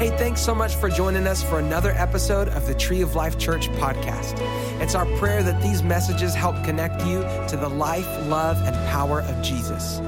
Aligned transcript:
Hey, 0.00 0.08
thanks 0.16 0.40
so 0.40 0.54
much 0.54 0.76
for 0.76 0.88
joining 0.88 1.26
us 1.26 1.42
for 1.42 1.58
another 1.58 1.90
episode 1.90 2.48
of 2.48 2.66
the 2.66 2.74
Tree 2.74 3.02
of 3.02 3.16
Life 3.16 3.36
Church 3.36 3.68
podcast. 3.72 4.32
It's 4.80 4.94
our 4.94 5.04
prayer 5.18 5.42
that 5.42 5.60
these 5.60 5.82
messages 5.82 6.34
help 6.34 6.56
connect 6.64 7.04
you 7.04 7.20
to 7.48 7.58
the 7.60 7.68
life, 7.68 8.06
love, 8.26 8.56
and 8.62 8.74
power 8.88 9.20
of 9.20 9.42
Jesus. 9.42 10.00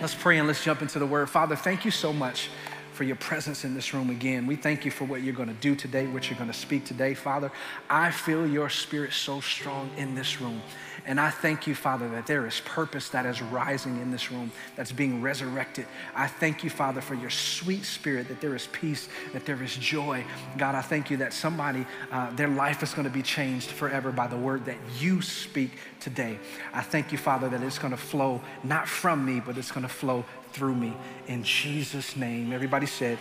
Let's 0.00 0.14
pray 0.14 0.38
and 0.38 0.48
let's 0.48 0.64
jump 0.64 0.80
into 0.80 0.98
the 0.98 1.04
word. 1.04 1.28
Father, 1.28 1.54
thank 1.54 1.84
you 1.84 1.90
so 1.90 2.14
much 2.14 2.48
for 2.94 3.04
your 3.04 3.16
presence 3.16 3.64
in 3.64 3.74
this 3.74 3.92
room 3.92 4.08
again. 4.08 4.46
We 4.46 4.56
thank 4.56 4.84
you 4.84 4.90
for 4.90 5.04
what 5.04 5.22
you're 5.22 5.34
going 5.34 5.48
to 5.48 5.54
do 5.54 5.74
today, 5.74 6.06
what 6.06 6.30
you're 6.30 6.38
going 6.38 6.50
to 6.50 6.56
speak 6.56 6.84
today, 6.84 7.14
Father. 7.14 7.50
I 7.90 8.12
feel 8.12 8.46
your 8.46 8.70
spirit 8.70 9.12
so 9.12 9.40
strong 9.40 9.90
in 9.96 10.14
this 10.14 10.40
room. 10.40 10.62
And 11.06 11.20
I 11.20 11.28
thank 11.28 11.66
you, 11.66 11.74
Father, 11.74 12.08
that 12.10 12.26
there 12.26 12.46
is 12.46 12.60
purpose 12.60 13.10
that 13.10 13.26
is 13.26 13.42
rising 13.42 14.00
in 14.00 14.10
this 14.10 14.30
room, 14.30 14.50
that's 14.74 14.92
being 14.92 15.20
resurrected. 15.20 15.86
I 16.14 16.28
thank 16.28 16.64
you, 16.64 16.70
Father, 16.70 17.00
for 17.00 17.14
your 17.14 17.30
sweet 17.30 17.84
spirit, 17.84 18.28
that 18.28 18.40
there 18.40 18.54
is 18.54 18.68
peace, 18.68 19.08
that 19.32 19.44
there 19.44 19.62
is 19.62 19.76
joy. 19.76 20.24
God, 20.56 20.74
I 20.74 20.80
thank 20.80 21.10
you 21.10 21.18
that 21.18 21.34
somebody, 21.34 21.84
uh, 22.10 22.30
their 22.36 22.48
life 22.48 22.82
is 22.82 22.94
going 22.94 23.06
to 23.06 23.12
be 23.12 23.22
changed 23.22 23.70
forever 23.70 24.12
by 24.12 24.28
the 24.28 24.36
word 24.36 24.64
that 24.64 24.78
you 24.98 25.20
speak 25.20 25.72
today. 26.00 26.38
I 26.72 26.80
thank 26.80 27.12
you, 27.12 27.18
Father, 27.18 27.48
that 27.50 27.62
it's 27.62 27.78
going 27.78 27.90
to 27.90 27.98
flow 27.98 28.40
not 28.62 28.88
from 28.88 29.26
me, 29.26 29.40
but 29.40 29.58
it's 29.58 29.72
going 29.72 29.86
to 29.86 29.92
flow 29.92 30.24
through 30.54 30.74
me. 30.74 30.94
In 31.26 31.42
Jesus' 31.42 32.16
name. 32.16 32.52
Everybody 32.52 32.86
said, 32.86 33.18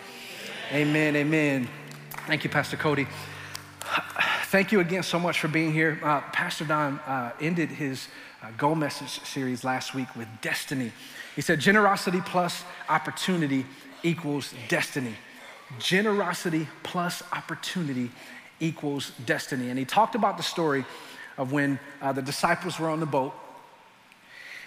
Amen, 0.71 1.15
amen. 1.15 1.67
Thank 2.27 2.43
you, 2.43 2.49
Pastor 2.49 2.77
Cody. 2.77 3.07
Thank 4.45 4.71
you 4.71 4.79
again 4.79 5.03
so 5.03 5.19
much 5.19 5.39
for 5.39 5.47
being 5.47 5.73
here. 5.73 5.99
Uh, 6.03 6.21
Pastor 6.31 6.63
Don 6.63 6.99
uh, 6.99 7.31
ended 7.41 7.69
his 7.69 8.07
uh, 8.41 8.47
Go 8.55 8.75
Message 8.75 9.19
series 9.25 9.63
last 9.63 9.95
week 9.95 10.15
with 10.15 10.27
destiny. 10.41 10.91
He 11.35 11.41
said, 11.41 11.59
Generosity 11.59 12.21
plus 12.23 12.63
opportunity 12.87 13.65
equals 14.03 14.53
destiny. 14.67 15.15
Generosity 15.79 16.67
plus 16.83 17.23
opportunity 17.33 18.11
equals 18.59 19.11
destiny. 19.25 19.69
And 19.69 19.79
he 19.79 19.85
talked 19.85 20.13
about 20.13 20.37
the 20.37 20.43
story 20.43 20.85
of 21.37 21.51
when 21.51 21.79
uh, 21.99 22.13
the 22.13 22.21
disciples 22.21 22.79
were 22.79 22.89
on 22.89 22.99
the 22.99 23.07
boat 23.07 23.33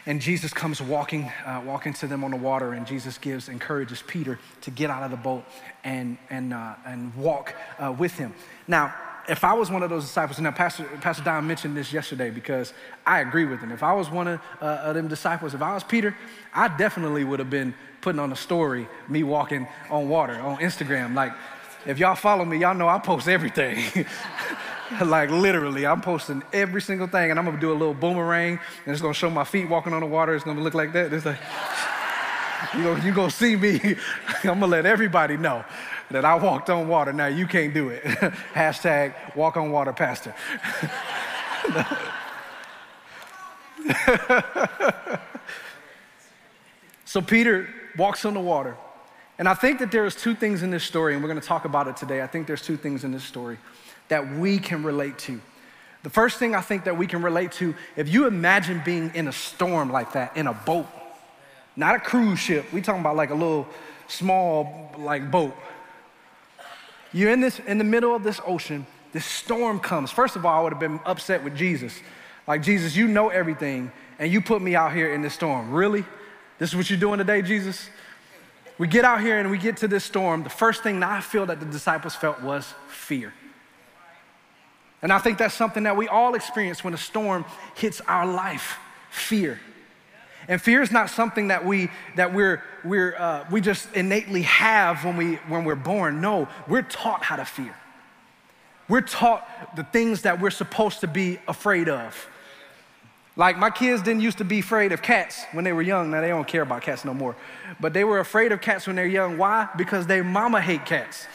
and 0.06 0.20
Jesus 0.20 0.52
comes 0.52 0.80
walking, 0.80 1.30
uh, 1.44 1.62
walking 1.66 1.92
to 1.94 2.06
them 2.06 2.22
on 2.22 2.30
the 2.30 2.36
water, 2.36 2.72
and 2.72 2.86
Jesus 2.86 3.18
gives, 3.18 3.48
encourages 3.48 4.02
Peter 4.02 4.38
to 4.62 4.70
get 4.70 4.88
out 4.88 5.02
of 5.02 5.10
the 5.10 5.16
boat 5.16 5.44
and, 5.82 6.16
and, 6.30 6.54
uh, 6.54 6.74
and 6.86 7.14
walk 7.16 7.54
uh, 7.78 7.92
with 7.96 8.16
him. 8.16 8.32
Now, 8.68 8.94
if 9.28 9.42
I 9.42 9.54
was 9.54 9.70
one 9.70 9.82
of 9.82 9.90
those 9.90 10.04
disciples, 10.04 10.38
and 10.38 10.44
now 10.44 10.52
Pastor, 10.52 10.84
Pastor 11.00 11.24
Don 11.24 11.44
mentioned 11.46 11.76
this 11.76 11.92
yesterday 11.92 12.30
because 12.30 12.72
I 13.04 13.20
agree 13.20 13.44
with 13.44 13.58
him. 13.58 13.72
If 13.72 13.82
I 13.82 13.92
was 13.92 14.08
one 14.08 14.28
of, 14.28 14.40
uh, 14.60 14.64
of 14.64 14.94
them 14.94 15.08
disciples, 15.08 15.54
if 15.54 15.62
I 15.62 15.74
was 15.74 15.82
Peter, 15.82 16.16
I 16.54 16.68
definitely 16.68 17.24
would 17.24 17.40
have 17.40 17.50
been 17.50 17.74
putting 18.00 18.20
on 18.20 18.30
a 18.30 18.36
story, 18.36 18.86
me 19.08 19.24
walking 19.24 19.66
on 19.90 20.08
water 20.08 20.34
on 20.34 20.58
Instagram. 20.58 21.14
Like, 21.14 21.32
if 21.84 21.98
y'all 21.98 22.14
follow 22.14 22.44
me, 22.44 22.58
y'all 22.58 22.74
know 22.74 22.88
I 22.88 23.00
post 23.00 23.26
everything. 23.26 23.82
like 25.04 25.30
literally, 25.30 25.86
I'm 25.86 26.00
posting 26.00 26.42
every 26.52 26.80
single 26.80 27.06
thing, 27.06 27.30
and 27.30 27.38
I'm 27.38 27.44
gonna 27.44 27.60
do 27.60 27.72
a 27.72 27.74
little 27.74 27.94
boomerang, 27.94 28.58
and 28.84 28.92
it's 28.92 29.00
gonna 29.02 29.14
show 29.14 29.30
my 29.30 29.44
feet 29.44 29.68
walking 29.68 29.92
on 29.92 30.00
the 30.00 30.06
water. 30.06 30.34
It's 30.34 30.44
gonna 30.44 30.60
look 30.60 30.74
like 30.74 30.92
that. 30.92 31.12
It's 31.12 31.26
like 31.26 31.38
you 32.76 32.84
gonna, 32.84 33.04
you 33.04 33.12
gonna 33.12 33.30
see 33.30 33.56
me. 33.56 33.80
I'm 34.44 34.60
gonna 34.60 34.66
let 34.66 34.86
everybody 34.86 35.36
know 35.36 35.64
that 36.10 36.24
I 36.24 36.36
walked 36.36 36.70
on 36.70 36.86
water. 36.88 37.12
Now 37.12 37.26
you 37.26 37.46
can't 37.46 37.74
do 37.74 37.88
it. 37.88 38.04
Hashtag 38.54 39.34
walk 39.34 39.56
on 39.56 39.72
water, 39.72 39.92
pastor. 39.92 40.34
so 47.04 47.20
Peter 47.20 47.68
walks 47.96 48.24
on 48.24 48.34
the 48.34 48.40
water. 48.40 48.76
And 49.38 49.48
I 49.48 49.54
think 49.54 49.80
that 49.80 49.90
there's 49.90 50.14
two 50.14 50.34
things 50.34 50.62
in 50.62 50.70
this 50.70 50.84
story, 50.84 51.12
and 51.12 51.22
we're 51.22 51.28
going 51.28 51.40
to 51.40 51.46
talk 51.46 51.66
about 51.66 51.88
it 51.88 51.96
today. 51.96 52.22
I 52.22 52.26
think 52.26 52.46
there's 52.46 52.62
two 52.62 52.78
things 52.78 53.04
in 53.04 53.12
this 53.12 53.24
story 53.24 53.58
that 54.08 54.36
we 54.36 54.58
can 54.58 54.82
relate 54.82 55.18
to. 55.20 55.40
The 56.02 56.10
first 56.10 56.38
thing 56.38 56.54
I 56.54 56.60
think 56.60 56.84
that 56.84 56.96
we 56.96 57.06
can 57.06 57.22
relate 57.22 57.52
to, 57.52 57.74
if 57.96 58.08
you 58.08 58.26
imagine 58.26 58.80
being 58.84 59.10
in 59.14 59.28
a 59.28 59.32
storm 59.32 59.90
like 59.90 60.12
that, 60.12 60.36
in 60.36 60.46
a 60.46 60.54
boat, 60.54 60.86
not 61.74 61.96
a 61.96 61.98
cruise 61.98 62.38
ship, 62.38 62.72
we 62.72 62.80
talking 62.80 63.00
about 63.00 63.16
like 63.16 63.30
a 63.30 63.34
little 63.34 63.66
small 64.08 64.94
like 64.98 65.30
boat. 65.30 65.54
You're 67.12 67.32
in 67.32 67.40
this 67.40 67.58
in 67.60 67.78
the 67.78 67.84
middle 67.84 68.14
of 68.14 68.22
this 68.22 68.40
ocean, 68.46 68.86
this 69.12 69.24
storm 69.24 69.80
comes. 69.80 70.10
First 70.10 70.36
of 70.36 70.46
all, 70.46 70.60
I 70.60 70.62
would 70.62 70.72
have 70.72 70.80
been 70.80 71.00
upset 71.04 71.42
with 71.42 71.56
Jesus. 71.56 71.98
Like, 72.46 72.62
Jesus, 72.62 72.94
you 72.94 73.08
know 73.08 73.28
everything, 73.28 73.90
and 74.18 74.32
you 74.32 74.40
put 74.40 74.62
me 74.62 74.76
out 74.76 74.92
here 74.92 75.12
in 75.12 75.22
this 75.22 75.34
storm. 75.34 75.72
Really? 75.72 76.04
This 76.58 76.70
is 76.70 76.76
what 76.76 76.88
you're 76.88 76.98
doing 76.98 77.18
today, 77.18 77.42
Jesus? 77.42 77.88
We 78.78 78.86
get 78.86 79.04
out 79.04 79.20
here 79.20 79.38
and 79.38 79.50
we 79.50 79.58
get 79.58 79.78
to 79.78 79.88
this 79.88 80.04
storm. 80.04 80.42
The 80.42 80.50
first 80.50 80.82
thing 80.82 81.00
that 81.00 81.10
I 81.10 81.20
feel 81.20 81.46
that 81.46 81.60
the 81.60 81.66
disciples 81.66 82.14
felt 82.14 82.42
was 82.42 82.74
fear. 82.88 83.32
And 85.02 85.12
I 85.12 85.18
think 85.18 85.38
that's 85.38 85.54
something 85.54 85.84
that 85.84 85.96
we 85.96 86.08
all 86.08 86.34
experience 86.34 86.82
when 86.82 86.94
a 86.94 86.98
storm 86.98 87.44
hits 87.74 88.00
our 88.02 88.26
life 88.26 88.78
fear. 89.10 89.60
And 90.48 90.60
fear 90.60 90.80
is 90.80 90.92
not 90.92 91.10
something 91.10 91.48
that 91.48 91.64
we 91.64 91.90
that 92.14 92.32
we're 92.32 92.62
we're 92.84 93.16
uh, 93.16 93.46
we 93.50 93.60
just 93.60 93.92
innately 93.94 94.42
have 94.42 95.04
when 95.04 95.16
we 95.16 95.34
when 95.48 95.64
we're 95.64 95.74
born. 95.74 96.20
No, 96.20 96.48
we're 96.68 96.82
taught 96.82 97.24
how 97.24 97.36
to 97.36 97.44
fear. 97.44 97.74
We're 98.88 99.00
taught 99.00 99.74
the 99.74 99.82
things 99.82 100.22
that 100.22 100.40
we're 100.40 100.50
supposed 100.50 101.00
to 101.00 101.08
be 101.08 101.40
afraid 101.48 101.88
of. 101.88 102.28
Like 103.34 103.58
my 103.58 103.70
kids 103.70 104.02
didn't 104.02 104.22
used 104.22 104.38
to 104.38 104.44
be 104.44 104.60
afraid 104.60 104.92
of 104.92 105.02
cats 105.02 105.44
when 105.52 105.64
they 105.64 105.72
were 105.72 105.82
young. 105.82 106.10
Now 106.10 106.20
they 106.20 106.28
don't 106.28 106.46
care 106.46 106.62
about 106.62 106.82
cats 106.82 107.04
no 107.04 107.12
more. 107.12 107.36
But 107.80 107.92
they 107.92 108.04
were 108.04 108.20
afraid 108.20 108.52
of 108.52 108.60
cats 108.60 108.86
when 108.86 108.96
they're 108.96 109.06
young. 109.06 109.36
Why? 109.36 109.68
Because 109.76 110.06
their 110.06 110.24
mama 110.24 110.60
hate 110.60 110.86
cats. 110.86 111.26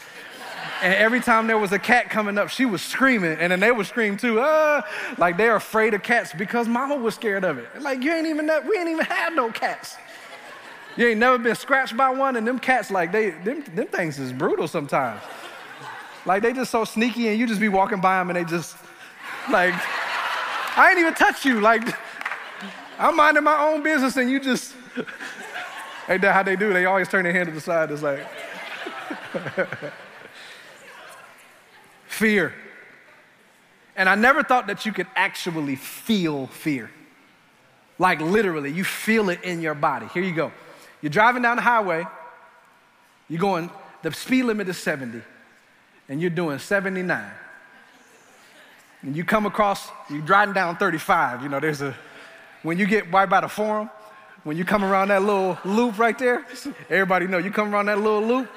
And 0.82 0.92
every 0.94 1.20
time 1.20 1.46
there 1.46 1.58
was 1.58 1.70
a 1.70 1.78
cat 1.78 2.10
coming 2.10 2.36
up, 2.36 2.48
she 2.48 2.66
was 2.66 2.82
screaming, 2.82 3.38
and 3.38 3.52
then 3.52 3.60
they 3.60 3.70
would 3.70 3.86
scream 3.86 4.16
too, 4.16 4.40
ah, 4.40 4.82
like 5.16 5.36
they're 5.36 5.54
afraid 5.54 5.94
of 5.94 6.02
cats 6.02 6.32
because 6.36 6.66
mama 6.66 6.96
was 6.96 7.14
scared 7.14 7.44
of 7.44 7.56
it. 7.58 7.68
Like, 7.80 8.02
you 8.02 8.12
ain't 8.12 8.26
even, 8.26 8.46
that, 8.46 8.66
we 8.66 8.76
ain't 8.76 8.88
even 8.88 9.04
had 9.04 9.32
no 9.34 9.52
cats. 9.52 9.96
You 10.96 11.06
ain't 11.06 11.20
never 11.20 11.38
been 11.38 11.54
scratched 11.54 11.96
by 11.96 12.10
one, 12.10 12.34
and 12.34 12.44
them 12.44 12.58
cats, 12.58 12.90
like, 12.90 13.12
they, 13.12 13.30
them, 13.30 13.62
them 13.76 13.86
things 13.86 14.18
is 14.18 14.32
brutal 14.32 14.66
sometimes. 14.66 15.22
Like, 16.26 16.42
they 16.42 16.52
just 16.52 16.72
so 16.72 16.84
sneaky, 16.84 17.28
and 17.28 17.38
you 17.38 17.46
just 17.46 17.60
be 17.60 17.68
walking 17.68 18.00
by 18.00 18.18
them, 18.18 18.30
and 18.30 18.36
they 18.36 18.44
just, 18.44 18.76
like, 19.52 19.74
I 20.76 20.90
ain't 20.90 20.98
even 20.98 21.14
touch 21.14 21.44
you. 21.44 21.60
Like, 21.60 21.82
I'm 22.98 23.14
minding 23.14 23.44
my 23.44 23.68
own 23.68 23.84
business, 23.84 24.16
and 24.16 24.28
you 24.28 24.40
just, 24.40 24.74
ain't 26.08 26.22
that 26.22 26.34
how 26.34 26.42
they 26.42 26.56
do? 26.56 26.72
They 26.72 26.86
always 26.86 27.08
turn 27.08 27.22
their 27.22 27.32
hand 27.32 27.46
to 27.46 27.54
the 27.54 27.60
side. 27.60 27.92
It's 27.92 28.02
like, 28.02 28.26
fear. 32.12 32.54
And 33.96 34.08
I 34.08 34.14
never 34.14 34.42
thought 34.42 34.66
that 34.68 34.86
you 34.86 34.92
could 34.92 35.06
actually 35.14 35.76
feel 35.76 36.46
fear. 36.46 36.90
Like 37.98 38.20
literally, 38.20 38.70
you 38.70 38.84
feel 38.84 39.28
it 39.28 39.42
in 39.42 39.60
your 39.60 39.74
body. 39.74 40.06
Here 40.14 40.22
you 40.22 40.34
go. 40.34 40.52
You're 41.00 41.10
driving 41.10 41.42
down 41.42 41.56
the 41.56 41.62
highway, 41.62 42.04
you're 43.28 43.40
going, 43.40 43.70
the 44.02 44.12
speed 44.12 44.44
limit 44.44 44.68
is 44.68 44.78
70, 44.78 45.20
and 46.08 46.20
you're 46.20 46.30
doing 46.30 46.58
79. 46.58 47.30
And 49.02 49.16
you 49.16 49.24
come 49.24 49.46
across, 49.46 49.88
you're 50.08 50.20
driving 50.20 50.54
down 50.54 50.76
35. 50.76 51.42
You 51.42 51.48
know, 51.48 51.58
there's 51.58 51.82
a, 51.82 51.94
when 52.62 52.78
you 52.78 52.86
get 52.86 53.10
right 53.12 53.28
by 53.28 53.40
the 53.40 53.48
forum, 53.48 53.90
when 54.44 54.56
you 54.56 54.64
come 54.64 54.84
around 54.84 55.08
that 55.08 55.22
little 55.22 55.58
loop 55.64 55.98
right 55.98 56.18
there, 56.18 56.46
everybody 56.88 57.26
know 57.26 57.38
you 57.38 57.50
come 57.50 57.74
around 57.74 57.86
that 57.86 57.98
little 57.98 58.22
loop, 58.22 58.48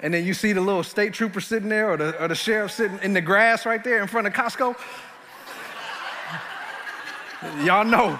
and 0.00 0.12
then 0.12 0.24
you 0.24 0.34
see 0.34 0.52
the 0.52 0.60
little 0.60 0.82
state 0.82 1.12
trooper 1.12 1.40
sitting 1.40 1.68
there 1.68 1.90
or 1.90 1.96
the, 1.96 2.22
or 2.22 2.28
the 2.28 2.34
sheriff 2.34 2.72
sitting 2.72 2.98
in 3.02 3.12
the 3.12 3.20
grass 3.20 3.64
right 3.64 3.82
there 3.82 4.02
in 4.02 4.08
front 4.08 4.26
of 4.26 4.32
Costco. 4.32 4.76
Y'all 7.64 7.84
know. 7.84 8.18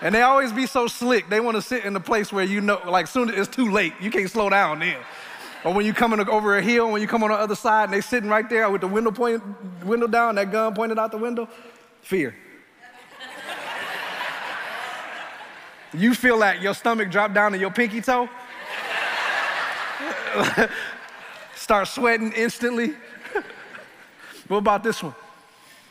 And 0.00 0.14
they 0.14 0.22
always 0.22 0.52
be 0.52 0.66
so 0.66 0.86
slick. 0.86 1.28
They 1.28 1.40
want 1.40 1.56
to 1.56 1.62
sit 1.62 1.84
in 1.84 1.92
the 1.92 2.00
place 2.00 2.32
where 2.32 2.44
you 2.44 2.60
know, 2.60 2.80
like, 2.86 3.06
soon 3.06 3.30
as 3.30 3.36
it's 3.36 3.56
too 3.56 3.70
late, 3.70 3.92
you 4.00 4.10
can't 4.10 4.30
slow 4.30 4.48
down 4.48 4.78
then. 4.78 4.96
Or 5.64 5.74
when 5.74 5.84
you 5.84 5.92
coming 5.92 6.20
over 6.28 6.56
a 6.56 6.62
hill, 6.62 6.92
when 6.92 7.02
you 7.02 7.08
come 7.08 7.24
on 7.24 7.30
the 7.30 7.34
other 7.34 7.56
side, 7.56 7.84
and 7.84 7.92
they 7.92 8.00
sitting 8.00 8.30
right 8.30 8.48
there 8.48 8.70
with 8.70 8.80
the 8.80 8.86
window 8.86 9.10
point, 9.10 9.42
window 9.84 10.06
down, 10.06 10.36
that 10.36 10.52
gun 10.52 10.72
pointed 10.74 10.98
out 10.98 11.10
the 11.10 11.18
window, 11.18 11.48
fear. 12.00 12.34
you 15.92 16.14
feel 16.14 16.38
that 16.38 16.62
your 16.62 16.74
stomach 16.74 17.10
drop 17.10 17.34
down 17.34 17.52
to 17.52 17.58
your 17.58 17.72
pinky 17.72 18.00
toe. 18.00 18.28
Start 21.54 21.88
sweating 21.88 22.32
instantly. 22.32 22.94
what 24.48 24.58
about 24.58 24.82
this 24.82 25.02
one? 25.02 25.14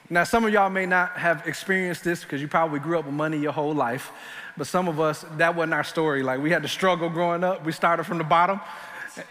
Now, 0.09 0.23
some 0.23 0.45
of 0.45 0.53
y'all 0.53 0.69
may 0.69 0.85
not 0.85 1.11
have 1.17 1.45
experienced 1.45 2.03
this 2.03 2.21
because 2.23 2.41
you 2.41 2.47
probably 2.47 2.79
grew 2.79 2.97
up 2.97 3.05
with 3.05 3.13
money 3.13 3.37
your 3.37 3.51
whole 3.51 3.73
life, 3.73 4.11
but 4.55 4.65
some 4.65 4.87
of 4.87 5.01
us, 5.01 5.25
that 5.35 5.55
wasn't 5.55 5.73
our 5.73 5.83
story. 5.83 6.23
Like, 6.23 6.39
we 6.41 6.49
had 6.49 6.61
to 6.63 6.69
struggle 6.69 7.09
growing 7.09 7.43
up. 7.43 7.65
We 7.65 7.73
started 7.73 8.05
from 8.05 8.17
the 8.17 8.23
bottom, 8.23 8.61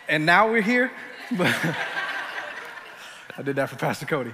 and 0.09 0.27
now 0.27 0.51
we're 0.51 0.61
here. 0.61 0.91
I 3.39 3.43
did 3.43 3.57
that 3.57 3.71
for 3.71 3.77
Pastor 3.77 4.05
Cody. 4.07 4.33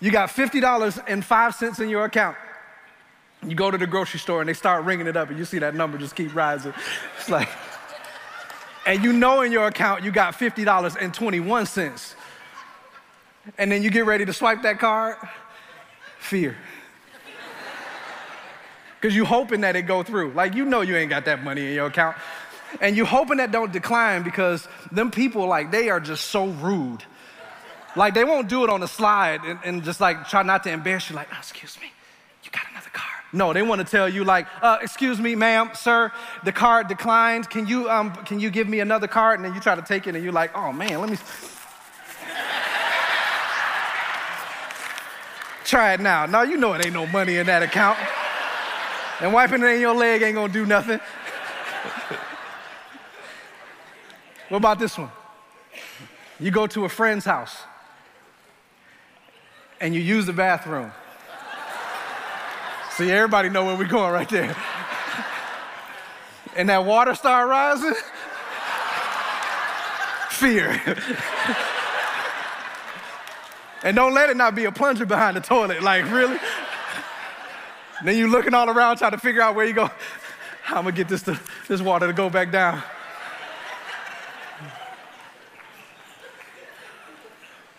you 0.00 0.10
got 0.10 0.28
$50 0.28 1.04
and 1.08 1.24
5 1.24 1.54
cents 1.54 1.80
in 1.80 1.88
your 1.88 2.04
account. 2.04 2.36
You 3.42 3.54
go 3.54 3.70
to 3.70 3.78
the 3.78 3.86
grocery 3.86 4.20
store 4.20 4.40
and 4.40 4.48
they 4.48 4.54
start 4.54 4.84
ringing 4.84 5.06
it 5.06 5.16
up, 5.16 5.30
and 5.30 5.38
you 5.38 5.44
see 5.44 5.60
that 5.60 5.74
number 5.74 5.96
just 5.98 6.14
keep 6.14 6.34
rising. 6.34 6.74
It's 7.18 7.30
like, 7.30 7.48
and 8.86 9.02
you 9.02 9.12
know 9.12 9.42
in 9.42 9.52
your 9.52 9.66
account 9.66 10.04
you 10.04 10.10
got 10.10 10.34
$50.21. 10.38 12.14
And 13.58 13.70
then 13.70 13.82
you 13.82 13.90
get 13.90 14.06
ready 14.06 14.24
to 14.24 14.32
swipe 14.32 14.62
that 14.62 14.78
card, 14.78 15.16
fear. 16.18 16.56
Because 19.00 19.14
you 19.14 19.24
hoping 19.24 19.60
that 19.60 19.76
it 19.76 19.82
go 19.82 20.02
through. 20.02 20.32
Like 20.32 20.54
you 20.54 20.64
know 20.64 20.80
you 20.80 20.96
ain't 20.96 21.10
got 21.10 21.26
that 21.26 21.44
money 21.44 21.66
in 21.66 21.74
your 21.74 21.86
account. 21.86 22.16
And 22.80 22.96
you 22.96 23.04
hoping 23.04 23.36
that 23.38 23.52
don't 23.52 23.72
decline 23.72 24.22
because 24.22 24.66
them 24.90 25.10
people, 25.10 25.46
like, 25.46 25.70
they 25.70 25.88
are 25.88 26.00
just 26.00 26.26
so 26.26 26.46
rude. 26.46 27.04
Like 27.94 28.14
they 28.14 28.24
won't 28.24 28.48
do 28.48 28.64
it 28.64 28.70
on 28.70 28.80
the 28.80 28.88
slide 28.88 29.40
and, 29.44 29.58
and 29.64 29.82
just 29.82 30.00
like 30.00 30.28
try 30.28 30.42
not 30.42 30.64
to 30.64 30.70
embarrass 30.70 31.08
you, 31.08 31.16
like, 31.16 31.28
oh, 31.32 31.38
excuse 31.38 31.78
me, 31.80 31.90
you 32.44 32.50
got 32.50 32.64
another 32.70 32.90
card. 32.92 33.15
No, 33.32 33.52
they 33.52 33.62
want 33.62 33.80
to 33.80 33.86
tell 33.86 34.08
you 34.08 34.24
like, 34.24 34.46
uh, 34.62 34.78
excuse 34.80 35.20
me, 35.20 35.34
ma'am, 35.34 35.70
sir, 35.74 36.12
the 36.44 36.52
card 36.52 36.88
declined. 36.88 37.50
Can 37.50 37.66
you 37.66 37.90
um, 37.90 38.12
can 38.24 38.38
you 38.38 38.50
give 38.50 38.68
me 38.68 38.80
another 38.80 39.08
card? 39.08 39.40
And 39.40 39.44
then 39.44 39.54
you 39.54 39.60
try 39.60 39.74
to 39.74 39.82
take 39.82 40.06
it 40.06 40.14
and 40.14 40.22
you're 40.22 40.32
like, 40.32 40.56
oh 40.56 40.72
man, 40.72 41.00
let 41.00 41.10
me 41.10 41.16
try 45.64 45.94
it 45.94 46.00
now. 46.00 46.26
Now 46.26 46.42
you 46.42 46.56
know 46.56 46.72
it 46.74 46.84
ain't 46.84 46.94
no 46.94 47.06
money 47.06 47.36
in 47.36 47.46
that 47.46 47.62
account. 47.62 47.98
And 49.20 49.32
wiping 49.32 49.62
it 49.62 49.66
in 49.66 49.80
your 49.80 49.94
leg 49.94 50.22
ain't 50.22 50.36
gonna 50.36 50.52
do 50.52 50.64
nothing. 50.64 51.00
what 54.48 54.58
about 54.58 54.78
this 54.78 54.96
one? 54.96 55.10
You 56.38 56.50
go 56.50 56.66
to 56.68 56.84
a 56.84 56.88
friend's 56.88 57.24
house 57.24 57.56
and 59.80 59.94
you 59.94 60.00
use 60.00 60.26
the 60.26 60.32
bathroom. 60.32 60.92
See, 62.96 63.10
everybody 63.10 63.50
know 63.50 63.66
where 63.66 63.76
we're 63.76 63.84
going 63.84 64.10
right 64.10 64.28
there. 64.30 64.56
and 66.56 66.70
that 66.70 66.82
water 66.86 67.14
start 67.14 67.46
rising. 67.46 67.92
Fear. 70.30 70.80
and 73.82 73.94
don't 73.94 74.14
let 74.14 74.30
it 74.30 74.36
not 74.38 74.54
be 74.54 74.64
a 74.64 74.72
plunger 74.72 75.04
behind 75.04 75.36
the 75.36 75.42
toilet. 75.42 75.82
Like, 75.82 76.10
really? 76.10 76.38
then 78.02 78.16
you 78.16 78.28
looking 78.28 78.54
all 78.54 78.70
around 78.70 78.96
trying 78.96 79.10
to 79.10 79.18
figure 79.18 79.42
out 79.42 79.54
where 79.54 79.66
you 79.66 79.74
go. 79.74 79.90
How 80.62 80.78
I'm 80.78 80.84
gonna 80.84 80.96
get 80.96 81.08
this, 81.08 81.20
to, 81.24 81.38
this 81.68 81.82
water 81.82 82.06
to 82.06 82.14
go 82.14 82.30
back 82.30 82.50
down. 82.50 82.82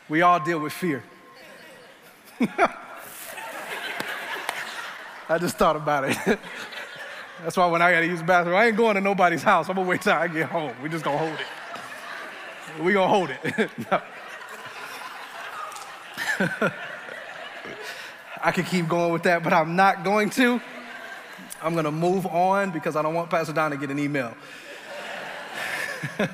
We 0.09 0.21
all 0.21 0.39
deal 0.39 0.59
with 0.59 0.73
fear. 0.73 1.03
I 5.29 5.37
just 5.37 5.57
thought 5.57 5.75
about 5.75 6.05
it. 6.05 6.17
That's 7.43 7.57
why 7.57 7.67
when 7.67 7.81
I 7.81 7.91
gotta 7.91 8.07
use 8.07 8.19
the 8.19 8.25
bathroom, 8.25 8.55
I 8.55 8.67
ain't 8.67 8.77
going 8.77 8.95
to 8.95 9.01
nobody's 9.01 9.43
house. 9.43 9.69
I'm 9.69 9.75
gonna 9.75 9.87
wait 9.87 10.01
till 10.01 10.13
I 10.13 10.27
get 10.27 10.49
home. 10.49 10.73
We 10.81 10.89
just 10.89 11.03
gonna 11.03 11.17
hold 11.17 11.33
it. 11.33 12.83
We 12.83 12.93
gonna 12.93 13.07
hold 13.07 13.29
it. 13.29 13.69
I 18.43 18.51
could 18.51 18.65
keep 18.65 18.87
going 18.87 19.11
with 19.11 19.23
that, 19.23 19.43
but 19.43 19.53
I'm 19.53 19.75
not 19.75 20.03
going 20.03 20.29
to. 20.31 20.61
I'm 21.61 21.75
gonna 21.75 21.91
move 21.91 22.25
on 22.25 22.71
because 22.71 22.95
I 22.95 23.01
don't 23.01 23.13
want 23.13 23.29
Pastor 23.29 23.53
Don 23.53 23.71
to 23.71 23.77
get 23.77 23.89
an 23.89 23.99
email. 23.99 24.35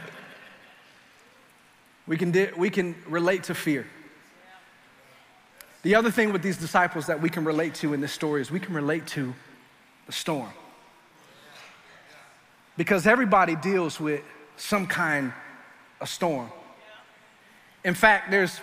we, 2.07 2.17
can 2.17 2.31
di- 2.31 2.51
we 2.55 2.69
can 2.69 2.95
relate 3.07 3.43
to 3.43 3.55
fear. 3.55 3.87
The 5.83 5.95
other 5.95 6.09
thing 6.09 6.31
with 6.31 6.41
these 6.41 6.57
disciples 6.57 7.07
that 7.07 7.21
we 7.21 7.29
can 7.29 7.43
relate 7.43 7.75
to 7.75 7.93
in 7.93 7.99
this 7.99 8.13
story 8.13 8.41
is 8.41 8.49
we 8.49 8.59
can 8.59 8.73
relate 8.73 9.05
to 9.07 9.33
the 10.05 10.13
storm. 10.13 10.49
Because 12.77 13.05
everybody 13.05 13.55
deals 13.55 13.99
with 13.99 14.21
some 14.55 14.87
kind 14.87 15.33
of 15.99 16.09
storm. 16.09 16.49
In 17.83 17.93
fact, 17.93 18.31
there's 18.31 18.61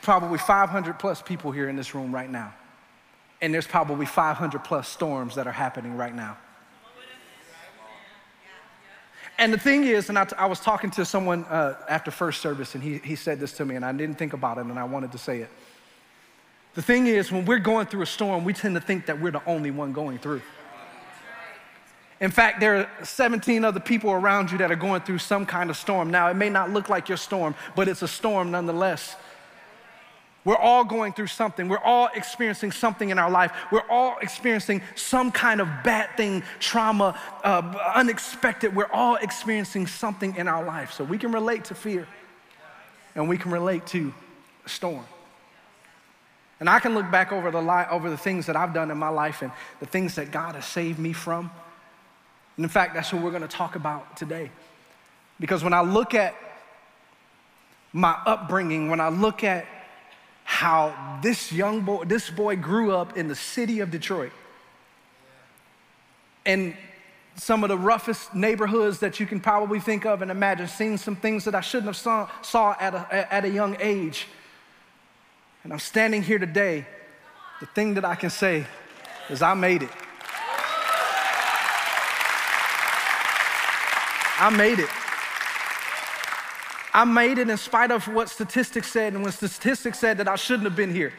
probably 0.00 0.38
500 0.38 0.98
plus 0.98 1.20
people 1.20 1.52
here 1.52 1.68
in 1.68 1.76
this 1.76 1.94
room 1.94 2.14
right 2.14 2.30
now. 2.30 2.54
And 3.42 3.52
there's 3.52 3.66
probably 3.66 4.06
500 4.06 4.64
plus 4.64 4.88
storms 4.88 5.34
that 5.34 5.46
are 5.46 5.52
happening 5.52 5.96
right 5.96 6.14
now. 6.14 6.38
And 9.40 9.52
the 9.52 9.58
thing 9.58 9.84
is, 9.84 10.08
and 10.08 10.18
I, 10.18 10.24
t- 10.24 10.34
I 10.36 10.46
was 10.46 10.58
talking 10.58 10.90
to 10.92 11.04
someone 11.04 11.44
uh, 11.44 11.76
after 11.88 12.10
first 12.10 12.40
service, 12.40 12.74
and 12.74 12.82
he, 12.82 12.98
he 12.98 13.14
said 13.14 13.38
this 13.38 13.52
to 13.58 13.64
me, 13.64 13.76
and 13.76 13.84
I 13.84 13.92
didn't 13.92 14.16
think 14.16 14.32
about 14.32 14.58
it, 14.58 14.62
and 14.62 14.76
I 14.76 14.82
wanted 14.82 15.12
to 15.12 15.18
say 15.18 15.42
it. 15.42 15.50
The 16.78 16.82
thing 16.82 17.08
is, 17.08 17.32
when 17.32 17.44
we're 17.44 17.58
going 17.58 17.86
through 17.86 18.02
a 18.02 18.06
storm, 18.06 18.44
we 18.44 18.52
tend 18.52 18.76
to 18.76 18.80
think 18.80 19.06
that 19.06 19.20
we're 19.20 19.32
the 19.32 19.44
only 19.46 19.72
one 19.72 19.92
going 19.92 20.16
through. 20.18 20.42
In 22.20 22.30
fact, 22.30 22.60
there 22.60 22.76
are 22.76 23.04
17 23.04 23.64
other 23.64 23.80
people 23.80 24.12
around 24.12 24.52
you 24.52 24.58
that 24.58 24.70
are 24.70 24.76
going 24.76 25.00
through 25.00 25.18
some 25.18 25.44
kind 25.44 25.70
of 25.70 25.76
storm. 25.76 26.12
Now, 26.12 26.28
it 26.28 26.34
may 26.34 26.48
not 26.48 26.70
look 26.70 26.88
like 26.88 27.08
your 27.08 27.18
storm, 27.18 27.56
but 27.74 27.88
it's 27.88 28.02
a 28.02 28.06
storm 28.06 28.52
nonetheless. 28.52 29.16
We're 30.44 30.54
all 30.56 30.84
going 30.84 31.14
through 31.14 31.26
something. 31.26 31.66
We're 31.66 31.78
all 31.78 32.10
experiencing 32.14 32.70
something 32.70 33.10
in 33.10 33.18
our 33.18 33.28
life. 33.28 33.50
We're 33.72 33.88
all 33.90 34.16
experiencing 34.22 34.80
some 34.94 35.32
kind 35.32 35.60
of 35.60 35.66
bad 35.82 36.16
thing, 36.16 36.44
trauma, 36.60 37.18
uh, 37.42 37.90
unexpected. 37.96 38.72
We're 38.72 38.92
all 38.92 39.16
experiencing 39.16 39.88
something 39.88 40.36
in 40.36 40.46
our 40.46 40.64
life. 40.64 40.92
So 40.92 41.02
we 41.02 41.18
can 41.18 41.32
relate 41.32 41.64
to 41.64 41.74
fear 41.74 42.06
and 43.16 43.28
we 43.28 43.36
can 43.36 43.50
relate 43.50 43.84
to 43.88 44.14
a 44.64 44.68
storm. 44.68 45.04
And 46.60 46.68
I 46.68 46.80
can 46.80 46.94
look 46.94 47.10
back 47.10 47.32
over 47.32 47.50
the, 47.50 47.62
li- 47.62 47.86
over 47.90 48.10
the 48.10 48.16
things 48.16 48.46
that 48.46 48.56
I've 48.56 48.74
done 48.74 48.90
in 48.90 48.98
my 48.98 49.08
life 49.08 49.42
and 49.42 49.52
the 49.80 49.86
things 49.86 50.16
that 50.16 50.30
God 50.32 50.54
has 50.54 50.64
saved 50.64 50.98
me 50.98 51.12
from. 51.12 51.50
And 52.56 52.64
in 52.64 52.68
fact, 52.68 52.94
that's 52.94 53.12
what 53.12 53.22
we're 53.22 53.30
going 53.30 53.42
to 53.42 53.48
talk 53.48 53.76
about 53.76 54.16
today. 54.16 54.50
Because 55.38 55.62
when 55.62 55.72
I 55.72 55.82
look 55.82 56.14
at 56.14 56.34
my 57.92 58.18
upbringing, 58.26 58.90
when 58.90 59.00
I 59.00 59.08
look 59.08 59.44
at 59.44 59.66
how 60.42 61.20
this 61.22 61.52
young 61.52 61.82
boy, 61.82 62.04
this 62.04 62.30
boy 62.30 62.56
grew 62.56 62.92
up 62.92 63.16
in 63.16 63.28
the 63.28 63.34
city 63.34 63.80
of 63.80 63.90
Detroit, 63.90 64.32
and 66.44 66.74
some 67.36 67.62
of 67.62 67.68
the 67.68 67.78
roughest 67.78 68.34
neighborhoods 68.34 68.98
that 68.98 69.20
you 69.20 69.26
can 69.26 69.38
probably 69.38 69.78
think 69.78 70.04
of 70.04 70.22
and 70.22 70.30
imagine, 70.30 70.66
seeing 70.66 70.96
some 70.96 71.14
things 71.14 71.44
that 71.44 71.54
I 71.54 71.60
shouldn't 71.60 71.86
have 71.86 71.96
saw, 71.96 72.28
saw 72.42 72.74
at, 72.80 72.94
a, 72.94 73.32
at 73.32 73.44
a 73.44 73.48
young 73.48 73.76
age. 73.78 74.26
And 75.64 75.72
I'm 75.72 75.78
standing 75.78 76.22
here 76.22 76.38
today. 76.38 76.86
The 77.60 77.66
thing 77.66 77.94
that 77.94 78.04
I 78.04 78.14
can 78.14 78.30
say 78.30 78.66
is 79.28 79.42
I 79.42 79.54
made 79.54 79.82
it. 79.82 79.90
I 84.40 84.50
made 84.50 84.78
it. 84.78 84.88
I 86.94 87.04
made 87.04 87.38
it 87.38 87.50
in 87.50 87.56
spite 87.56 87.90
of 87.90 88.06
what 88.06 88.28
statistics 88.28 88.90
said, 88.90 89.12
and 89.12 89.22
when 89.22 89.32
statistics 89.32 89.98
said 89.98 90.18
that 90.18 90.28
I 90.28 90.36
shouldn't 90.36 90.64
have 90.64 90.76
been 90.76 90.92
here. 90.92 91.12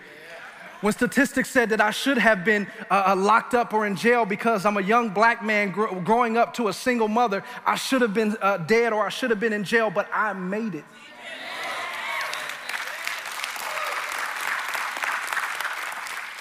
When 0.81 0.93
statistics 0.93 1.49
said 1.49 1.69
that 1.71 1.81
I 1.81 1.91
should 1.91 2.17
have 2.17 2.45
been 2.45 2.65
uh, 2.89 3.03
uh 3.07 3.15
locked 3.15 3.53
up 3.53 3.73
or 3.73 3.85
in 3.85 3.97
jail 3.97 4.25
because 4.25 4.65
I'm 4.65 4.77
a 4.77 4.81
young 4.81 5.09
black 5.09 5.43
man 5.43 5.71
gr- 5.71 5.93
growing 5.99 6.37
up 6.37 6.53
to 6.53 6.69
a 6.69 6.73
single 6.73 7.09
mother, 7.09 7.43
I 7.65 7.75
should 7.75 8.01
have 8.01 8.13
been 8.13 8.37
uh, 8.41 8.57
dead 8.57 8.93
or 8.93 9.05
I 9.05 9.09
should 9.09 9.29
have 9.29 9.41
been 9.41 9.51
in 9.51 9.65
jail, 9.65 9.89
but 9.89 10.07
I 10.13 10.31
made 10.31 10.75
it. 10.75 10.85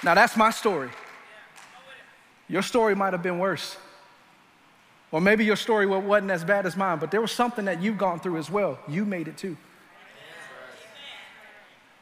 Now, 0.02 0.14
that's 0.14 0.36
my 0.36 0.50
story. 0.50 0.90
Your 2.48 2.62
story 2.62 2.94
might 2.94 3.12
have 3.12 3.22
been 3.22 3.38
worse. 3.38 3.76
Or 5.10 5.20
maybe 5.20 5.44
your 5.44 5.56
story 5.56 5.86
wasn't 5.86 6.30
as 6.30 6.44
bad 6.44 6.66
as 6.66 6.76
mine, 6.76 6.98
but 6.98 7.10
there 7.10 7.20
was 7.20 7.32
something 7.32 7.64
that 7.64 7.82
you've 7.82 7.98
gone 7.98 8.20
through 8.20 8.36
as 8.36 8.50
well. 8.50 8.78
You 8.86 9.04
made 9.04 9.28
it 9.28 9.38
too. 9.38 9.56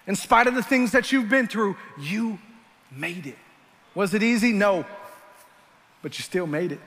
In 0.07 0.15
spite 0.17 0.47
of 0.47 0.55
the 0.55 0.62
things 0.62 0.93
that 0.93 1.11
you've 1.11 1.29
been 1.29 1.49
through, 1.49 1.76
you 1.99 2.38
made 2.91 3.26
it. 3.26 3.38
Was 3.95 4.15
it 4.15 4.23
easy? 4.23 4.53
No. 4.53 4.85
But 6.03 6.19
you 6.19 6.23
still 6.23 6.47
made 6.47 6.73
it. 6.73 6.81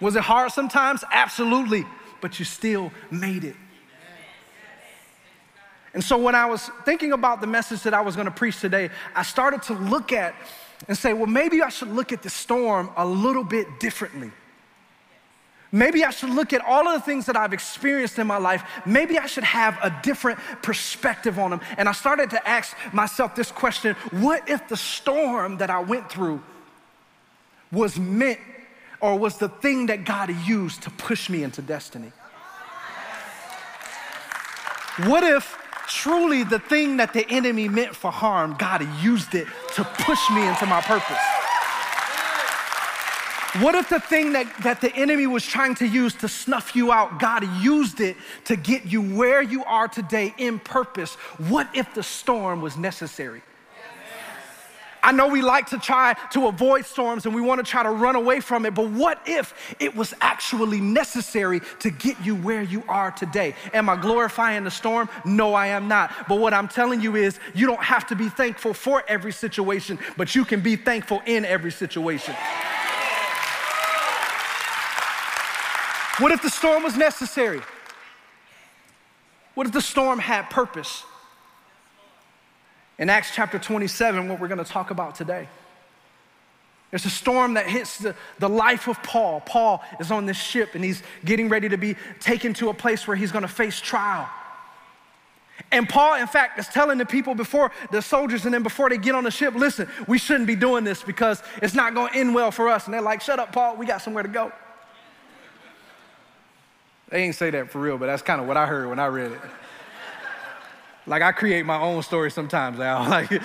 Was 0.00 0.16
it 0.16 0.22
hard 0.22 0.52
sometimes? 0.52 1.02
Absolutely. 1.10 1.84
But 2.20 2.38
you 2.38 2.44
still 2.44 2.92
made 3.10 3.44
it. 3.44 3.56
And 5.92 6.04
so 6.04 6.16
when 6.16 6.34
I 6.34 6.46
was 6.46 6.70
thinking 6.84 7.12
about 7.12 7.40
the 7.40 7.46
message 7.46 7.82
that 7.82 7.94
I 7.94 8.00
was 8.00 8.14
going 8.14 8.26
to 8.26 8.32
preach 8.32 8.60
today, 8.60 8.90
I 9.14 9.22
started 9.22 9.62
to 9.64 9.74
look 9.74 10.12
at 10.12 10.34
and 10.88 10.96
say, 10.96 11.12
well, 11.12 11.26
maybe 11.26 11.62
I 11.62 11.68
should 11.68 11.88
look 11.88 12.12
at 12.12 12.22
the 12.22 12.30
storm 12.30 12.90
a 12.96 13.04
little 13.04 13.44
bit 13.44 13.80
differently. 13.80 14.30
Maybe 15.72 16.04
I 16.04 16.10
should 16.10 16.30
look 16.30 16.52
at 16.52 16.64
all 16.64 16.88
of 16.88 16.94
the 16.94 17.00
things 17.00 17.26
that 17.26 17.36
I've 17.36 17.52
experienced 17.52 18.18
in 18.18 18.26
my 18.26 18.38
life. 18.38 18.64
Maybe 18.84 19.18
I 19.18 19.26
should 19.26 19.44
have 19.44 19.78
a 19.82 19.96
different 20.02 20.40
perspective 20.62 21.38
on 21.38 21.50
them. 21.50 21.60
And 21.76 21.88
I 21.88 21.92
started 21.92 22.30
to 22.30 22.48
ask 22.48 22.76
myself 22.92 23.36
this 23.36 23.52
question 23.52 23.94
What 24.10 24.48
if 24.48 24.66
the 24.68 24.76
storm 24.76 25.58
that 25.58 25.70
I 25.70 25.80
went 25.80 26.10
through 26.10 26.42
was 27.70 27.98
meant 27.98 28.40
or 29.00 29.16
was 29.16 29.38
the 29.38 29.48
thing 29.48 29.86
that 29.86 30.04
God 30.04 30.34
used 30.44 30.82
to 30.82 30.90
push 30.90 31.30
me 31.30 31.44
into 31.44 31.62
destiny? 31.62 32.12
What 35.04 35.22
if 35.22 35.56
truly 35.90 36.44
the 36.44 36.58
thing 36.58 36.96
that 36.98 37.12
the 37.12 37.28
enemy 37.28 37.68
meant 37.68 37.94
for 37.94 38.10
harm, 38.10 38.54
God 38.58 38.86
used 39.02 39.34
it 39.34 39.46
to 39.74 39.84
push 39.84 40.30
me 40.30 40.46
into 40.46 40.64
my 40.66 40.80
purpose. 40.80 41.18
What 43.62 43.74
if 43.74 43.88
the 43.88 43.98
thing 43.98 44.32
that, 44.34 44.46
that 44.62 44.80
the 44.80 44.94
enemy 44.94 45.26
was 45.26 45.44
trying 45.44 45.74
to 45.76 45.86
use 45.86 46.14
to 46.14 46.28
snuff 46.28 46.76
you 46.76 46.92
out, 46.92 47.18
God 47.18 47.44
used 47.60 48.00
it 48.00 48.16
to 48.44 48.54
get 48.54 48.86
you 48.86 49.02
where 49.02 49.42
you 49.42 49.64
are 49.64 49.88
today 49.88 50.32
in 50.38 50.60
purpose? 50.60 51.14
What 51.48 51.68
if 51.74 51.92
the 51.92 52.04
storm 52.04 52.60
was 52.60 52.76
necessary? 52.76 53.42
I 55.02 55.12
know 55.12 55.28
we 55.28 55.42
like 55.42 55.66
to 55.68 55.78
try 55.78 56.14
to 56.32 56.46
avoid 56.46 56.84
storms 56.84 57.26
and 57.26 57.34
we 57.34 57.40
want 57.40 57.64
to 57.64 57.70
try 57.70 57.82
to 57.82 57.90
run 57.90 58.16
away 58.16 58.40
from 58.40 58.66
it, 58.66 58.74
but 58.74 58.90
what 58.90 59.20
if 59.26 59.54
it 59.78 59.94
was 59.94 60.14
actually 60.20 60.80
necessary 60.80 61.60
to 61.80 61.90
get 61.90 62.22
you 62.24 62.36
where 62.36 62.62
you 62.62 62.82
are 62.88 63.10
today? 63.10 63.54
Am 63.72 63.88
I 63.88 63.96
glorifying 63.96 64.64
the 64.64 64.70
storm? 64.70 65.08
No, 65.24 65.54
I 65.54 65.68
am 65.68 65.88
not. 65.88 66.28
But 66.28 66.38
what 66.38 66.52
I'm 66.54 66.68
telling 66.68 67.00
you 67.00 67.16
is 67.16 67.38
you 67.54 67.66
don't 67.66 67.82
have 67.82 68.06
to 68.08 68.16
be 68.16 68.28
thankful 68.28 68.74
for 68.74 69.02
every 69.08 69.32
situation, 69.32 69.98
but 70.16 70.34
you 70.34 70.44
can 70.44 70.60
be 70.60 70.76
thankful 70.76 71.22
in 71.26 71.44
every 71.44 71.72
situation. 71.72 72.34
What 76.18 76.32
if 76.32 76.42
the 76.42 76.50
storm 76.50 76.82
was 76.82 76.96
necessary? 76.96 77.62
What 79.54 79.66
if 79.66 79.72
the 79.72 79.80
storm 79.80 80.18
had 80.18 80.50
purpose? 80.50 81.04
In 83.00 83.08
Acts 83.08 83.30
chapter 83.34 83.58
27, 83.58 84.28
what 84.28 84.38
we're 84.38 84.46
going 84.46 84.62
to 84.62 84.70
talk 84.70 84.90
about 84.90 85.14
today, 85.14 85.48
there's 86.90 87.06
a 87.06 87.10
storm 87.10 87.54
that 87.54 87.66
hits 87.66 87.96
the, 87.98 88.14
the 88.38 88.48
life 88.48 88.88
of 88.88 89.02
Paul. 89.02 89.40
Paul 89.40 89.82
is 89.98 90.10
on 90.10 90.26
this 90.26 90.36
ship 90.36 90.74
and 90.74 90.84
he's 90.84 91.02
getting 91.24 91.48
ready 91.48 91.70
to 91.70 91.78
be 91.78 91.96
taken 92.20 92.52
to 92.54 92.68
a 92.68 92.74
place 92.74 93.08
where 93.08 93.16
he's 93.16 93.32
going 93.32 93.42
to 93.42 93.48
face 93.48 93.80
trial. 93.80 94.28
And 95.72 95.88
Paul, 95.88 96.16
in 96.16 96.26
fact, 96.26 96.58
is 96.58 96.68
telling 96.68 96.98
the 96.98 97.06
people 97.06 97.34
before 97.34 97.70
the 97.90 98.02
soldiers 98.02 98.44
and 98.44 98.52
then 98.52 98.62
before 98.62 98.90
they 98.90 98.98
get 98.98 99.14
on 99.14 99.24
the 99.24 99.30
ship, 99.30 99.54
listen, 99.54 99.88
we 100.06 100.18
shouldn't 100.18 100.46
be 100.46 100.56
doing 100.56 100.84
this 100.84 101.02
because 101.02 101.42
it's 101.62 101.74
not 101.74 101.94
going 101.94 102.12
to 102.12 102.18
end 102.18 102.34
well 102.34 102.50
for 102.50 102.68
us. 102.68 102.84
And 102.84 102.92
they're 102.92 103.00
like, 103.00 103.22
shut 103.22 103.38
up, 103.38 103.52
Paul, 103.52 103.76
we 103.76 103.86
got 103.86 104.02
somewhere 104.02 104.24
to 104.24 104.28
go. 104.28 104.52
They 107.08 107.22
ain't 107.22 107.34
say 107.34 107.50
that 107.50 107.70
for 107.70 107.80
real, 107.80 107.96
but 107.96 108.06
that's 108.06 108.22
kind 108.22 108.42
of 108.42 108.46
what 108.46 108.58
I 108.58 108.66
heard 108.66 108.88
when 108.88 108.98
I 108.98 109.06
read 109.06 109.32
it. 109.32 109.40
Like 111.10 111.22
I 111.22 111.32
create 111.32 111.66
my 111.66 111.80
own 111.80 112.02
story 112.04 112.30
sometimes, 112.30 112.78
Al. 112.78 113.04
Like, 113.10 113.42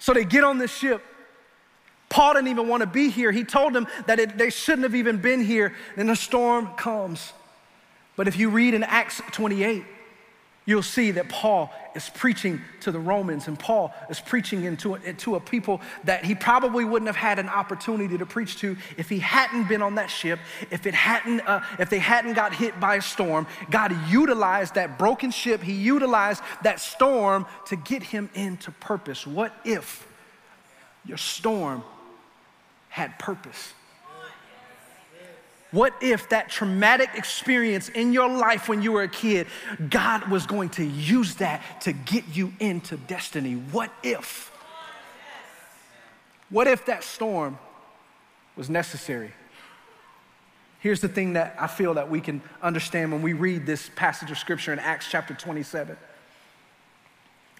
so 0.00 0.12
they 0.12 0.24
get 0.24 0.42
on 0.42 0.58
this 0.58 0.74
ship. 0.74 1.00
Paul 2.08 2.34
didn't 2.34 2.48
even 2.48 2.66
want 2.66 2.80
to 2.80 2.88
be 2.88 3.08
here. 3.08 3.30
He 3.30 3.44
told 3.44 3.72
them 3.72 3.86
that 4.06 4.18
it, 4.18 4.36
they 4.36 4.50
shouldn't 4.50 4.82
have 4.82 4.96
even 4.96 5.18
been 5.18 5.44
here. 5.44 5.74
Then 5.94 6.08
the 6.08 6.16
storm 6.16 6.66
comes. 6.76 7.32
But 8.16 8.26
if 8.26 8.36
you 8.36 8.50
read 8.50 8.74
in 8.74 8.82
Acts 8.82 9.22
28, 9.30 9.84
you'll 10.64 10.82
see 10.82 11.10
that 11.12 11.28
Paul 11.28 11.72
is 11.94 12.08
preaching 12.10 12.60
to 12.80 12.92
the 12.92 12.98
Romans 12.98 13.48
and 13.48 13.58
Paul 13.58 13.92
is 14.08 14.20
preaching 14.20 14.64
into, 14.64 14.94
into 14.94 15.34
a 15.34 15.40
people 15.40 15.80
that 16.04 16.24
he 16.24 16.34
probably 16.34 16.84
wouldn't 16.84 17.08
have 17.08 17.16
had 17.16 17.38
an 17.38 17.48
opportunity 17.48 18.16
to 18.18 18.26
preach 18.26 18.58
to 18.58 18.76
if 18.96 19.08
he 19.08 19.18
hadn't 19.18 19.68
been 19.68 19.82
on 19.82 19.96
that 19.96 20.10
ship, 20.10 20.38
if, 20.70 20.86
it 20.86 20.94
hadn't, 20.94 21.40
uh, 21.40 21.60
if 21.78 21.90
they 21.90 21.98
hadn't 21.98 22.34
got 22.34 22.54
hit 22.54 22.78
by 22.78 22.96
a 22.96 23.02
storm. 23.02 23.46
God 23.70 23.94
utilized 24.08 24.74
that 24.74 24.98
broken 24.98 25.30
ship, 25.30 25.62
he 25.62 25.72
utilized 25.72 26.42
that 26.62 26.80
storm 26.80 27.46
to 27.66 27.76
get 27.76 28.02
him 28.02 28.30
into 28.34 28.70
purpose. 28.70 29.26
What 29.26 29.52
if 29.64 30.06
your 31.04 31.18
storm 31.18 31.82
had 32.88 33.18
purpose? 33.18 33.72
What 35.72 35.94
if 36.02 36.28
that 36.28 36.50
traumatic 36.50 37.10
experience 37.14 37.88
in 37.88 38.12
your 38.12 38.28
life 38.28 38.68
when 38.68 38.82
you 38.82 38.92
were 38.92 39.02
a 39.02 39.08
kid, 39.08 39.46
God 39.88 40.28
was 40.28 40.46
going 40.46 40.68
to 40.70 40.84
use 40.84 41.36
that 41.36 41.80
to 41.82 41.92
get 41.92 42.24
you 42.32 42.52
into 42.60 42.98
destiny? 42.98 43.54
What 43.54 43.90
if? 44.02 44.52
What 46.50 46.66
if 46.66 46.84
that 46.86 47.02
storm 47.02 47.58
was 48.54 48.68
necessary? 48.68 49.32
Here's 50.80 51.00
the 51.00 51.08
thing 51.08 51.32
that 51.34 51.56
I 51.58 51.68
feel 51.68 51.94
that 51.94 52.10
we 52.10 52.20
can 52.20 52.42
understand 52.60 53.10
when 53.10 53.22
we 53.22 53.32
read 53.32 53.64
this 53.64 53.88
passage 53.96 54.30
of 54.30 54.36
scripture 54.36 54.74
in 54.74 54.78
Acts 54.78 55.06
chapter 55.08 55.32
27. 55.32 55.96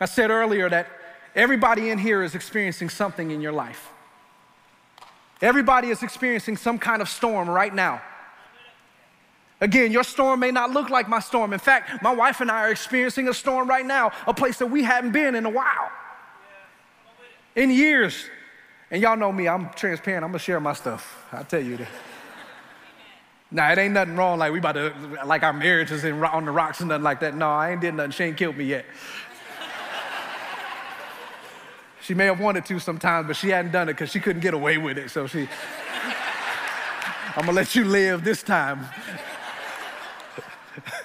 I 0.00 0.04
said 0.04 0.30
earlier 0.30 0.68
that 0.68 0.88
everybody 1.34 1.88
in 1.88 1.98
here 1.98 2.22
is 2.22 2.34
experiencing 2.34 2.90
something 2.90 3.30
in 3.30 3.40
your 3.40 3.52
life. 3.52 3.91
Everybody 5.42 5.88
is 5.88 6.04
experiencing 6.04 6.56
some 6.56 6.78
kind 6.78 7.02
of 7.02 7.08
storm 7.08 7.50
right 7.50 7.74
now. 7.74 8.00
Again, 9.60 9.92
your 9.92 10.04
storm 10.04 10.40
may 10.40 10.50
not 10.50 10.70
look 10.70 10.88
like 10.88 11.08
my 11.08 11.20
storm. 11.20 11.52
In 11.52 11.58
fact, 11.58 12.02
my 12.02 12.12
wife 12.12 12.40
and 12.40 12.50
I 12.50 12.62
are 12.62 12.70
experiencing 12.70 13.28
a 13.28 13.34
storm 13.34 13.68
right 13.68 13.84
now, 13.84 14.12
a 14.26 14.34
place 14.34 14.58
that 14.58 14.66
we 14.66 14.82
haven't 14.82 15.12
been 15.12 15.34
in 15.34 15.44
a 15.44 15.50
while, 15.50 15.90
in 17.54 17.70
years. 17.70 18.24
And 18.90 19.02
y'all 19.02 19.16
know 19.16 19.32
me, 19.32 19.48
I'm 19.48 19.70
transparent. 19.70 20.24
I'm 20.24 20.30
gonna 20.30 20.38
share 20.38 20.60
my 20.60 20.74
stuff. 20.74 21.26
I'll 21.32 21.44
tell 21.44 21.62
you 21.62 21.76
that. 21.76 21.88
Now, 23.50 23.70
it 23.70 23.78
ain't 23.78 23.94
nothing 23.94 24.16
wrong, 24.16 24.38
like 24.38 24.52
we 24.52 24.58
about 24.58 24.72
to, 24.72 24.94
like 25.26 25.42
our 25.42 25.52
marriage 25.52 25.90
is 25.90 26.04
in, 26.04 26.22
on 26.24 26.46
the 26.46 26.50
rocks 26.50 26.80
and 26.80 26.88
nothing 26.88 27.04
like 27.04 27.20
that. 27.20 27.36
No, 27.36 27.50
I 27.50 27.72
ain't 27.72 27.80
did 27.82 27.94
nothing. 27.94 28.12
She 28.12 28.24
ain't 28.24 28.36
killed 28.36 28.56
me 28.56 28.64
yet. 28.64 28.86
She 32.02 32.14
may 32.14 32.26
have 32.26 32.40
wanted 32.40 32.66
to 32.66 32.80
sometimes, 32.80 33.28
but 33.28 33.36
she 33.36 33.50
hadn't 33.50 33.70
done 33.70 33.88
it 33.88 33.92
because 33.92 34.10
she 34.10 34.18
couldn't 34.18 34.42
get 34.42 34.54
away 34.54 34.76
with 34.76 34.98
it. 34.98 35.10
So 35.10 35.28
she, 35.28 35.48
I'm 37.36 37.46
gonna 37.46 37.52
let 37.52 37.76
you 37.76 37.84
live 37.84 38.24
this 38.24 38.42
time. 38.42 38.86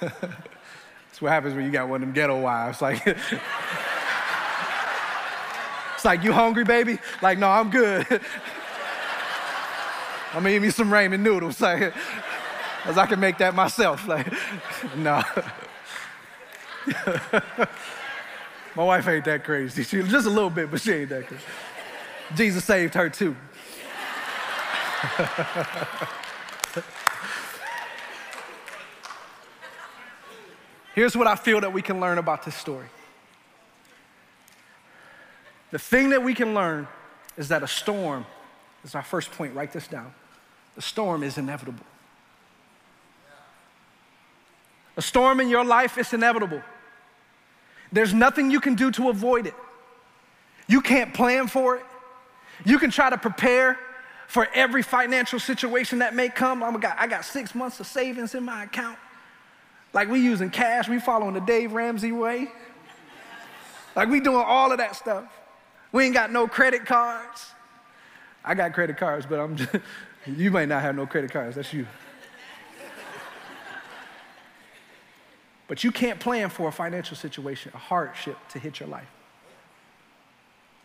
That's 0.00 1.20
what 1.20 1.30
happens 1.30 1.54
when 1.54 1.64
you 1.64 1.70
got 1.70 1.88
one 1.88 2.02
of 2.02 2.08
them 2.08 2.12
ghetto 2.14 2.40
wives. 2.40 2.82
Like, 2.82 3.06
it's 5.94 6.04
like, 6.04 6.24
you 6.24 6.32
hungry, 6.32 6.64
baby? 6.64 6.98
Like, 7.22 7.38
no, 7.38 7.48
I'm 7.48 7.70
good. 7.70 8.04
I'm 10.34 10.42
gonna 10.42 10.50
eat 10.50 10.58
me 10.58 10.70
some 10.70 10.90
ramen 10.90 11.20
noodles, 11.20 11.60
like, 11.60 11.94
as 12.84 12.98
I 12.98 13.06
can 13.06 13.20
make 13.20 13.38
that 13.38 13.54
myself. 13.54 14.06
Like, 14.08 14.26
no. 14.96 15.22
My 18.78 18.84
wife 18.84 19.08
ain't 19.08 19.24
that 19.24 19.42
crazy. 19.42 19.82
She 19.82 20.00
just 20.04 20.28
a 20.28 20.30
little 20.30 20.50
bit, 20.50 20.70
but 20.70 20.80
she 20.80 20.92
ain't 20.92 21.08
that 21.08 21.26
crazy. 21.26 21.42
Jesus 22.36 22.64
saved 22.64 22.94
her 22.94 23.10
too. 23.10 23.34
Here's 30.94 31.16
what 31.16 31.26
I 31.26 31.34
feel 31.34 31.60
that 31.60 31.72
we 31.72 31.82
can 31.82 31.98
learn 31.98 32.18
about 32.18 32.44
this 32.44 32.54
story. 32.54 32.86
The 35.72 35.80
thing 35.80 36.10
that 36.10 36.22
we 36.22 36.32
can 36.32 36.54
learn 36.54 36.86
is 37.36 37.48
that 37.48 37.64
a 37.64 37.68
storm 37.68 38.26
is 38.84 38.94
our 38.94 39.02
first 39.02 39.32
point. 39.32 39.56
Write 39.56 39.72
this 39.72 39.88
down. 39.88 40.14
The 40.76 40.82
storm 40.82 41.24
is 41.24 41.36
inevitable. 41.36 41.84
A 44.96 45.02
storm 45.02 45.40
in 45.40 45.48
your 45.48 45.64
life 45.64 45.98
is 45.98 46.12
inevitable. 46.12 46.62
There's 47.92 48.12
nothing 48.12 48.50
you 48.50 48.60
can 48.60 48.74
do 48.74 48.90
to 48.92 49.08
avoid 49.08 49.46
it. 49.46 49.54
You 50.66 50.80
can't 50.80 51.14
plan 51.14 51.46
for 51.48 51.76
it. 51.76 51.84
You 52.64 52.78
can 52.78 52.90
try 52.90 53.08
to 53.08 53.16
prepare 53.16 53.78
for 54.26 54.46
every 54.54 54.82
financial 54.82 55.40
situation 55.40 56.00
that 56.00 56.14
may 56.14 56.28
come. 56.28 56.62
I'm 56.62 56.78
got, 56.80 56.98
I 56.98 57.06
got 57.06 57.24
six 57.24 57.54
months 57.54 57.80
of 57.80 57.86
savings 57.86 58.34
in 58.34 58.44
my 58.44 58.64
account. 58.64 58.98
Like 59.94 60.08
we 60.08 60.20
using 60.20 60.50
cash, 60.50 60.88
we 60.88 61.00
following 61.00 61.34
the 61.34 61.40
Dave 61.40 61.72
Ramsey 61.72 62.12
way. 62.12 62.48
Like 63.96 64.10
we 64.10 64.20
doing 64.20 64.44
all 64.46 64.70
of 64.70 64.78
that 64.78 64.94
stuff. 64.96 65.24
We 65.92 66.04
ain't 66.04 66.14
got 66.14 66.30
no 66.30 66.46
credit 66.46 66.84
cards. 66.84 67.46
I 68.44 68.54
got 68.54 68.74
credit 68.74 68.98
cards, 68.98 69.24
but 69.26 69.40
I'm 69.40 69.56
just, 69.56 69.70
you 70.26 70.50
may 70.50 70.66
not 70.66 70.82
have 70.82 70.94
no 70.94 71.06
credit 71.06 71.32
cards. 71.32 71.56
That's 71.56 71.72
you. 71.72 71.86
But 75.68 75.84
you 75.84 75.92
can't 75.92 76.18
plan 76.18 76.48
for 76.48 76.68
a 76.68 76.72
financial 76.72 77.16
situation, 77.16 77.70
a 77.74 77.78
hardship 77.78 78.36
to 78.50 78.58
hit 78.58 78.80
your 78.80 78.88
life. 78.88 79.06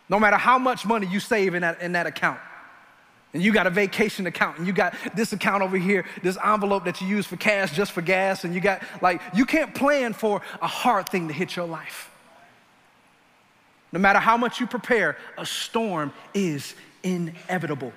No 0.10 0.20
matter 0.20 0.38
how 0.38 0.60
much 0.60 0.86
money 0.86 1.08
you 1.08 1.20
save 1.20 1.56
in 1.56 1.62
that, 1.62 1.82
in 1.82 1.94
that 1.94 2.06
account, 2.06 2.40
and 3.34 3.42
you 3.42 3.52
got 3.52 3.66
a 3.66 3.72
vacation 3.72 4.28
account, 4.28 4.60
and 4.60 4.68
you 4.68 4.74
got 4.74 4.94
this 5.16 5.34
account 5.34 5.64
over 5.64 5.78
here, 5.78 6.06
this 6.22 6.38
envelope 6.44 6.86
that 6.86 7.02
you 7.02 7.08
use 7.08 7.26
for 7.26 7.38
cash 7.38 7.76
just 7.76 7.94
for 7.94 8.02
gas, 8.02 8.44
and 8.44 8.54
you 8.54 8.62
got 8.62 8.84
like, 9.02 9.22
you 9.34 9.46
can't 9.46 9.74
plan 9.74 10.14
for 10.14 10.42
a 10.62 10.68
hard 10.68 11.10
thing 11.10 11.30
to 11.30 11.34
hit 11.34 11.56
your 11.56 11.66
life. 11.66 12.12
No 13.92 14.00
matter 14.00 14.20
how 14.20 14.38
much 14.38 14.60
you 14.60 14.68
prepare, 14.68 15.18
a 15.38 15.46
storm 15.46 16.14
is 16.34 16.76
inevitable. 17.02 17.94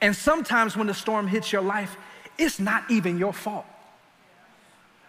And 0.00 0.16
sometimes 0.16 0.76
when 0.76 0.86
the 0.86 0.94
storm 0.94 1.28
hits 1.28 1.52
your 1.52 1.62
life, 1.62 1.96
it's 2.38 2.58
not 2.58 2.90
even 2.90 3.18
your 3.18 3.32
fault. 3.32 3.66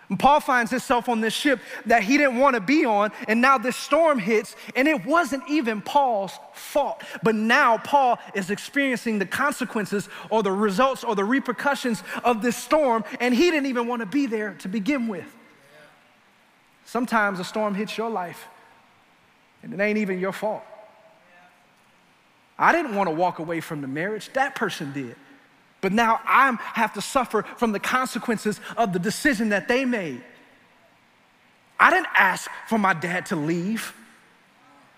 And 0.10 0.20
Paul 0.20 0.40
finds 0.40 0.70
himself 0.70 1.10
on 1.10 1.22
this 1.22 1.34
ship 1.34 1.60
that 1.88 2.04
he 2.04 2.18
didn't 2.18 2.38
want 2.38 2.54
to 2.54 2.62
be 2.62 2.86
on, 2.86 3.12
and 3.28 3.42
now 3.42 3.58
this 3.58 3.76
storm 3.76 4.20
hits, 4.20 4.56
and 4.76 4.88
it 4.88 5.04
wasn't 5.06 5.44
even 5.50 5.82
Paul's 5.82 6.38
fault. 6.54 7.02
But 7.24 7.36
now 7.36 7.78
Paul 7.80 8.20
is 8.36 8.52
experiencing 8.52 9.18
the 9.18 9.26
consequences 9.26 10.08
or 10.30 10.44
the 10.44 10.52
results 10.52 11.04
or 11.04 11.16
the 11.16 11.26
repercussions 11.26 12.04
of 12.24 12.42
this 12.44 12.56
storm, 12.56 13.04
and 13.20 13.34
he 13.34 13.50
didn't 13.50 13.66
even 13.66 13.88
want 13.88 14.02
to 14.02 14.06
be 14.06 14.28
there 14.28 14.54
to 14.60 14.68
begin 14.68 15.08
with. 15.08 15.26
Sometimes 16.86 17.40
a 17.40 17.44
storm 17.44 17.74
hits 17.74 17.98
your 17.98 18.12
life, 18.12 18.48
and 19.64 19.74
it 19.74 19.80
ain't 19.80 19.98
even 19.98 20.20
your 20.20 20.34
fault. 20.34 20.64
I 22.60 22.72
didn't 22.72 22.96
want 22.96 23.10
to 23.10 23.16
walk 23.16 23.40
away 23.40 23.60
from 23.60 23.82
the 23.82 23.88
marriage, 23.88 24.32
that 24.34 24.54
person 24.56 24.94
did. 24.94 25.16
But 25.86 25.94
now 25.94 26.20
I 26.26 26.58
have 26.74 26.94
to 26.94 27.02
suffer 27.02 27.44
from 27.58 27.72
the 27.72 27.80
consequences 27.80 28.60
of 28.76 28.92
the 28.92 28.98
decision 28.98 29.50
that 29.50 29.68
they 29.68 29.86
made. 29.86 30.20
I 31.80 31.92
didn't 31.92 32.08
ask 32.16 32.50
for 32.68 32.80
my 32.80 32.96
dad 32.96 33.28
to 33.28 33.36
leave 33.36 33.94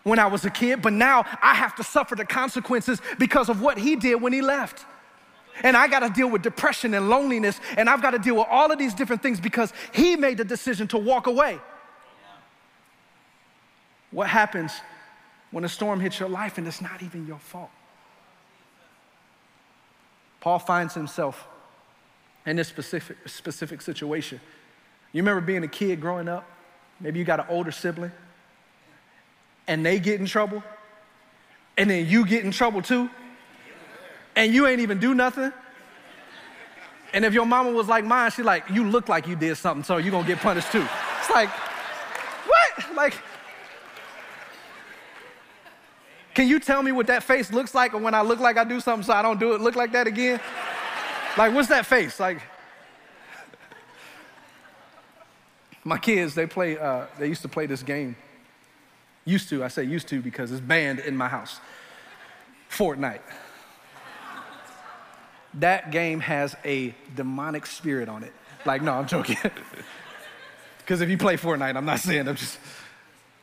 when 0.04 0.18
I 0.18 0.28
was 0.28 0.46
a 0.46 0.50
kid, 0.50 0.82
but 0.82 0.94
now 0.94 1.26
I 1.42 1.56
have 1.56 1.76
to 1.76 1.84
suffer 1.84 2.16
the 2.16 2.24
consequences 2.24 3.02
because 3.20 3.50
of 3.50 3.62
what 3.62 3.78
he 3.78 3.98
did 3.98 4.22
when 4.22 4.32
he 4.32 4.42
left. 4.42 4.86
And 5.62 5.76
I 5.76 5.90
got 5.90 6.08
to 6.08 6.10
deal 6.10 6.30
with 6.30 6.42
depression 6.42 6.94
and 6.94 7.10
loneliness, 7.10 7.60
and 7.76 7.90
I've 7.90 8.02
got 8.02 8.12
to 8.12 8.20
deal 8.20 8.38
with 8.38 8.48
all 8.50 8.72
of 8.72 8.80
these 8.80 8.94
different 8.94 9.22
things 9.22 9.42
because 9.42 9.74
he 9.92 10.16
made 10.16 10.38
the 10.38 10.46
decision 10.46 10.88
to 10.88 10.98
walk 10.98 11.28
away. 11.28 11.60
What 14.12 14.30
happens 14.30 14.72
when 15.52 15.66
a 15.66 15.70
storm 15.70 16.00
hits 16.00 16.18
your 16.18 16.30
life 16.30 16.58
and 16.58 16.66
it's 16.66 16.80
not 16.80 17.04
even 17.04 17.28
your 17.28 17.40
fault? 17.40 17.72
Paul 20.40 20.60
finds 20.60 20.94
himself 20.94 21.48
in 22.46 22.56
this 22.56 22.68
specific, 22.68 23.18
specific 23.28 23.82
situation. 23.82 24.40
You 25.12 25.22
remember 25.22 25.42
being 25.42 25.64
a 25.64 25.68
kid 25.68 26.00
growing 26.00 26.28
up? 26.28 26.50
Maybe 27.00 27.20
you 27.20 27.26
got 27.26 27.40
an 27.40 27.46
older 27.50 27.72
sibling, 27.72 28.12
and 29.68 29.86
they 29.86 30.00
get 30.00 30.20
in 30.20 30.26
trouble, 30.26 30.64
and 31.78 31.90
then 31.90 32.08
you 32.08 32.26
get 32.26 32.44
in 32.44 32.52
trouble 32.52 32.82
too, 32.82 33.10
and 34.36 34.54
you 34.54 34.68
ain't 34.68 34.82
even 34.82 35.00
do 35.00 35.14
nothing. 35.14 35.52
And 37.14 37.24
if 37.24 37.34
your 37.34 37.46
mama 37.46 37.72
was 37.72 37.88
like 37.88 38.04
mine, 38.04 38.32
she's 38.32 38.46
like, 38.46 38.70
you 38.70 38.84
look 38.84 39.10
like 39.10 39.28
you 39.28 39.36
did 39.36 39.56
something, 39.58 39.84
so 39.84 39.98
you're 39.98 40.12
gonna 40.12 40.28
get 40.28 40.40
punished 40.40 40.72
too. 40.72 40.86
It's 41.20 41.30
like, 41.30 41.50
what? 41.50 42.96
Like, 42.96 43.14
can 46.38 46.48
you 46.48 46.60
tell 46.60 46.84
me 46.84 46.92
what 46.92 47.08
that 47.08 47.24
face 47.24 47.52
looks 47.52 47.74
like 47.74 48.00
when 48.00 48.14
I 48.14 48.22
look 48.22 48.40
like 48.40 48.58
I 48.58 48.64
do 48.64 48.80
something 48.80 49.04
so 49.04 49.12
I 49.12 49.24
don't 49.24 49.40
do 49.40 49.56
it 49.56 49.62
look 49.62 49.76
like 49.76 49.92
that 49.94 50.06
again? 50.06 50.40
Like, 51.36 51.52
what's 51.52 51.70
that 51.70 51.88
face? 51.88 52.20
Like, 52.20 52.44
my 55.84 55.98
kids, 55.98 56.36
they 56.36 56.46
play, 56.46 56.78
uh, 56.78 57.08
they 57.18 57.28
used 57.28 57.42
to 57.42 57.48
play 57.48 57.66
this 57.66 57.82
game. 57.82 58.16
Used 59.26 59.50
to, 59.50 59.64
I 59.64 59.68
say 59.68 59.84
used 59.84 60.10
to 60.10 60.22
because 60.22 60.52
it's 60.52 60.62
banned 60.62 61.00
in 61.00 61.18
my 61.18 61.28
house. 61.28 61.60
Fortnite. 62.70 63.22
That 65.56 65.90
game 65.90 66.20
has 66.20 66.56
a 66.64 66.94
demonic 67.16 67.66
spirit 67.66 68.10
on 68.10 68.22
it. 68.22 68.34
Like, 68.64 68.84
no, 68.84 68.94
I'm 68.94 69.08
joking. 69.08 69.38
Because 70.78 71.02
if 71.02 71.10
you 71.10 71.18
play 71.18 71.36
Fortnite, 71.36 71.76
I'm 71.76 71.84
not 71.84 72.00
saying, 72.00 72.30
I'm 72.30 72.38
just. 72.38 72.60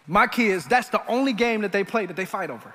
My 0.07 0.27
kids, 0.27 0.65
that's 0.65 0.89
the 0.89 1.07
only 1.07 1.35
game 1.35 1.61
that 1.61 1.73
they 1.73 1.85
play 1.85 2.07
that 2.07 2.17
they 2.17 2.25
fight 2.25 2.49
over. 2.49 2.73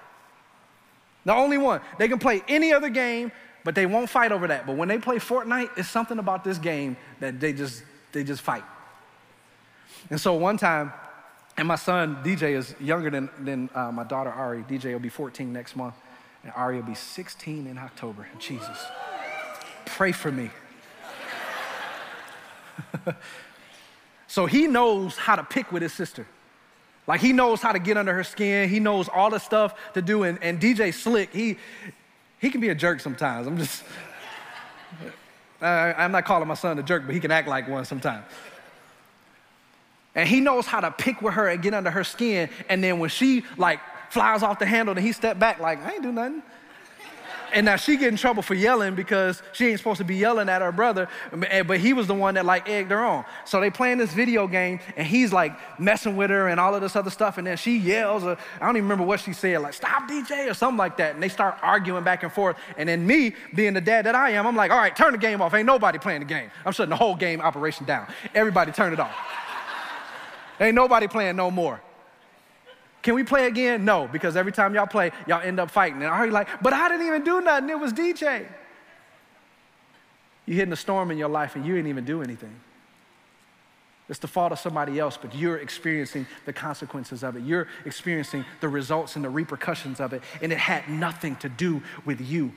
The 1.26 1.34
only 1.34 1.58
one. 1.58 1.82
They 1.98 2.08
can 2.08 2.20
play 2.20 2.42
any 2.48 2.74
other 2.74 2.90
game, 2.90 3.32
but 3.64 3.76
they 3.76 3.86
won't 3.86 4.10
fight 4.10 4.32
over 4.32 4.48
that. 4.48 4.66
But 4.66 4.78
when 4.78 4.88
they 4.88 4.98
play 4.98 5.18
Fortnite, 5.18 5.78
it's 5.78 5.90
something 5.90 6.20
about 6.20 6.44
this 6.44 6.58
game 6.58 6.98
that 7.20 7.40
they 7.40 7.54
just 7.54 7.84
they 8.12 8.24
just 8.24 8.42
fight. 8.42 8.64
And 10.10 10.20
so 10.20 10.34
one 10.34 10.58
time, 10.58 10.94
and 11.58 11.68
my 11.68 11.76
son 11.76 12.18
DJ 12.24 12.56
is 12.56 12.74
younger 12.80 13.10
than, 13.10 13.30
than 13.40 13.70
uh, 13.76 13.92
my 13.92 14.04
daughter 14.04 14.30
Ari. 14.30 14.64
DJ 14.64 14.94
will 14.94 15.00
be 15.00 15.10
14 15.10 15.52
next 15.52 15.76
month, 15.76 15.96
and 16.44 16.54
Ari 16.56 16.78
will 16.78 16.84
be 16.84 16.96
16 16.96 17.68
in 17.68 17.78
October. 17.78 18.28
Jesus, 18.40 18.86
pray 19.86 20.12
for 20.12 20.32
me. 20.32 20.50
so 24.28 24.46
he 24.46 24.68
knows 24.68 25.18
how 25.18 25.36
to 25.36 25.44
pick 25.44 25.72
with 25.72 25.82
his 25.82 25.94
sister. 25.94 26.26
Like 27.10 27.22
he 27.22 27.34
knows 27.34 27.60
how 27.60 27.72
to 27.72 27.80
get 27.80 27.98
under 27.98 28.13
her 28.13 28.24
skin. 28.24 28.70
He 28.70 28.80
knows 28.80 29.10
all 29.10 29.32
the 29.32 29.39
stuff 29.39 29.74
to 29.96 30.01
do. 30.01 30.22
And, 30.22 30.38
and 30.44 30.62
DJ 30.62 30.94
Slick, 30.94 31.34
he, 31.34 31.58
he 32.38 32.52
can 32.52 32.62
be 32.62 32.69
a 32.69 32.76
jerk 32.76 33.00
sometimes. 33.00 33.48
I'm 33.48 33.58
just, 33.58 33.84
I, 35.62 35.91
I'm 35.93 36.12
not 36.12 36.26
calling 36.26 36.48
my 36.48 36.54
son 36.54 36.78
a 36.78 36.84
jerk, 36.84 37.08
but 37.08 37.15
he 37.15 37.19
can 37.19 37.32
act 37.32 37.48
like 37.48 37.67
one 37.67 37.84
sometimes. 37.84 38.26
And 40.13 40.30
he 40.30 40.39
knows 40.39 40.67
how 40.67 40.82
to 40.82 40.91
pick 40.91 41.19
with 41.24 41.34
her 41.34 41.48
and 41.48 41.63
get 41.63 41.74
under 41.74 41.89
her 41.89 42.04
skin. 42.04 42.48
And 42.69 42.84
then 42.84 43.00
when 43.00 43.10
she 43.10 43.43
like 43.58 43.80
flies 44.12 44.43
off 44.43 44.60
the 44.60 44.67
handle, 44.67 44.93
then 44.93 45.04
he 45.04 45.12
step 45.12 45.39
back 45.39 45.60
like, 45.60 45.84
I 45.84 45.93
ain't 45.93 46.04
do 46.04 46.12
nothing. 46.12 46.43
And 47.54 47.66
now 47.66 47.76
she 47.76 47.98
get 47.98 48.10
in 48.10 48.16
trouble 48.16 48.44
for 48.44 48.54
yelling 48.54 48.96
because 48.96 49.42
she 49.54 49.68
ain't 49.68 49.80
supposed 49.80 49.98
to 50.00 50.04
be 50.04 50.16
yelling 50.16 50.50
at 50.50 50.62
her 50.62 50.72
brother, 50.72 51.08
eh, 51.48 51.64
but 51.64 51.80
he 51.80 51.94
was 51.94 52.08
the 52.08 52.14
one 52.14 52.36
that 52.36 52.46
like 52.46 52.70
egged 52.70 52.92
her 52.92 53.04
on. 53.04 53.26
So 53.46 53.60
they 53.60 53.70
playing 53.70 53.98
this 53.98 54.14
video 54.14 54.48
game, 54.48 54.80
and 54.96 55.08
he's 55.08 55.34
like 55.34 55.58
messing 55.80 56.16
with 56.16 56.30
her 56.30 56.48
and 56.48 56.60
all 56.60 56.76
of 56.76 56.82
this 56.82 56.96
other 56.96 57.10
stuff. 57.10 57.38
And 57.38 57.48
then 57.48 57.58
she 57.58 57.78
yells, 57.78 58.24
or, 58.24 58.38
I 58.60 58.66
don't 58.66 58.78
even 58.78 58.84
remember 58.84 59.06
what 59.06 59.20
she 59.20 59.34
said, 59.34 59.62
like 59.62 59.74
"Stop, 59.74 60.10
DJ" 60.10 60.50
or 60.50 60.54
something 60.54 60.78
like 60.78 60.98
that. 60.98 61.14
And 61.14 61.24
they 61.24 61.30
start 61.30 61.58
arguing 61.62 62.04
back 62.04 62.24
and 62.24 62.32
forth. 62.32 62.58
And 62.78 62.88
then 62.88 63.06
me, 63.06 63.36
being 63.56 63.74
the 63.74 63.82
dad 63.82 64.06
that 64.06 64.16
I 64.16 64.32
am, 64.32 64.46
I'm 64.46 64.56
like, 64.56 64.72
"All 64.72 64.78
right, 64.78 64.96
turn 64.96 65.12
the 65.12 65.18
game 65.18 65.42
off. 65.42 65.54
Ain't 65.54 65.66
nobody 65.66 66.00
playing 66.00 66.20
the 66.20 66.26
game. 66.26 66.52
I'm 66.66 66.74
shutting 66.74 66.92
the 66.92 66.96
whole 66.96 67.16
game 67.16 67.42
operation 67.42 67.86
down. 67.86 68.08
Everybody, 68.36 68.72
turn 68.72 68.94
it 68.94 69.00
off. 69.00 69.16
Ain't 70.60 70.76
nobody 70.76 71.08
playing 71.08 71.36
no 71.36 71.50
more." 71.50 71.82
Can 73.02 73.16
we 73.16 73.24
play 73.24 73.48
again? 73.48 73.86
No, 73.86 74.08
because 74.12 74.36
every 74.36 74.52
time 74.52 74.74
y'all 74.76 74.88
play, 74.88 75.12
y'all 75.28 75.42
end 75.42 75.60
up 75.60 75.72
fighting. 75.72 76.02
And 76.02 76.12
I 76.12 76.18
heard 76.18 76.32
like, 76.32 76.62
but 76.62 76.74
I 76.74 76.90
didn't 76.90 77.08
even 77.08 77.24
do 77.24 77.42
nothing. 77.42 77.70
It 77.70 77.80
was 77.80 77.94
DJ. 77.94 78.46
You're 80.46 80.58
hitting 80.58 80.74
a 80.74 80.78
storm 80.78 81.12
in 81.12 81.18
your 81.18 81.30
life 81.30 81.56
and 81.56 81.66
you 81.66 81.76
didn't 81.76 81.90
even 81.90 82.06
do 82.06 82.22
anything. 82.22 82.56
It's 84.10 84.20
the 84.20 84.28
fault 84.28 84.52
of 84.52 84.60
somebody 84.60 84.98
else, 84.98 85.18
but 85.22 85.36
you're 85.36 85.58
experiencing 85.58 86.26
the 86.46 86.52
consequences 86.52 87.24
of 87.24 87.36
it. 87.38 87.44
You're 87.44 87.68
experiencing 87.86 88.44
the 88.60 88.68
results 88.68 89.16
and 89.16 89.24
the 89.24 89.30
repercussions 89.30 90.00
of 90.00 90.14
it, 90.14 90.24
and 90.42 90.52
it 90.52 90.58
had 90.58 90.90
nothing 90.90 91.36
to 91.38 91.50
do 91.50 91.84
with 92.06 92.20
you. 92.20 92.52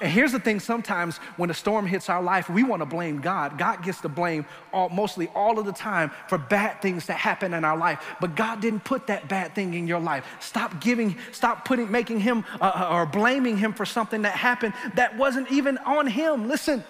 And 0.00 0.10
here's 0.10 0.32
the 0.32 0.40
thing 0.40 0.60
sometimes 0.60 1.18
when 1.36 1.50
a 1.50 1.54
storm 1.54 1.86
hits 1.86 2.08
our 2.08 2.22
life, 2.22 2.48
we 2.48 2.62
want 2.62 2.80
to 2.82 2.86
blame 2.86 3.20
God. 3.20 3.58
God 3.58 3.82
gets 3.82 4.00
the 4.00 4.08
blame 4.08 4.46
all, 4.72 4.88
mostly 4.88 5.28
all 5.34 5.58
of 5.58 5.66
the 5.66 5.72
time 5.72 6.10
for 6.28 6.38
bad 6.38 6.82
things 6.82 7.06
that 7.06 7.18
happen 7.18 7.54
in 7.54 7.64
our 7.64 7.76
life. 7.76 8.02
But 8.20 8.34
God 8.34 8.60
didn't 8.60 8.84
put 8.84 9.06
that 9.06 9.28
bad 9.28 9.54
thing 9.54 9.74
in 9.74 9.86
your 9.86 10.00
life. 10.00 10.24
Stop 10.40 10.80
giving, 10.80 11.16
stop 11.32 11.64
putting, 11.64 11.90
making 11.90 12.20
him 12.20 12.44
uh, 12.60 12.72
uh 12.74 12.88
or 12.90 13.06
blaming 13.06 13.56
him 13.56 13.72
for 13.72 13.84
something 13.84 14.22
that 14.22 14.32
happened 14.32 14.74
that 14.94 15.16
wasn't 15.16 15.50
even 15.50 15.78
on 15.78 16.06
him. 16.06 16.48
Listen, 16.48 16.84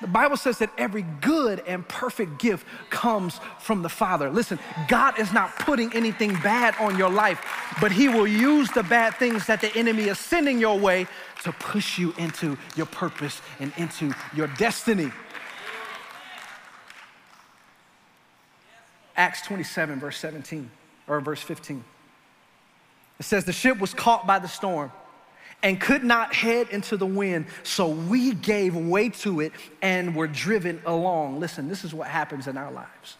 the 0.00 0.06
Bible 0.06 0.36
says 0.36 0.58
that 0.58 0.70
every 0.78 1.02
good 1.02 1.62
and 1.66 1.86
perfect 1.86 2.38
gift 2.38 2.66
comes 2.88 3.38
from 3.58 3.82
the 3.82 3.88
Father. 3.88 4.30
Listen, 4.30 4.58
God 4.88 5.18
is 5.18 5.32
not 5.32 5.54
putting 5.58 5.92
anything 5.94 6.32
bad 6.42 6.74
on 6.80 6.96
your 6.96 7.10
life, 7.10 7.44
but 7.80 7.92
He 7.92 8.08
will 8.08 8.26
use 8.26 8.70
the 8.70 8.82
bad 8.82 9.14
things 9.16 9.46
that 9.46 9.60
the 9.60 9.74
enemy 9.76 10.04
is 10.04 10.18
sending 10.18 10.58
your 10.58 10.78
way 10.78 11.06
to 11.42 11.52
push 11.52 11.98
you 11.98 12.14
into 12.18 12.56
your 12.76 12.86
purpose 12.86 13.42
and 13.58 13.72
into 13.76 14.14
your 14.34 14.46
destiny. 14.46 15.10
Acts 19.16 19.42
27, 19.42 20.00
verse 20.00 20.16
17, 20.16 20.70
or 21.06 21.20
verse 21.20 21.42
15. 21.42 21.84
It 23.18 23.22
says, 23.24 23.44
The 23.44 23.52
ship 23.52 23.78
was 23.78 23.92
caught 23.92 24.26
by 24.26 24.38
the 24.38 24.48
storm 24.48 24.90
and 25.62 25.80
could 25.80 26.04
not 26.04 26.34
head 26.34 26.68
into 26.70 26.96
the 26.96 27.06
wind. 27.06 27.46
So 27.62 27.88
we 27.88 28.32
gave 28.32 28.74
way 28.74 29.10
to 29.10 29.40
it 29.40 29.52
and 29.82 30.14
were 30.14 30.26
driven 30.26 30.80
along. 30.86 31.40
Listen, 31.40 31.68
this 31.68 31.84
is 31.84 31.92
what 31.92 32.08
happens 32.08 32.46
in 32.46 32.56
our 32.56 32.72
lives. 32.72 33.16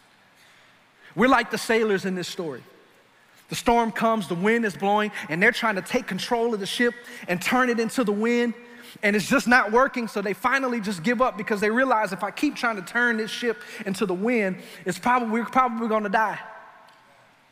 We're 1.15 1.29
like 1.29 1.51
the 1.51 1.57
sailors 1.57 2.05
in 2.05 2.15
this 2.15 2.27
story. 2.27 2.63
The 3.49 3.55
storm 3.55 3.91
comes, 3.91 4.29
the 4.29 4.35
wind 4.35 4.63
is 4.63 4.75
blowing, 4.77 5.11
and 5.27 5.43
they're 5.43 5.51
trying 5.51 5.75
to 5.75 5.81
take 5.81 6.07
control 6.07 6.53
of 6.53 6.61
the 6.61 6.65
ship 6.65 6.93
and 7.27 7.41
turn 7.41 7.69
it 7.69 7.81
into 7.81 8.03
the 8.05 8.11
wind. 8.11 8.53
And 9.03 9.13
it's 9.15 9.27
just 9.27 9.47
not 9.47 9.71
working, 9.71 10.07
so 10.07 10.21
they 10.21 10.33
finally 10.33 10.79
just 10.79 11.03
give 11.03 11.21
up 11.21 11.37
because 11.37 11.59
they 11.59 11.69
realize 11.69 12.13
if 12.13 12.23
I 12.23 12.31
keep 12.31 12.55
trying 12.55 12.77
to 12.77 12.81
turn 12.81 13.17
this 13.17 13.29
ship 13.29 13.57
into 13.85 14.05
the 14.05 14.13
wind, 14.13 14.57
it's 14.85 14.97
probably 14.97 15.29
we're 15.29 15.45
probably 15.45 15.89
gonna 15.89 16.09
die. 16.09 16.39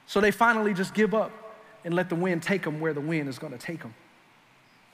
So 0.08 0.21
they 0.21 0.32
finally 0.32 0.73
just 0.73 0.93
give 0.93 1.13
up 1.13 1.32
and 1.84 1.93
let 1.93 2.10
the 2.10 2.15
wind 2.15 2.43
take 2.43 2.63
them 2.63 2.80
where 2.80 2.93
the 2.93 3.02
wind 3.02 3.28
is 3.28 3.38
gonna 3.38 3.58
take 3.58 3.82
them. 3.82 3.93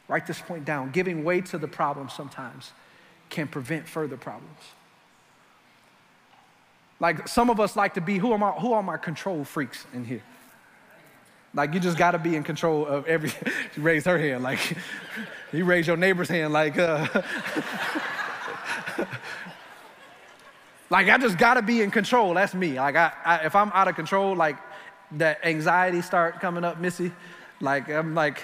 Write 0.08 0.28
this 0.28 0.40
point 0.40 0.66
down. 0.66 0.92
Giving 0.92 1.24
way 1.24 1.42
to 1.42 1.58
the 1.58 1.68
problem 1.68 2.10
sometimes 2.10 2.72
can 3.30 3.48
prevent 3.48 3.88
further 3.88 4.18
problems. 4.18 4.60
Like 7.00 7.28
some 7.28 7.50
of 7.50 7.60
us 7.60 7.76
like 7.76 7.96
to 7.96 8.02
be, 8.02 8.18
who 8.18 8.32
are 8.32 8.38
my, 8.38 8.52
who 8.52 8.74
are 8.74 8.84
my 8.84 8.98
control 8.98 9.44
freaks 9.44 9.86
in 9.94 10.06
here? 10.06 10.24
Like 11.56 11.74
you 11.74 11.80
just 11.80 11.98
got 11.98 12.12
to 12.12 12.20
be 12.20 12.36
in 12.36 12.44
control 12.44 12.86
of 12.86 13.08
every. 13.08 13.30
she 13.74 13.82
raised 13.82 14.06
her 14.06 14.20
hand 14.20 14.44
like 14.44 14.60
you 15.54 15.64
raise 15.64 15.88
your 15.88 15.98
neighbor's 15.98 16.28
hand 16.28 16.52
like. 16.52 16.78
Uh, 16.78 17.08
like 20.90 21.08
I 21.08 21.18
just 21.18 21.38
got 21.38 21.54
to 21.54 21.62
be 21.62 21.82
in 21.82 21.92
control. 21.92 22.34
That's 22.34 22.54
me. 22.54 22.76
Like 22.76 22.98
I, 22.98 23.14
I, 23.24 23.38
if 23.46 23.56
I'm 23.56 23.72
out 23.74 23.88
of 23.88 23.96
control, 23.96 24.36
like 24.36 24.58
that 25.14 25.40
anxiety 25.46 26.02
start 26.02 26.42
coming 26.42 26.66
up, 26.66 26.80
Missy. 26.80 27.14
Like 27.62 27.90
I'm 27.90 28.14
like 28.14 28.44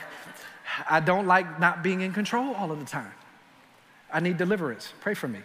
I 0.89 0.99
don't 0.99 1.27
like 1.27 1.60
not 1.60 1.84
being 1.84 2.01
in 2.01 2.13
control 2.13 2.53
all 2.55 2.71
of 2.71 2.79
the 2.79 2.86
time. 2.86 3.12
I 4.12 4.19
need 4.19 4.38
deliverance. 4.38 4.93
Pray 5.01 5.13
for 5.13 5.27
me. 5.27 5.39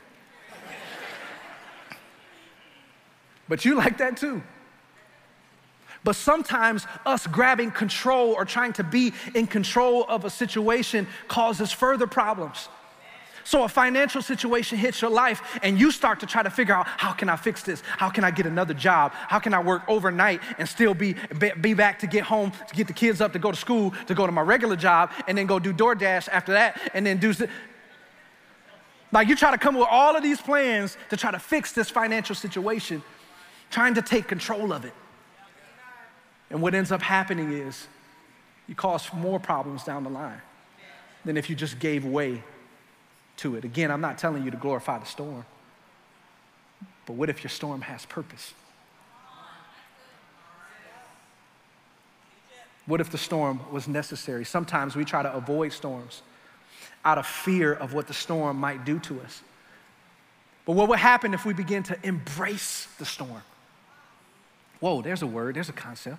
but 3.49 3.65
you 3.65 3.75
like 3.75 3.99
that 3.99 4.17
too. 4.17 4.43
But 6.05 6.15
sometimes 6.15 6.87
us 7.05 7.27
grabbing 7.27 7.73
control 7.73 8.33
or 8.33 8.45
trying 8.45 8.73
to 8.75 8.85
be 8.85 9.13
in 9.35 9.47
control 9.47 10.05
of 10.09 10.25
a 10.25 10.31
situation 10.31 11.09
causes 11.27 11.73
further 11.73 12.07
problems. 12.07 12.69
So 13.47 13.63
a 13.63 13.69
financial 13.69 14.23
situation 14.23 14.77
hits 14.77 15.01
your 15.01 15.11
life 15.13 15.61
and 15.63 15.79
you 15.79 15.93
start 15.93 16.19
to 16.19 16.27
try 16.27 16.43
to 16.43 16.51
figure 16.51 16.75
out 16.75 16.85
how 16.89 17.13
can 17.13 17.29
I 17.29 17.37
fix 17.37 17.63
this? 17.63 17.81
How 17.81 18.11
can 18.11 18.25
I 18.25 18.33
get 18.33 18.45
another 18.45 18.75
job? 18.75 19.13
How 19.15 19.39
can 19.39 19.55
I 19.55 19.63
work 19.63 19.83
overnight 19.87 20.41
and 20.59 20.69
still 20.69 20.95
be, 20.95 21.15
be 21.61 21.73
back 21.73 22.01
to 22.01 22.09
get 22.09 22.25
home, 22.25 22.51
to 22.51 22.75
get 22.75 22.89
the 22.89 22.93
kids 22.93 23.21
up 23.21 23.33
to 23.35 23.39
go 23.39 23.53
to 23.53 23.57
school, 23.57 23.95
to 24.09 24.17
go 24.17 24.27
to 24.27 24.33
my 24.33 24.43
regular 24.43 24.75
job 24.75 25.13
and 25.29 25.39
then 25.39 25.47
go 25.47 25.61
do 25.61 25.73
DoorDash 25.73 26.29
after 26.31 26.55
that 26.55 26.91
and 26.93 27.07
then 27.07 27.19
do 27.19 27.33
like 29.13 29.29
you 29.29 29.37
try 29.37 29.53
to 29.53 29.59
come 29.59 29.77
with 29.77 29.87
all 29.89 30.17
of 30.17 30.25
these 30.25 30.41
plans 30.41 30.97
to 31.11 31.17
try 31.17 31.31
to 31.31 31.39
fix 31.39 31.71
this 31.71 31.89
financial 31.89 32.35
situation, 32.35 33.01
trying 33.71 33.95
to 33.95 34.03
take 34.03 34.27
control 34.27 34.73
of 34.73 34.85
it. 34.85 34.93
And 36.51 36.61
what 36.61 36.75
ends 36.75 36.91
up 36.91 37.01
happening 37.01 37.53
is 37.53 37.87
you 38.67 38.75
cause 38.75 39.09
more 39.15 39.39
problems 39.39 39.85
down 39.85 40.03
the 40.03 40.11
line 40.11 40.43
than 41.25 41.37
if 41.37 41.49
you 41.49 41.55
just 41.55 41.79
gave 41.79 42.05
way 42.05 42.43
to 43.39 43.57
it. 43.57 43.65
Again, 43.65 43.91
I'm 43.91 44.01
not 44.01 44.19
telling 44.19 44.45
you 44.45 44.51
to 44.51 44.57
glorify 44.57 44.99
the 44.99 45.07
storm, 45.07 45.45
but 47.07 47.15
what 47.15 47.29
if 47.29 47.43
your 47.43 47.51
storm 47.51 47.83
has 47.83 48.07
purpose? 48.07 48.53
What 52.87 53.01
if 53.01 53.11
the 53.11 53.19
storm 53.19 53.61
was 53.73 53.89
necessary? 53.89 54.45
Sometimes 54.45 54.95
we 54.95 55.05
try 55.05 55.23
to 55.23 55.33
avoid 55.35 55.73
storms 55.73 56.23
out 57.05 57.19
of 57.19 57.27
fear 57.27 57.73
of 57.73 57.95
what 57.95 58.07
the 58.07 58.15
storm 58.15 58.59
might 58.59 58.85
do 58.85 58.99
to 59.01 59.21
us. 59.21 59.43
But 60.65 60.73
what 60.73 60.89
would 60.89 60.99
happen 60.99 61.35
if 61.35 61.45
we 61.45 61.53
begin 61.53 61.83
to 61.85 61.99
embrace 62.03 62.89
the 62.99 63.05
storm? 63.05 63.43
Whoa, 64.81 65.03
there's 65.03 65.23
a 65.23 65.27
word, 65.27 65.57
there's 65.57 65.69
a 65.69 65.73
concept. 65.73 66.19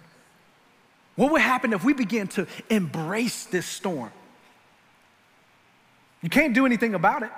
What 1.16 1.32
would 1.32 1.42
happen 1.42 1.74
if 1.74 1.84
we 1.84 1.94
begin 1.94 2.28
to 2.30 2.48
embrace 2.70 3.46
this 3.46 3.66
storm? 3.66 4.12
You 6.22 6.30
can't 6.30 6.54
do 6.54 6.66
anything 6.66 6.94
about 6.94 7.24
it. 7.24 7.32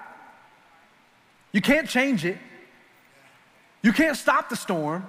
You 1.52 1.62
can't 1.62 1.90
change 1.90 2.26
it. 2.26 2.38
You 3.82 3.92
can't 3.92 4.16
stop 4.16 4.50
the 4.50 4.56
storm. 4.56 5.06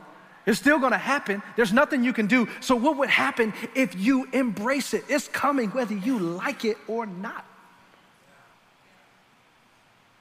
It's 0.46 0.59
still 0.59 0.78
gonna 0.78 0.98
happen. 0.98 1.42
There's 1.56 1.72
nothing 1.72 2.02
you 2.02 2.12
can 2.12 2.26
do. 2.26 2.48
So, 2.61 2.74
what 2.74 2.96
would 2.96 3.11
happen 3.11 3.52
if 3.74 3.94
you 3.94 4.26
embrace 4.33 4.94
it? 4.94 5.04
It's 5.09 5.28
coming 5.28 5.70
whether 5.70 5.94
you 5.94 6.18
like 6.18 6.64
it 6.64 6.78
or 6.88 7.06
not. 7.06 7.44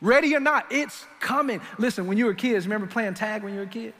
Ready 0.01 0.35
or 0.35 0.39
not, 0.39 0.65
it's 0.71 1.05
coming. 1.19 1.61
Listen, 1.77 2.07
when 2.07 2.17
you 2.17 2.25
were 2.25 2.33
kids, 2.33 2.65
remember 2.65 2.87
playing 2.87 3.15
tag 3.15 3.43
when 3.43 3.53
you 3.53 3.59
were 3.59 3.65
a 3.65 3.69
kid? 3.69 3.93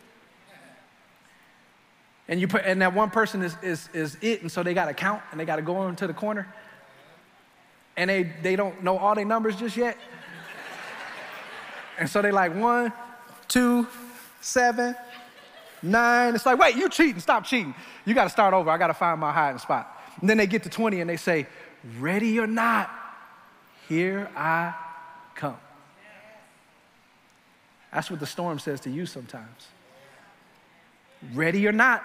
And 2.28 2.40
you 2.40 2.48
put 2.48 2.64
and 2.64 2.82
that 2.82 2.94
one 2.94 3.10
person 3.10 3.42
is 3.42 3.56
is 3.64 3.90
is 3.94 4.18
it, 4.22 4.42
and 4.42 4.52
so 4.52 4.62
they 4.62 4.74
gotta 4.74 4.94
count 4.94 5.22
and 5.32 5.40
they 5.40 5.46
gotta 5.46 5.62
go 5.62 5.88
into 5.88 6.06
the 6.06 6.14
corner. 6.14 6.48
And 8.00 8.10
they 8.10 8.24
they 8.42 8.56
don't 8.56 8.82
know 8.82 8.98
all 8.98 9.14
their 9.14 9.26
numbers 9.26 9.58
just 9.58 9.76
yet. 9.76 9.98
And 11.98 12.10
so 12.10 12.22
they 12.22 12.32
like 12.32 12.56
one, 12.56 12.94
two, 13.50 13.86
seven, 14.40 14.96
nine. 15.84 16.34
It's 16.34 16.46
like, 16.46 16.58
wait, 16.58 16.78
you 16.78 16.88
cheating, 16.88 17.20
stop 17.20 17.44
cheating. 17.44 17.76
You 18.06 18.14
gotta 18.14 18.30
start 18.30 18.54
over. 18.54 18.70
I 18.70 18.78
gotta 18.78 18.94
find 18.94 19.20
my 19.20 19.34
hiding 19.34 19.60
spot. 19.60 20.02
And 20.22 20.30
then 20.30 20.38
they 20.38 20.48
get 20.48 20.64
to 20.64 20.70
20 20.70 21.02
and 21.02 21.10
they 21.10 21.18
say, 21.18 21.46
ready 22.00 22.40
or 22.40 22.48
not, 22.48 22.90
here 23.90 24.30
I 24.34 24.74
come. 25.36 25.58
That's 27.92 28.10
what 28.10 28.22
the 28.22 28.28
storm 28.28 28.60
says 28.60 28.80
to 28.82 28.90
you 28.90 29.06
sometimes. 29.06 29.68
Ready 31.34 31.68
or 31.68 31.74
not, 31.74 32.02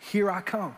here 0.00 0.28
I 0.32 0.40
come. 0.40 0.76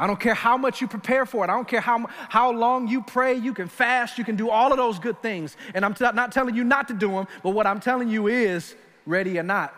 I 0.00 0.06
don't 0.06 0.18
care 0.18 0.32
how 0.32 0.56
much 0.56 0.80
you 0.80 0.88
prepare 0.88 1.26
for 1.26 1.44
it. 1.44 1.50
I 1.50 1.54
don't 1.54 1.68
care 1.68 1.82
how, 1.82 2.06
how 2.30 2.50
long 2.52 2.88
you 2.88 3.02
pray, 3.02 3.34
you 3.34 3.52
can 3.52 3.68
fast, 3.68 4.16
you 4.16 4.24
can 4.24 4.34
do 4.34 4.48
all 4.48 4.72
of 4.72 4.78
those 4.78 4.98
good 4.98 5.20
things. 5.20 5.58
And 5.74 5.84
I'm 5.84 5.92
t- 5.92 6.06
not 6.14 6.32
telling 6.32 6.54
you 6.54 6.64
not 6.64 6.88
to 6.88 6.94
do 6.94 7.10
them, 7.10 7.26
but 7.42 7.50
what 7.50 7.66
I'm 7.66 7.80
telling 7.80 8.08
you 8.08 8.26
is 8.26 8.74
ready 9.04 9.38
or 9.38 9.42
not, 9.42 9.74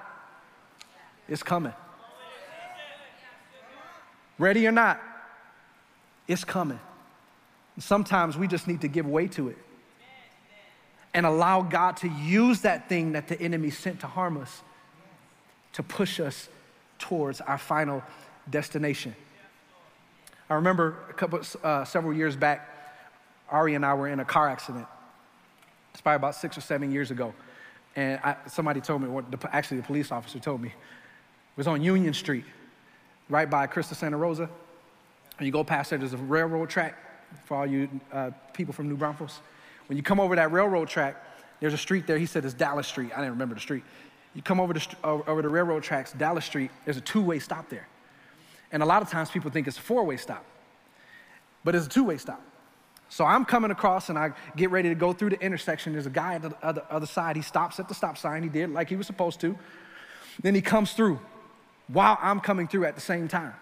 it's 1.29 1.43
coming. 1.43 1.73
Ready 4.39 4.65
or 4.65 4.71
not, 4.71 5.01
it's 6.29 6.45
coming. 6.45 6.79
Sometimes 7.81 8.39
we 8.39 8.47
just 8.47 8.69
need 8.69 8.83
to 8.83 8.89
give 8.89 9.09
way 9.09 9.27
to 9.27 9.49
it 9.49 9.59
and 11.13 11.27
allow 11.27 11.63
God 11.63 11.97
to 11.97 12.09
use 12.09 12.61
that 12.61 12.89
thing 12.89 13.11
that 13.13 13.27
the 13.27 13.41
enemy 13.43 13.71
sent 13.71 13.99
to 14.01 14.07
harm 14.07 14.37
us 14.37 14.63
to 15.73 15.83
push 15.83 16.21
us 16.21 16.49
towards 17.01 17.41
our 17.41 17.59
final 17.59 18.05
destination. 18.49 19.17
I 20.51 20.55
remember 20.55 20.97
a 21.09 21.13
couple, 21.13 21.41
uh, 21.63 21.85
several 21.85 22.13
years 22.13 22.37
back, 22.37 22.69
Ari 23.51 23.75
and 23.75 23.85
I 23.85 23.95
were 23.95 24.09
in 24.09 24.21
a 24.21 24.25
car 24.25 24.49
accident. 24.49 24.87
It's 25.93 26.01
probably 26.01 26.17
about 26.17 26.35
six 26.35 26.57
or 26.57 26.61
seven 26.61 26.91
years 26.91 27.11
ago. 27.11 27.35
And 27.97 28.19
I, 28.25 28.37
somebody 28.47 28.81
told 28.81 29.03
me, 29.03 29.23
the, 29.31 29.55
actually, 29.55 29.79
the 29.79 29.87
police 29.87 30.11
officer 30.11 30.39
told 30.39 30.61
me, 30.61 30.69
it 30.69 31.57
was 31.57 31.67
on 31.67 31.83
Union 31.83 32.15
Street, 32.15 32.45
right 33.29 33.49
by 33.49 33.67
Christus 33.67 33.99
Santa 33.99 34.17
Rosa. 34.17 34.49
And 35.39 35.47
you 35.47 35.53
go 35.53 35.65
past 35.65 35.91
there, 35.91 35.99
there's 35.99 36.15
a 36.15 36.19
railroad 36.19 36.71
track 36.71 36.97
for 37.45 37.59
all 37.59 37.67
you 37.67 37.89
uh, 38.13 38.31
people 38.53 38.73
from 38.73 38.89
New 38.89 38.97
Braunfels. 38.97 39.41
When 39.87 39.97
you 39.97 40.03
come 40.03 40.21
over 40.21 40.37
that 40.37 40.53
railroad 40.53 40.89
track, 40.89 41.17
there's 41.61 41.75
a 41.75 41.79
street 41.79 42.07
there. 42.07 42.19
He 42.19 42.27
said 42.27 42.45
it's 42.45 42.55
Dallas 42.55 42.87
Street. 42.87 43.11
I 43.13 43.19
didn't 43.19 43.33
remember 43.33 43.55
the 43.55 43.61
street. 43.61 43.85
You 44.35 44.43
come 44.43 44.61
over 44.61 44.73
the, 44.73 44.97
over 45.05 45.43
the 45.43 45.49
railroad 45.49 45.83
tracks, 45.83 46.13
Dallas 46.13 46.45
Street, 46.45 46.71
there's 46.85 46.97
a 46.97 47.03
two 47.03 47.23
way 47.23 47.39
stop 47.39 47.69
there. 47.69 47.87
And 48.73 48.83
a 48.83 48.87
lot 48.87 49.03
of 49.03 49.11
times 49.11 49.31
people 49.31 49.51
think 49.51 49.69
it's 49.69 49.79
a 49.79 49.83
four 49.83 50.05
way 50.05 50.17
stop, 50.17 50.45
but 51.63 51.75
it's 51.75 51.87
a 51.87 51.91
two 51.91 52.05
way 52.05 52.17
stop. 52.17 52.41
So 53.09 53.27
I'm 53.27 53.45
coming 53.45 53.71
across 53.71 54.09
and 54.09 54.19
I 54.19 54.33
get 54.57 54.71
ready 54.71 54.89
to 54.89 54.95
go 54.95 55.13
through 55.13 55.31
the 55.31 55.41
intersection. 55.43 55.93
There's 55.93 56.07
a 56.07 56.11
guy 56.11 56.37
at 56.37 56.43
the 56.43 56.57
other, 56.63 56.83
other 56.89 57.07
side. 57.07 57.37
He 57.37 57.43
stops 57.43 57.79
at 57.79 57.87
the 57.87 57.95
stop 57.95 58.17
sign. 58.17 58.43
He 58.43 58.49
did 58.49 58.71
like 58.71 58.89
he 58.89 58.97
was 58.97 59.07
supposed 59.07 59.39
to. 59.41 59.57
Then 60.41 60.55
he 60.55 60.63
comes 60.63 60.95
through 60.95 61.21
while 61.89 62.19
I'm 62.23 62.41
coming 62.41 62.67
through 62.67 62.87
at 62.87 62.95
the 62.95 63.03
same 63.03 63.29
time. 63.29 63.53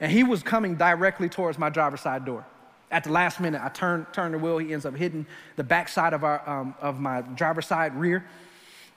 And 0.00 0.10
he 0.10 0.24
was 0.24 0.42
coming 0.42 0.74
directly 0.74 1.28
towards 1.28 1.60
my 1.60 1.70
driver's 1.70 2.00
side 2.00 2.24
door. 2.24 2.44
At 2.90 3.04
the 3.04 3.12
last 3.12 3.38
minute, 3.38 3.60
I 3.62 3.68
turn, 3.68 4.04
turn 4.12 4.32
the 4.32 4.38
wheel. 4.38 4.58
He 4.58 4.72
ends 4.72 4.84
up 4.84 4.96
hitting 4.96 5.26
the 5.54 5.62
backside 5.62 6.12
of, 6.12 6.24
our, 6.24 6.46
um, 6.48 6.74
of 6.80 6.98
my 6.98 7.22
driver's 7.22 7.66
side 7.66 7.94
rear, 7.94 8.24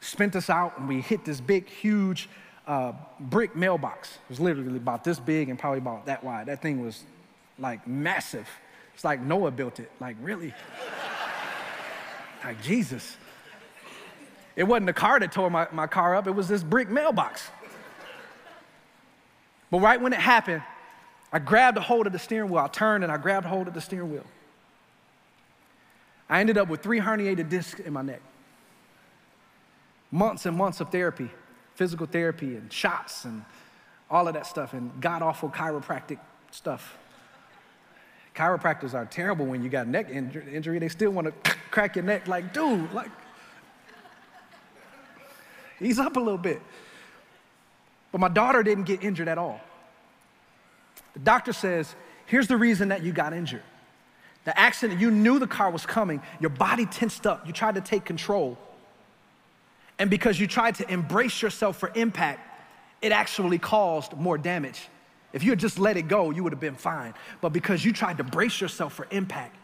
spent 0.01 0.35
us 0.35 0.49
out, 0.49 0.79
and 0.79 0.87
we 0.87 1.01
hit 1.01 1.23
this 1.23 1.39
big, 1.39 1.69
huge 1.69 2.27
uh, 2.67 2.93
brick 3.19 3.55
mailbox. 3.55 4.15
It 4.15 4.29
was 4.29 4.39
literally 4.39 4.77
about 4.77 5.03
this 5.03 5.19
big 5.19 5.49
and 5.49 5.57
probably 5.57 5.79
about 5.79 6.05
that 6.07 6.23
wide. 6.23 6.47
That 6.47 6.61
thing 6.61 6.81
was 6.81 7.03
like 7.59 7.87
massive. 7.87 8.47
It's 8.93 9.03
like 9.03 9.19
Noah 9.21 9.51
built 9.51 9.79
it. 9.79 9.91
Like, 9.99 10.15
really? 10.21 10.53
like, 12.43 12.61
Jesus. 12.61 13.17
It 14.55 14.63
wasn't 14.63 14.85
the 14.85 14.93
car 14.93 15.19
that 15.19 15.31
tore 15.31 15.49
my, 15.49 15.67
my 15.71 15.87
car 15.87 16.15
up, 16.15 16.27
it 16.27 16.31
was 16.31 16.47
this 16.47 16.63
brick 16.63 16.89
mailbox. 16.89 17.49
But 19.69 19.79
right 19.79 19.99
when 19.99 20.13
it 20.13 20.19
happened, 20.19 20.63
I 21.33 21.39
grabbed 21.39 21.77
a 21.77 21.81
hold 21.81 22.07
of 22.07 22.13
the 22.13 22.19
steering 22.19 22.49
wheel. 22.49 22.63
I 22.63 22.67
turned 22.67 23.03
and 23.03 23.11
I 23.11 23.17
grabbed 23.17 23.45
hold 23.45 23.67
of 23.67 23.73
the 23.73 23.81
steering 23.81 24.11
wheel. 24.11 24.25
I 26.29 26.39
ended 26.39 26.57
up 26.57 26.69
with 26.69 26.81
three 26.81 26.99
herniated 26.99 27.49
discs 27.49 27.79
in 27.81 27.93
my 27.93 28.01
neck. 28.01 28.21
Months 30.11 30.45
and 30.45 30.55
months 30.55 30.79
of 30.79 30.89
therapy, 30.91 31.29
physical 31.75 32.07
therapy, 32.07 32.55
and 32.55 32.71
shots, 32.71 33.25
and 33.25 33.43
all 34.09 34.27
of 34.27 34.33
that 34.33 34.47
stuff, 34.47 34.73
and 34.73 34.91
god 35.01 35.21
awful 35.21 35.49
chiropractic 35.49 36.19
stuff. 36.51 36.97
Chiropractors 38.35 38.93
are 38.93 39.05
terrible 39.05 39.45
when 39.45 39.63
you 39.63 39.69
got 39.69 39.87
neck 39.87 40.09
injury. 40.09 40.79
They 40.79 40.89
still 40.89 41.11
want 41.11 41.27
to 41.27 41.55
crack 41.71 41.95
your 41.95 42.03
neck, 42.03 42.27
like, 42.27 42.53
dude, 42.53 42.91
like, 42.91 43.11
ease 45.79 45.99
up 45.99 46.15
a 46.17 46.19
little 46.19 46.37
bit. 46.37 46.61
But 48.11 48.19
my 48.19 48.29
daughter 48.29 48.63
didn't 48.63 48.85
get 48.85 49.03
injured 49.03 49.27
at 49.27 49.37
all. 49.37 49.61
The 51.13 51.19
doctor 51.19 51.53
says, 51.53 51.95
here's 52.25 52.47
the 52.47 52.57
reason 52.57 52.89
that 52.89 53.03
you 53.03 53.11
got 53.13 53.33
injured. 53.33 53.63
The 54.43 54.57
accident, 54.57 54.99
you 54.99 55.11
knew 55.11 55.39
the 55.39 55.47
car 55.47 55.71
was 55.71 55.85
coming, 55.85 56.21
your 56.39 56.49
body 56.49 56.85
tensed 56.85 57.25
up, 57.25 57.47
you 57.47 57.53
tried 57.53 57.75
to 57.75 57.81
take 57.81 58.05
control. 58.05 58.57
And 59.97 60.09
because 60.09 60.39
you 60.39 60.47
tried 60.47 60.75
to 60.75 60.91
embrace 60.91 61.41
yourself 61.41 61.77
for 61.77 61.91
impact, 61.95 62.41
it 63.01 63.11
actually 63.11 63.57
caused 63.57 64.13
more 64.13 64.37
damage. 64.37 64.87
If 65.31 65.43
you 65.43 65.51
had 65.51 65.59
just 65.59 65.79
let 65.79 65.97
it 65.97 66.07
go, 66.07 66.31
you 66.31 66.43
would 66.43 66.53
have 66.53 66.59
been 66.59 66.75
fine. 66.75 67.13
But 67.41 67.49
because 67.49 67.83
you 67.83 67.93
tried 67.93 68.17
to 68.17 68.23
brace 68.23 68.59
yourself 68.59 68.93
for 68.93 69.07
impact, 69.11 69.55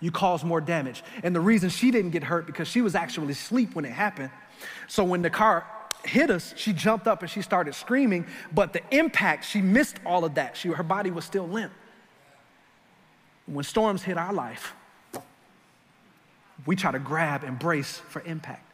you 0.00 0.10
caused 0.10 0.44
more 0.44 0.60
damage. 0.60 1.02
And 1.22 1.34
the 1.34 1.40
reason 1.40 1.70
she 1.70 1.90
didn't 1.90 2.10
get 2.10 2.24
hurt 2.24 2.46
because 2.46 2.68
she 2.68 2.82
was 2.82 2.94
actually 2.94 3.32
asleep 3.32 3.74
when 3.74 3.84
it 3.84 3.92
happened. 3.92 4.30
So 4.88 5.04
when 5.04 5.22
the 5.22 5.30
car 5.30 5.66
hit 6.04 6.30
us, 6.30 6.54
she 6.56 6.72
jumped 6.72 7.06
up 7.06 7.22
and 7.22 7.30
she 7.30 7.42
started 7.42 7.74
screaming, 7.74 8.26
but 8.52 8.72
the 8.72 8.82
impact, 8.90 9.44
she 9.44 9.60
missed 9.60 9.98
all 10.06 10.24
of 10.24 10.34
that. 10.34 10.56
She, 10.56 10.68
her 10.68 10.82
body 10.82 11.10
was 11.10 11.24
still 11.24 11.46
limp. 11.46 11.72
When 13.46 13.64
storms 13.64 14.02
hit 14.02 14.16
our 14.16 14.32
life, 14.32 14.74
we 16.66 16.76
try 16.76 16.92
to 16.92 16.98
grab 16.98 17.44
and 17.44 17.58
brace 17.58 17.98
for 18.08 18.22
impact. 18.22 18.69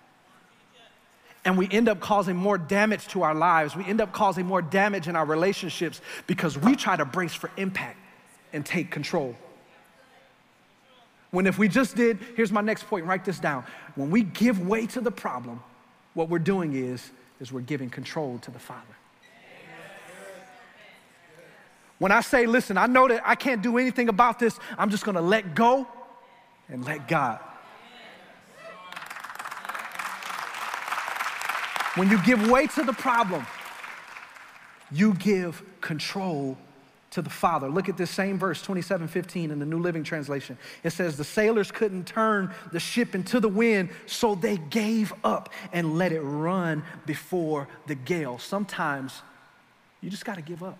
And 1.46 1.56
we 1.56 1.68
end 1.70 1.88
up 1.88 2.00
causing 2.00 2.34
more 2.34 2.58
damage 2.58 3.06
to 3.08 3.22
our 3.22 3.34
lives. 3.34 3.76
We 3.76 3.84
end 3.84 4.00
up 4.00 4.12
causing 4.12 4.44
more 4.44 4.60
damage 4.60 5.06
in 5.06 5.14
our 5.14 5.24
relationships 5.24 6.00
because 6.26 6.58
we 6.58 6.74
try 6.74 6.96
to 6.96 7.04
brace 7.04 7.34
for 7.34 7.50
impact 7.56 7.98
and 8.52 8.66
take 8.66 8.90
control. 8.90 9.36
When 11.30 11.46
if 11.46 11.56
we 11.56 11.68
just 11.68 11.94
did, 11.94 12.18
here's 12.34 12.50
my 12.50 12.62
next 12.62 12.88
point, 12.88 13.06
write 13.06 13.24
this 13.24 13.38
down. 13.38 13.64
When 13.94 14.10
we 14.10 14.24
give 14.24 14.66
way 14.66 14.86
to 14.88 15.00
the 15.00 15.12
problem, 15.12 15.62
what 16.14 16.28
we're 16.28 16.40
doing 16.40 16.74
is, 16.74 17.10
is 17.40 17.52
we're 17.52 17.60
giving 17.60 17.90
control 17.90 18.38
to 18.40 18.50
the 18.50 18.58
Father. 18.58 18.82
When 21.98 22.10
I 22.10 22.22
say, 22.22 22.46
listen, 22.46 22.76
I 22.76 22.86
know 22.86 23.06
that 23.06 23.22
I 23.24 23.36
can't 23.36 23.62
do 23.62 23.78
anything 23.78 24.08
about 24.08 24.40
this, 24.40 24.58
I'm 24.76 24.90
just 24.90 25.04
gonna 25.04 25.22
let 25.22 25.54
go 25.54 25.86
and 26.68 26.84
let 26.84 27.06
God. 27.06 27.38
When 31.96 32.10
you 32.10 32.22
give 32.22 32.50
way 32.50 32.66
to 32.68 32.82
the 32.82 32.92
problem, 32.92 33.46
you 34.92 35.14
give 35.14 35.62
control 35.80 36.58
to 37.12 37.22
the 37.22 37.30
Father. 37.30 37.70
Look 37.70 37.88
at 37.88 37.96
this 37.96 38.10
same 38.10 38.38
verse, 38.38 38.60
27 38.60 39.08
15 39.08 39.50
in 39.50 39.58
the 39.58 39.64
New 39.64 39.78
Living 39.78 40.04
Translation. 40.04 40.58
It 40.84 40.90
says, 40.90 41.16
The 41.16 41.24
sailors 41.24 41.72
couldn't 41.72 42.06
turn 42.06 42.52
the 42.70 42.78
ship 42.80 43.14
into 43.14 43.40
the 43.40 43.48
wind, 43.48 43.88
so 44.04 44.34
they 44.34 44.58
gave 44.58 45.14
up 45.24 45.48
and 45.72 45.96
let 45.96 46.12
it 46.12 46.20
run 46.20 46.84
before 47.06 47.66
the 47.86 47.94
gale. 47.94 48.38
Sometimes 48.38 49.22
you 50.02 50.10
just 50.10 50.26
got 50.26 50.34
to 50.34 50.42
give 50.42 50.62
up. 50.62 50.78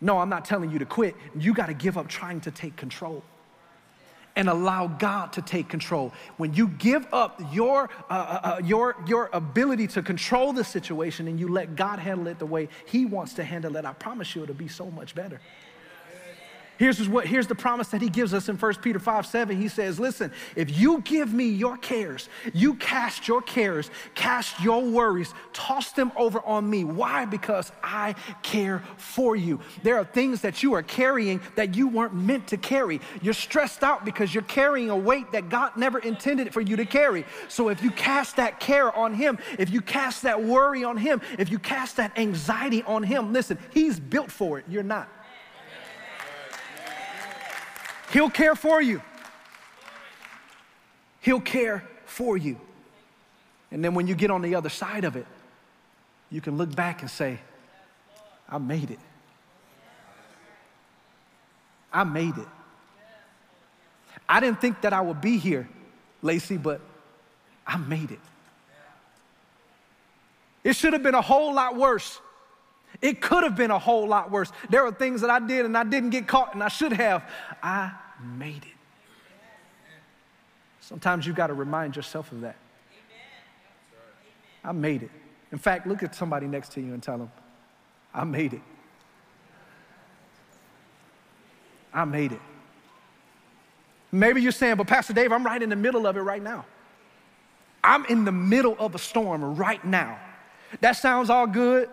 No, 0.00 0.18
I'm 0.18 0.30
not 0.30 0.46
telling 0.46 0.70
you 0.70 0.78
to 0.78 0.86
quit. 0.86 1.14
You 1.38 1.52
got 1.52 1.66
to 1.66 1.74
give 1.74 1.98
up 1.98 2.08
trying 2.08 2.40
to 2.40 2.50
take 2.50 2.76
control 2.76 3.22
and 4.36 4.48
allow 4.48 4.86
God 4.86 5.32
to 5.34 5.42
take 5.42 5.68
control. 5.68 6.12
When 6.36 6.54
you 6.54 6.68
give 6.68 7.06
up 7.12 7.40
your, 7.52 7.90
uh, 8.08 8.12
uh, 8.12 8.40
uh, 8.42 8.60
your, 8.64 8.96
your 9.06 9.30
ability 9.32 9.88
to 9.88 10.02
control 10.02 10.52
the 10.52 10.64
situation 10.64 11.28
and 11.28 11.38
you 11.38 11.48
let 11.48 11.76
God 11.76 11.98
handle 11.98 12.26
it 12.28 12.38
the 12.38 12.46
way 12.46 12.68
He 12.86 13.04
wants 13.06 13.34
to 13.34 13.44
handle 13.44 13.76
it, 13.76 13.84
I 13.84 13.92
promise 13.92 14.34
you 14.34 14.42
it'll 14.42 14.54
be 14.54 14.68
so 14.68 14.90
much 14.90 15.14
better. 15.14 15.40
Here's, 16.82 17.08
what, 17.08 17.28
here's 17.28 17.46
the 17.46 17.54
promise 17.54 17.86
that 17.90 18.02
he 18.02 18.08
gives 18.08 18.34
us 18.34 18.48
in 18.48 18.56
1 18.56 18.74
Peter 18.82 18.98
5 18.98 19.24
7. 19.24 19.56
He 19.56 19.68
says, 19.68 20.00
Listen, 20.00 20.32
if 20.56 20.76
you 20.76 21.00
give 21.02 21.32
me 21.32 21.44
your 21.44 21.76
cares, 21.76 22.28
you 22.52 22.74
cast 22.74 23.28
your 23.28 23.40
cares, 23.40 23.88
cast 24.16 24.60
your 24.60 24.82
worries, 24.82 25.32
toss 25.52 25.92
them 25.92 26.10
over 26.16 26.44
on 26.44 26.68
me. 26.68 26.82
Why? 26.82 27.24
Because 27.24 27.70
I 27.84 28.16
care 28.42 28.82
for 28.96 29.36
you. 29.36 29.60
There 29.84 29.96
are 29.96 30.04
things 30.04 30.40
that 30.40 30.64
you 30.64 30.72
are 30.72 30.82
carrying 30.82 31.40
that 31.54 31.76
you 31.76 31.86
weren't 31.86 32.14
meant 32.14 32.48
to 32.48 32.56
carry. 32.56 33.00
You're 33.20 33.32
stressed 33.32 33.84
out 33.84 34.04
because 34.04 34.34
you're 34.34 34.42
carrying 34.42 34.90
a 34.90 34.96
weight 34.96 35.30
that 35.30 35.48
God 35.50 35.76
never 35.76 36.00
intended 36.00 36.52
for 36.52 36.60
you 36.60 36.74
to 36.74 36.84
carry. 36.84 37.24
So 37.46 37.68
if 37.68 37.80
you 37.80 37.92
cast 37.92 38.34
that 38.38 38.58
care 38.58 38.92
on 38.92 39.14
him, 39.14 39.38
if 39.56 39.70
you 39.70 39.82
cast 39.82 40.22
that 40.22 40.42
worry 40.42 40.82
on 40.82 40.96
him, 40.96 41.20
if 41.38 41.48
you 41.48 41.60
cast 41.60 41.98
that 41.98 42.18
anxiety 42.18 42.82
on 42.82 43.04
him, 43.04 43.32
listen, 43.32 43.56
he's 43.70 44.00
built 44.00 44.32
for 44.32 44.58
it. 44.58 44.64
You're 44.68 44.82
not. 44.82 45.08
He'll 48.12 48.30
care 48.30 48.54
for 48.54 48.80
you. 48.82 49.00
He'll 51.20 51.40
care 51.40 51.82
for 52.04 52.36
you. 52.36 52.60
And 53.70 53.82
then 53.82 53.94
when 53.94 54.06
you 54.06 54.14
get 54.14 54.30
on 54.30 54.42
the 54.42 54.54
other 54.54 54.68
side 54.68 55.04
of 55.04 55.16
it, 55.16 55.26
you 56.30 56.40
can 56.40 56.58
look 56.58 56.74
back 56.74 57.00
and 57.00 57.10
say, 57.10 57.38
I 58.48 58.58
made 58.58 58.90
it. 58.90 58.98
I 61.92 62.04
made 62.04 62.36
it. 62.36 62.48
I 64.28 64.40
didn't 64.40 64.60
think 64.60 64.82
that 64.82 64.92
I 64.92 65.00
would 65.00 65.20
be 65.20 65.38
here, 65.38 65.68
Lacey, 66.20 66.58
but 66.58 66.80
I 67.66 67.76
made 67.76 68.10
it. 68.10 68.20
It 70.64 70.76
should 70.76 70.92
have 70.92 71.02
been 71.02 71.14
a 71.14 71.22
whole 71.22 71.54
lot 71.54 71.76
worse. 71.76 72.20
It 73.00 73.20
could 73.20 73.42
have 73.42 73.56
been 73.56 73.70
a 73.70 73.78
whole 73.78 74.06
lot 74.06 74.30
worse. 74.30 74.52
There 74.70 74.84
were 74.84 74.92
things 74.92 75.22
that 75.22 75.30
I 75.30 75.38
did 75.40 75.64
and 75.64 75.76
I 75.76 75.84
didn't 75.84 76.10
get 76.10 76.26
caught 76.26 76.54
and 76.54 76.62
I 76.62 76.68
should 76.68 76.92
have. 76.92 77.24
I 77.62 77.92
made 78.22 78.64
it. 78.64 78.76
Sometimes 80.80 81.26
you 81.26 81.32
got 81.32 81.46
to 81.48 81.54
remind 81.54 81.96
yourself 81.96 82.32
of 82.32 82.40
that. 82.42 82.56
I 84.64 84.72
made 84.72 85.02
it. 85.02 85.10
In 85.50 85.58
fact, 85.58 85.86
look 85.86 86.02
at 86.02 86.14
somebody 86.14 86.46
next 86.46 86.72
to 86.72 86.80
you 86.80 86.94
and 86.94 87.02
tell 87.02 87.18
them, 87.18 87.30
I 88.14 88.24
made 88.24 88.54
it. 88.54 88.62
I 91.92 92.04
made 92.04 92.32
it. 92.32 92.40
Maybe 94.10 94.42
you're 94.42 94.52
saying, 94.52 94.76
but 94.76 94.86
Pastor 94.86 95.12
Dave, 95.12 95.32
I'm 95.32 95.44
right 95.44 95.62
in 95.62 95.70
the 95.70 95.76
middle 95.76 96.06
of 96.06 96.16
it 96.16 96.20
right 96.20 96.42
now. 96.42 96.64
I'm 97.82 98.04
in 98.06 98.24
the 98.24 98.32
middle 98.32 98.76
of 98.78 98.94
a 98.94 98.98
storm 98.98 99.56
right 99.56 99.84
now. 99.84 100.18
That 100.80 100.92
sounds 100.92 101.30
all 101.30 101.46
good, 101.46 101.88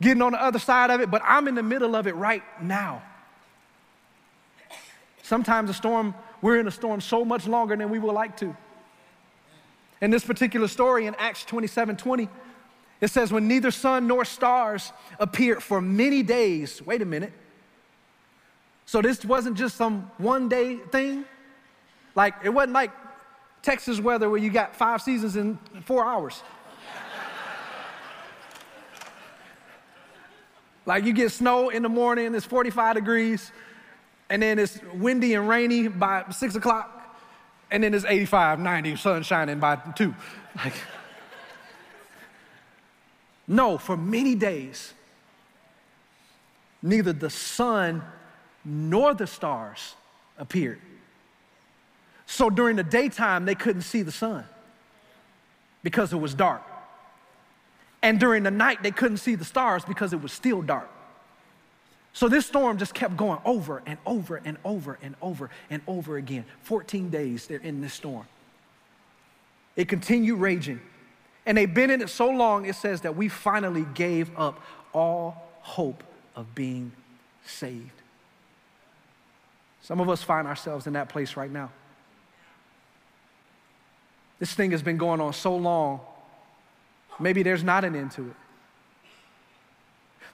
getting 0.00 0.22
on 0.22 0.32
the 0.32 0.42
other 0.42 0.58
side 0.58 0.90
of 0.90 1.00
it, 1.00 1.10
but 1.10 1.22
I'm 1.24 1.48
in 1.48 1.54
the 1.54 1.62
middle 1.62 1.94
of 1.94 2.06
it 2.06 2.14
right 2.14 2.42
now. 2.60 3.02
Sometimes 5.32 5.70
a 5.70 5.72
storm, 5.72 6.14
we're 6.42 6.60
in 6.60 6.68
a 6.68 6.70
storm 6.70 7.00
so 7.00 7.24
much 7.24 7.46
longer 7.46 7.74
than 7.74 7.88
we 7.88 7.98
would 7.98 8.12
like 8.12 8.36
to. 8.36 8.54
In 10.02 10.10
this 10.10 10.26
particular 10.26 10.68
story 10.68 11.06
in 11.06 11.14
Acts 11.14 11.46
27 11.46 11.96
20, 11.96 12.28
it 13.00 13.08
says, 13.08 13.32
When 13.32 13.48
neither 13.48 13.70
sun 13.70 14.06
nor 14.06 14.26
stars 14.26 14.92
appeared 15.18 15.62
for 15.62 15.80
many 15.80 16.22
days. 16.22 16.82
Wait 16.82 17.00
a 17.00 17.06
minute. 17.06 17.32
So 18.84 19.00
this 19.00 19.24
wasn't 19.24 19.56
just 19.56 19.78
some 19.78 20.10
one 20.18 20.50
day 20.50 20.76
thing? 20.76 21.24
Like, 22.14 22.34
it 22.44 22.50
wasn't 22.50 22.74
like 22.74 22.90
Texas 23.62 24.00
weather 24.00 24.28
where 24.28 24.38
you 24.38 24.50
got 24.50 24.76
five 24.76 25.00
seasons 25.00 25.36
in 25.36 25.58
four 25.86 26.04
hours. 26.04 26.42
like, 30.84 31.04
you 31.04 31.14
get 31.14 31.32
snow 31.32 31.70
in 31.70 31.82
the 31.82 31.88
morning, 31.88 32.34
it's 32.34 32.44
45 32.44 32.96
degrees 32.96 33.50
and 34.32 34.42
then 34.42 34.58
it's 34.58 34.80
windy 34.94 35.34
and 35.34 35.46
rainy 35.46 35.88
by 35.88 36.24
six 36.30 36.54
o'clock, 36.54 37.14
and 37.70 37.84
then 37.84 37.92
it's 37.92 38.06
85, 38.06 38.60
90, 38.60 38.96
sun 38.96 39.22
shining 39.24 39.60
by 39.60 39.76
two. 39.94 40.14
Like, 40.56 40.72
no, 43.46 43.76
for 43.76 43.94
many 43.94 44.34
days, 44.34 44.94
neither 46.82 47.12
the 47.12 47.28
sun 47.28 48.02
nor 48.64 49.12
the 49.12 49.26
stars 49.26 49.96
appeared. 50.38 50.80
So 52.24 52.48
during 52.48 52.76
the 52.76 52.84
daytime, 52.84 53.44
they 53.44 53.54
couldn't 53.54 53.82
see 53.82 54.00
the 54.00 54.12
sun 54.12 54.46
because 55.82 56.14
it 56.14 56.18
was 56.18 56.32
dark. 56.32 56.62
And 58.00 58.18
during 58.18 58.44
the 58.44 58.50
night, 58.50 58.82
they 58.82 58.92
couldn't 58.92 59.18
see 59.18 59.34
the 59.34 59.44
stars 59.44 59.84
because 59.84 60.14
it 60.14 60.22
was 60.22 60.32
still 60.32 60.62
dark. 60.62 60.88
So 62.12 62.28
this 62.28 62.46
storm 62.46 62.78
just 62.78 62.94
kept 62.94 63.16
going 63.16 63.38
over 63.44 63.82
and 63.86 63.98
over 64.04 64.40
and 64.44 64.58
over 64.64 64.98
and 65.02 65.14
over 65.22 65.50
and 65.70 65.82
over 65.86 66.16
again. 66.16 66.44
14 66.62 67.08
days 67.08 67.46
they're 67.46 67.58
in 67.58 67.80
this 67.80 67.94
storm. 67.94 68.26
It 69.76 69.88
continued 69.88 70.38
raging. 70.38 70.80
And 71.46 71.58
they've 71.58 71.72
been 71.72 71.90
in 71.90 72.02
it 72.02 72.10
so 72.10 72.28
long, 72.30 72.66
it 72.66 72.76
says 72.76 73.00
that 73.00 73.16
we 73.16 73.28
finally 73.28 73.86
gave 73.94 74.30
up 74.38 74.60
all 74.92 75.50
hope 75.60 76.04
of 76.36 76.54
being 76.54 76.92
saved. 77.46 77.90
Some 79.82 80.00
of 80.00 80.08
us 80.08 80.22
find 80.22 80.46
ourselves 80.46 80.86
in 80.86 80.92
that 80.92 81.08
place 81.08 81.36
right 81.36 81.50
now. 81.50 81.70
This 84.38 84.54
thing 84.54 84.70
has 84.72 84.82
been 84.82 84.98
going 84.98 85.20
on 85.20 85.32
so 85.32 85.56
long, 85.56 86.00
maybe 87.18 87.42
there's 87.42 87.64
not 87.64 87.84
an 87.84 87.96
end 87.96 88.12
to 88.12 88.28
it. 88.28 88.36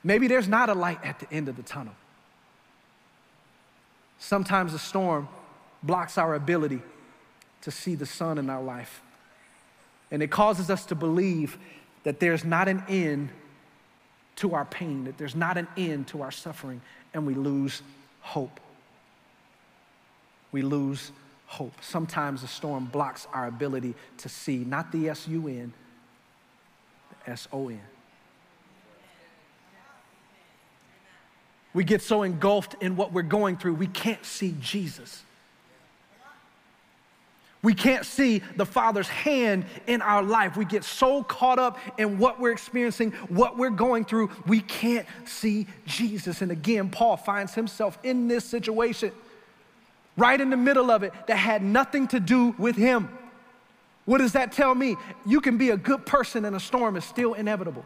Maybe 0.05 0.29
there's 0.29 0.49
not 0.49 0.69
a 0.69 0.75
light 0.75 1.05
at 1.05 1.19
the 1.19 1.33
end 1.33 1.49
of 1.49 1.57
the 1.57 1.63
tunnel. 1.63 1.95
Sometimes 4.19 4.73
the 4.73 4.79
storm 4.79 5.29
blocks 5.83 6.19
our 6.19 6.35
ability 6.35 6.81
to 7.63 7.71
see 7.71 7.95
the 7.95 8.07
sun 8.07 8.39
in 8.39 8.51
our 8.51 8.63
life. 8.63 9.01
And 10.11 10.23
it 10.23 10.31
causes 10.31 10.71
us 10.71 10.87
to 10.87 10.95
believe 10.95 11.59
that 12.05 12.21
there's 12.21 12.45
not 12.45 12.69
an 12.69 12.83
end 12.89 13.31
to 14.37 14.55
our 14.55 14.65
pain, 14.65 15.05
that 15.05 15.19
there's 15.19 15.35
not 15.35 15.59
an 15.59 15.67
end 15.77 16.09
to 16.09 16.23
our 16.23 16.31
suffering, 16.31 16.81
and 17.13 17.27
we 17.27 17.35
lose 17.35 17.83
hope. 18.21 18.61
We 20.53 20.63
lose 20.63 21.13
hope. 21.47 21.75
Sometimes 21.81 22.43
the 22.43 22.49
storm 22.49 22.87
blocks 22.87 23.27
our 23.33 23.47
ability 23.47 23.95
to 24.19 24.29
see, 24.29 24.59
not 24.59 24.93
the 24.93 25.09
S 25.09 25.27
U 25.29 25.49
N, 25.49 25.73
the 27.11 27.31
S 27.31 27.49
O 27.53 27.69
N. 27.69 27.81
We 31.79 31.85
get 31.85 32.03
so 32.03 32.25
engulfed 32.25 32.75
in 32.81 32.97
what 32.97 33.13
we're 33.13 33.23
going 33.23 33.57
through, 33.57 33.75
we 33.75 33.87
can't 33.87 34.25
see 34.25 34.57
Jesus. 34.61 35.23
We 37.63 37.73
can't 37.73 38.05
see 38.05 38.43
the 38.57 38.67
Father's 38.67 39.07
hand 39.07 39.65
in 39.87 40.03
our 40.03 40.25
life. 40.25 40.57
We 40.57 40.65
get 40.65 40.83
so 40.83 41.23
caught 41.23 41.61
up 41.61 41.79
in 41.97 42.19
what 42.19 42.41
we're 42.41 42.51
experiencing, 42.51 43.13
what 43.29 43.57
we're 43.57 43.71
going 43.71 44.07
through, 44.07 44.31
we 44.45 44.61
can't 44.61 45.07
see 45.25 45.69
Jesus. 45.87 46.43
And 46.43 46.51
again, 46.51 46.91
Paul 46.91 47.17
finds 47.17 47.55
himself 47.55 47.97
in 48.03 48.27
this 48.27 48.45
situation, 48.45 49.13
right 50.17 50.41
in 50.41 50.51
the 50.51 50.57
middle 50.57 50.91
of 50.91 51.05
it, 51.05 51.13
that 51.29 51.37
had 51.37 51.63
nothing 51.63 52.09
to 52.09 52.19
do 52.19 52.57
with 52.59 52.75
him. 52.75 53.09
What 54.05 54.19
does 54.19 54.33
that 54.33 54.51
tell 54.51 54.75
me? 54.75 54.97
You 55.25 55.41
can 55.41 55.57
be 55.57 55.71
a 55.71 55.77
good 55.77 56.05
person 56.05 56.45
and 56.45 56.57
a 56.57 56.61
storm 56.61 56.97
is 56.97 57.05
still 57.05 57.35
inevitable. 57.35 57.85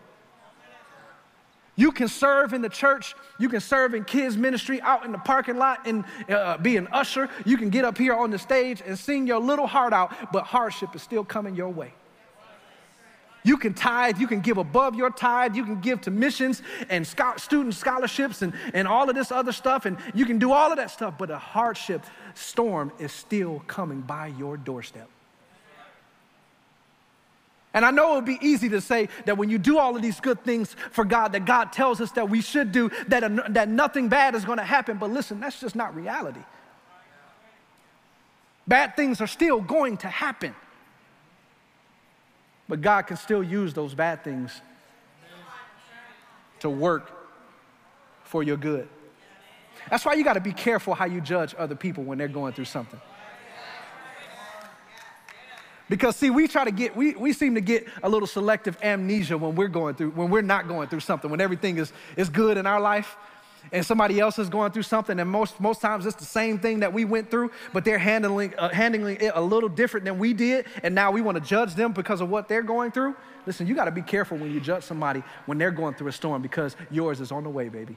You 1.75 1.91
can 1.91 2.09
serve 2.09 2.53
in 2.53 2.61
the 2.61 2.69
church. 2.69 3.15
You 3.39 3.49
can 3.49 3.61
serve 3.61 3.95
in 3.95 4.05
kids' 4.05 4.37
ministry 4.37 4.81
out 4.83 5.05
in 5.07 5.13
the 5.13 5.19
parking 5.19 5.57
lot 5.57 5.87
and 5.87 6.05
uh, 6.29 6.59
be 6.59 6.77
an 6.77 6.87
usher. 6.93 7.31
You 7.47 7.57
can 7.57 7.71
get 7.71 7.85
up 7.85 7.97
here 7.97 8.15
on 8.15 8.31
the 8.31 8.39
stage 8.39 8.83
and 8.87 8.99
sing 8.99 9.27
your 9.27 9.39
little 9.39 9.67
heart 9.67 9.93
out, 9.93 10.33
but 10.33 10.45
hardship 10.45 10.95
is 10.95 11.03
still 11.03 11.25
coming 11.25 11.55
your 11.55 11.71
way. 11.71 11.95
You 13.45 13.57
can 13.57 13.75
tithe, 13.75 14.19
you 14.19 14.29
can 14.29 14.41
give 14.41 14.59
above 14.59 14.95
your 14.95 15.11
tithe, 15.11 15.57
you 15.57 15.65
can 15.65 15.81
give 15.81 16.01
to 16.03 16.11
missions 16.11 16.63
and 16.89 17.05
student 17.37 17.75
scholarships 17.75 18.43
and, 18.43 18.53
and 18.73 18.87
all 18.87 19.09
of 19.09 19.17
this 19.17 19.33
other 19.33 19.51
stuff, 19.51 19.85
and 19.85 19.97
you 20.15 20.27
can 20.27 20.39
do 20.39 20.53
all 20.53 20.71
of 20.71 20.77
that 20.77 20.93
stuff, 20.93 21.15
but 21.19 21.29
a 21.31 21.39
hardship 21.39 22.05
storm 22.35 22.93
is 23.01 23.11
still 23.11 23.61
coming 23.67 24.01
by 24.01 24.29
your 24.29 24.57
doorstep. 24.57 25.09
And 27.75 27.85
I 27.85 27.91
know 27.91 28.13
it 28.13 28.15
would 28.17 28.25
be 28.27 28.39
easy 28.43 28.69
to 28.71 28.81
say 28.81 29.09
that 29.25 29.39
when 29.39 29.49
you 29.49 29.59
do 29.59 29.79
all 29.79 29.97
of 29.97 30.03
these 30.03 30.21
good 30.21 30.45
things 30.45 30.77
for 30.91 31.05
God, 31.05 31.33
that 31.33 31.47
God 31.47 31.73
tells 31.73 32.01
us 32.01 32.11
that 32.13 32.29
we 32.29 32.43
should 32.43 32.71
do, 32.71 32.91
that, 33.09 33.55
that 33.55 33.69
nothing 33.69 34.09
bad 34.09 34.35
is 34.35 34.45
going 34.45 34.59
to 34.59 34.65
happen. 34.65 34.99
But 34.99 35.11
listen, 35.11 35.41
that's 35.41 35.59
just 35.59 35.75
not 35.75 35.95
reality. 35.95 36.43
Bad 38.67 38.95
things 38.95 39.21
are 39.21 39.27
still 39.27 39.61
going 39.61 39.97
to 39.99 40.09
happen. 40.09 40.55
But 42.69 42.81
God 42.81 43.03
can 43.03 43.17
still 43.17 43.43
use 43.43 43.75
those 43.75 43.95
bad 43.95 44.23
things 44.23 44.61
to 46.61 46.71
work 46.71 47.11
for 48.25 48.43
your 48.43 48.57
good. 48.57 48.89
That's 49.91 50.05
why 50.05 50.15
you 50.15 50.25
got 50.25 50.35
to 50.35 50.41
be 50.41 50.53
careful 50.53 50.95
how 50.95 51.07
you 51.07 51.21
judge 51.21 51.55
other 51.59 51.75
people 51.75 52.05
when 52.05 52.19
they're 52.19 52.29
going 52.29 52.53
through 52.53 52.67
something. 52.67 53.01
Because 55.89 56.17
see, 56.17 56.31
we 56.31 56.49
try 56.49 56.65
to 56.65 56.71
get, 56.71 56.97
we, 56.97 57.15
we 57.15 57.33
seem 57.33 57.55
to 57.55 57.61
get 57.61 57.87
a 58.03 58.09
little 58.09 58.27
selective 58.27 58.79
amnesia 58.83 59.37
when 59.37 59.55
we're 59.55 59.69
going 59.69 59.95
through, 59.95 60.11
when 60.11 60.31
we're 60.31 60.43
not 60.43 60.69
going 60.69 60.89
through 60.89 61.01
something, 61.01 61.31
when 61.31 61.41
everything 61.41 61.79
is, 61.79 61.93
is 62.17 62.29
good 62.29 62.57
in 62.57 62.67
our 62.67 62.81
life 62.81 63.17
and 63.71 63.87
somebody 63.87 64.19
else 64.19 64.39
is 64.39 64.49
going 64.49 64.73
through 64.73 64.83
something, 64.83 65.21
and 65.21 65.31
most, 65.31 65.61
most 65.61 65.81
times 65.81 66.05
it's 66.05 66.17
the 66.17 66.25
same 66.25 66.59
thing 66.59 66.81
that 66.81 66.93
we 66.93 67.05
went 67.05 67.31
through, 67.31 67.51
but 67.73 67.85
they're 67.85 67.99
handling, 67.99 68.53
uh, 68.59 68.69
handling 68.71 69.17
it 69.21 69.33
a 69.35 69.41
little 69.41 69.69
different 69.69 70.05
than 70.05 70.19
we 70.19 70.33
did, 70.33 70.67
and 70.83 70.95
now 70.95 71.11
we 71.11 71.21
want 71.21 71.37
to 71.37 71.45
judge 71.45 71.75
them 71.75 71.93
because 71.93 72.21
of 72.21 72.29
what 72.29 72.49
they're 72.49 72.63
going 72.63 72.91
through. 72.91 73.15
Listen, 73.47 73.67
you 73.67 73.75
got 73.75 73.85
to 73.85 73.93
be 73.93 74.03
careful 74.03 74.37
when 74.37 74.53
you 74.53 74.61
judge 74.61 74.83
somebody 74.83 75.23
when 75.47 75.59
they're 75.59 75.71
going 75.71 75.95
through 75.95 76.09
a 76.09 76.13
storm 76.13 76.43
because 76.43 76.77
yours 76.91 77.21
is 77.21 77.31
on 77.31 77.45
the 77.45 77.51
way, 77.51 77.69
baby. 77.69 77.97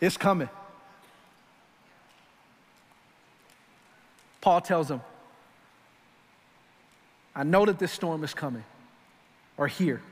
It's 0.00 0.16
coming. 0.16 0.48
Paul 4.40 4.60
tells 4.60 4.88
them, 4.88 5.00
I 7.34 7.44
know 7.44 7.64
that 7.64 7.78
this 7.78 7.92
storm 7.92 8.24
is 8.24 8.34
coming 8.34 8.64
or 9.56 9.68
here. 9.68 10.02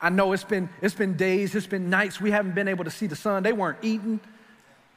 I 0.00 0.10
know 0.10 0.32
it's 0.32 0.44
been, 0.44 0.68
it's 0.82 0.94
been 0.94 1.16
days, 1.16 1.54
it's 1.54 1.66
been 1.66 1.88
nights. 1.88 2.20
We 2.20 2.30
haven't 2.30 2.54
been 2.54 2.68
able 2.68 2.84
to 2.84 2.90
see 2.90 3.06
the 3.06 3.16
sun. 3.16 3.42
They 3.42 3.52
weren't 3.52 3.78
eating. 3.82 4.20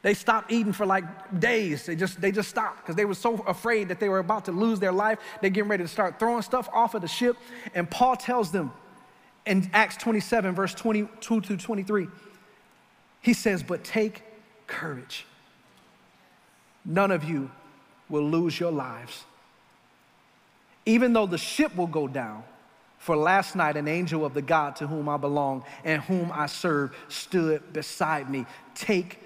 They 0.02 0.14
stopped 0.14 0.52
eating 0.52 0.74
for 0.74 0.86
like 0.86 1.40
days. 1.40 1.86
They 1.86 1.96
just, 1.96 2.22
they 2.22 2.32
just 2.32 2.50
stopped 2.50 2.82
because 2.82 2.96
they 2.96 3.06
were 3.06 3.14
so 3.14 3.36
afraid 3.48 3.90
that 3.90 4.00
they 4.00 4.10
were 4.10 4.20
about 4.20 4.46
to 4.46 4.52
lose 4.52 4.80
their 4.80 4.92
life. 4.92 5.20
They're 5.42 5.50
getting 5.50 5.70
ready 5.70 5.84
to 5.84 5.90
start 5.90 6.20
throwing 6.20 6.42
stuff 6.42 6.70
off 6.72 6.96
of 6.96 7.02
the 7.02 7.08
ship. 7.08 7.38
And 7.74 7.90
Paul 7.90 8.16
tells 8.16 8.52
them 8.52 8.72
in 9.46 9.70
Acts 9.74 9.98
27, 9.98 10.54
verse 10.54 10.74
22 10.74 11.42
to 11.42 11.58
23, 11.58 12.08
he 13.22 13.34
says, 13.34 13.64
But 13.64 13.84
take 13.84 14.24
courage. 14.68 15.26
None 16.86 17.12
of 17.12 17.24
you 17.24 17.52
will 18.10 18.24
lose 18.24 18.60
your 18.60 18.72
lives. 18.72 19.24
Even 20.86 21.14
though 21.14 21.28
the 21.28 21.38
ship 21.38 21.76
will 21.76 21.88
go 21.88 22.08
down, 22.08 22.44
for 22.98 23.16
last 23.16 23.56
night 23.56 23.78
an 23.78 23.88
angel 23.88 24.26
of 24.26 24.34
the 24.34 24.42
God 24.42 24.76
to 24.78 24.88
whom 24.88 25.08
I 25.08 25.18
belong 25.18 25.64
and 25.86 26.02
whom 26.02 26.32
I 26.34 26.48
serve 26.48 26.96
stood 27.08 27.72
beside 27.72 28.30
me. 28.30 28.46
Take 28.76 29.20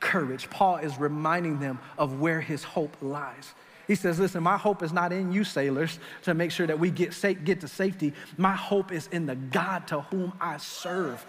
courage. 0.00 0.50
Paul 0.50 0.76
is 0.76 0.98
reminding 0.98 1.60
them 1.60 1.78
of 1.96 2.20
where 2.20 2.40
his 2.40 2.64
hope 2.64 2.96
lies. 3.00 3.52
He 3.86 3.94
says, 3.94 4.18
Listen, 4.18 4.42
my 4.42 4.56
hope 4.56 4.82
is 4.82 4.92
not 4.92 5.12
in 5.12 5.32
you, 5.32 5.44
sailors, 5.44 5.98
to 6.22 6.34
make 6.34 6.50
sure 6.50 6.66
that 6.66 6.78
we 6.78 6.90
get, 6.90 7.14
get 7.44 7.60
to 7.60 7.68
safety. 7.68 8.12
My 8.36 8.54
hope 8.54 8.92
is 8.92 9.08
in 9.12 9.26
the 9.26 9.34
God 9.34 9.86
to 9.88 10.02
whom 10.02 10.32
I 10.40 10.58
serve. 10.58 11.24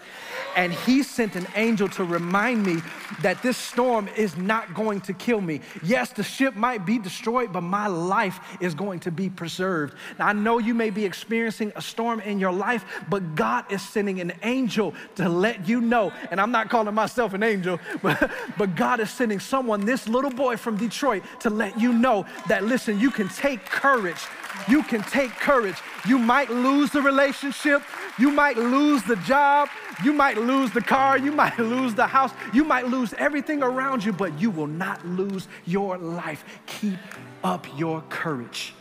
And 0.56 0.72
he 0.72 1.02
sent 1.02 1.36
an 1.36 1.46
angel 1.56 1.88
to 1.90 2.04
remind 2.04 2.64
me 2.64 2.82
that 3.22 3.42
this 3.42 3.56
storm 3.56 4.08
is 4.16 4.36
not 4.36 4.74
going 4.74 5.00
to 5.02 5.12
kill 5.12 5.40
me. 5.40 5.60
Yes, 5.82 6.10
the 6.10 6.22
ship 6.22 6.54
might 6.54 6.86
be 6.86 6.98
destroyed, 6.98 7.52
but 7.52 7.62
my 7.62 7.86
life 7.86 8.40
is 8.60 8.74
going 8.74 9.00
to 9.00 9.10
be 9.10 9.28
preserved. 9.28 9.94
Now, 10.18 10.28
I 10.28 10.32
know 10.32 10.58
you 10.58 10.74
may 10.74 10.90
be 10.90 11.04
experiencing 11.04 11.72
a 11.76 11.82
storm 11.82 12.20
in 12.20 12.38
your 12.38 12.52
life, 12.52 12.84
but 13.08 13.34
God 13.34 13.70
is 13.70 13.82
sending 13.82 14.20
an 14.20 14.32
angel 14.42 14.94
to 15.16 15.28
let 15.28 15.68
you 15.68 15.80
know. 15.80 16.12
And 16.30 16.40
I'm 16.40 16.50
not 16.50 16.70
calling 16.70 16.94
myself 16.94 17.34
an 17.34 17.42
angel, 17.42 17.80
but, 18.02 18.30
but 18.56 18.76
God 18.76 19.00
is 19.00 19.10
sending 19.10 19.40
someone, 19.40 19.84
this 19.84 20.08
little 20.08 20.30
boy 20.30 20.56
from 20.56 20.76
Detroit, 20.76 21.22
to 21.40 21.50
let 21.50 21.80
you 21.80 21.92
know 21.92 22.26
that, 22.48 22.64
listen, 22.64 23.00
you 23.00 23.10
can 23.10 23.28
take 23.28 23.64
courage. 23.66 24.20
You 24.68 24.82
can 24.82 25.02
take 25.02 25.30
courage. 25.30 25.76
You 26.06 26.18
might 26.18 26.50
lose 26.50 26.90
the 26.90 27.02
relationship. 27.02 27.82
You 28.18 28.30
might 28.30 28.56
lose 28.56 29.02
the 29.02 29.16
job. 29.16 29.68
You 30.04 30.12
might 30.12 30.36
lose 30.36 30.70
the 30.72 30.80
car. 30.80 31.18
You 31.18 31.32
might 31.32 31.58
lose 31.58 31.94
the 31.94 32.06
house. 32.06 32.32
You 32.52 32.64
might 32.64 32.88
lose 32.88 33.14
everything 33.14 33.62
around 33.62 34.04
you, 34.04 34.12
but 34.12 34.38
you 34.40 34.50
will 34.50 34.66
not 34.66 35.04
lose 35.06 35.48
your 35.64 35.98
life. 35.98 36.44
Keep 36.66 36.98
up 37.42 37.66
your 37.76 38.02
courage. 38.08 38.74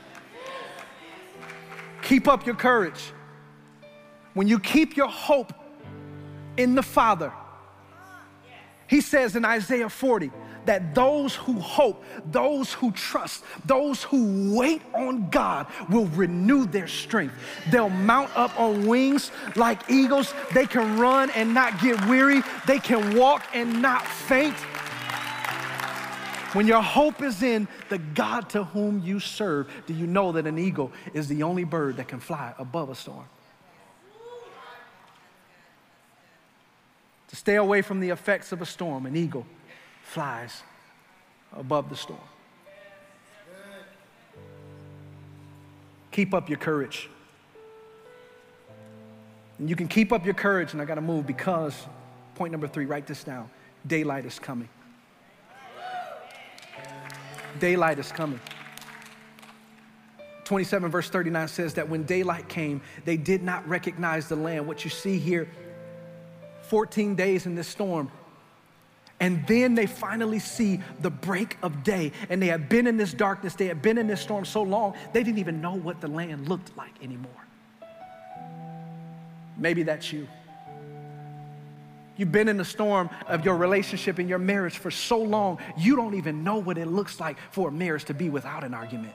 Keep 2.02 2.28
up 2.28 2.46
your 2.46 2.56
courage. 2.56 3.12
When 4.34 4.48
you 4.48 4.60
keep 4.60 4.98
your 4.98 5.08
hope 5.08 5.54
in 6.58 6.76
the 6.76 6.84
Father, 6.84 7.32
he 8.88 9.02
says 9.02 9.36
in 9.36 9.46
Isaiah 9.46 9.90
40, 9.90 10.32
that 10.66 10.96
those 10.96 11.36
who 11.36 11.54
hope, 11.60 12.04
those 12.32 12.74
who 12.74 12.92
trust, 12.92 13.44
those 13.66 14.04
who 14.04 14.58
wait 14.58 14.82
on 14.94 15.30
God 15.30 15.68
will 15.90 16.08
renew 16.08 16.66
their 16.66 16.88
strength. 16.88 17.36
They'll 17.70 17.90
mount 17.90 18.36
up 18.36 18.60
on 18.60 18.88
wings 18.88 19.32
like 19.56 19.90
eagles. 19.90 20.34
They 20.54 20.66
can 20.66 21.00
run 21.00 21.30
and 21.32 21.54
not 21.54 21.82
get 21.82 22.06
weary. 22.08 22.42
They 22.68 22.80
can 22.80 23.16
walk 23.16 23.44
and 23.54 23.82
not 23.82 24.06
faint. 24.06 24.56
When 26.54 26.68
your 26.68 26.84
hope 26.84 27.24
is 27.24 27.42
in 27.42 27.68
the 27.90 27.98
God 27.98 28.50
to 28.50 28.64
whom 28.64 29.02
you 29.04 29.20
serve, 29.20 29.72
do 29.88 29.94
you 29.94 30.06
know 30.06 30.32
that 30.34 30.46
an 30.46 30.60
eagle 30.60 30.92
is 31.14 31.28
the 31.28 31.42
only 31.42 31.64
bird 31.64 31.98
that 31.98 32.08
can 32.08 32.20
fly 32.20 32.54
above 32.60 32.90
a 32.90 32.96
storm? 32.96 33.26
To 37.30 37.36
stay 37.36 37.56
away 37.56 37.82
from 37.82 38.00
the 38.00 38.10
effects 38.12 38.52
of 38.52 38.62
a 38.62 38.68
storm, 38.68 39.08
an 39.08 39.16
eagle 39.16 39.48
flies 40.04 40.62
above 41.58 41.90
the 41.90 41.96
storm. 41.96 42.20
Keep 46.12 46.34
up 46.34 46.48
your 46.48 46.60
courage. 46.60 47.10
And 49.58 49.70
you 49.70 49.76
can 49.76 49.88
keep 49.88 50.12
up 50.12 50.26
your 50.26 50.34
courage, 50.34 50.74
and 50.74 50.82
I 50.82 50.86
got 50.86 50.96
to 50.96 51.02
move 51.02 51.26
because, 51.26 51.76
point 52.36 52.52
number 52.52 52.68
three, 52.68 52.86
write 52.86 53.08
this 53.08 53.24
down 53.24 53.50
daylight 53.86 54.26
is 54.26 54.40
coming. 54.40 54.70
Daylight 57.60 58.00
is 58.00 58.12
coming. 58.12 58.40
27 60.46 60.92
verse 60.92 61.10
39 61.10 61.48
says 61.48 61.74
that 61.74 61.88
when 61.88 62.04
daylight 62.04 62.48
came, 62.50 62.82
they 63.06 63.18
did 63.18 63.44
not 63.44 63.68
recognize 63.68 64.28
the 64.28 64.36
land. 64.36 64.68
What 64.68 64.84
you 64.84 64.90
see 64.90 65.18
here, 65.18 65.48
14 66.64 67.16
days 67.16 67.46
in 67.46 67.56
this 67.56 67.68
storm, 67.68 68.12
and 69.24 69.48
then 69.48 69.74
they 69.74 69.86
finally 69.86 70.38
see 70.38 70.82
the 71.00 71.10
break 71.10 71.58
of 71.64 71.82
day. 71.82 72.12
And 72.30 72.42
they 72.42 72.48
had 72.48 72.68
been 72.68 72.88
in 72.88 72.98
this 72.98 73.14
darkness, 73.14 73.56
they 73.56 73.68
had 73.68 73.82
been 73.82 73.98
in 73.98 74.06
this 74.06 74.20
storm 74.20 74.44
so 74.44 74.62
long, 74.62 74.96
they 75.14 75.24
didn't 75.24 75.40
even 75.40 75.62
know 75.62 75.76
what 75.76 76.02
the 76.02 76.10
land 76.10 76.50
looked 76.50 76.76
like 76.76 76.92
anymore. 77.02 77.32
Maybe 79.56 79.84
that's 79.84 80.12
you. 80.12 80.28
You've 82.18 82.34
been 82.34 82.50
in 82.50 82.58
the 82.58 82.66
storm 82.66 83.10
of 83.28 83.46
your 83.46 83.56
relationship 83.56 84.20
and 84.20 84.28
your 84.28 84.40
marriage 84.40 84.78
for 84.78 84.92
so 84.92 85.20
long, 85.20 85.58
you 85.78 85.96
don't 85.96 86.16
even 86.16 86.44
know 86.44 86.58
what 86.58 86.78
it 86.78 86.88
looks 86.88 87.22
like 87.22 87.38
for 87.52 87.70
a 87.70 87.72
marriage 87.72 88.04
to 88.06 88.14
be 88.14 88.30
without 88.30 88.66
an 88.66 88.74
argument. 88.74 89.14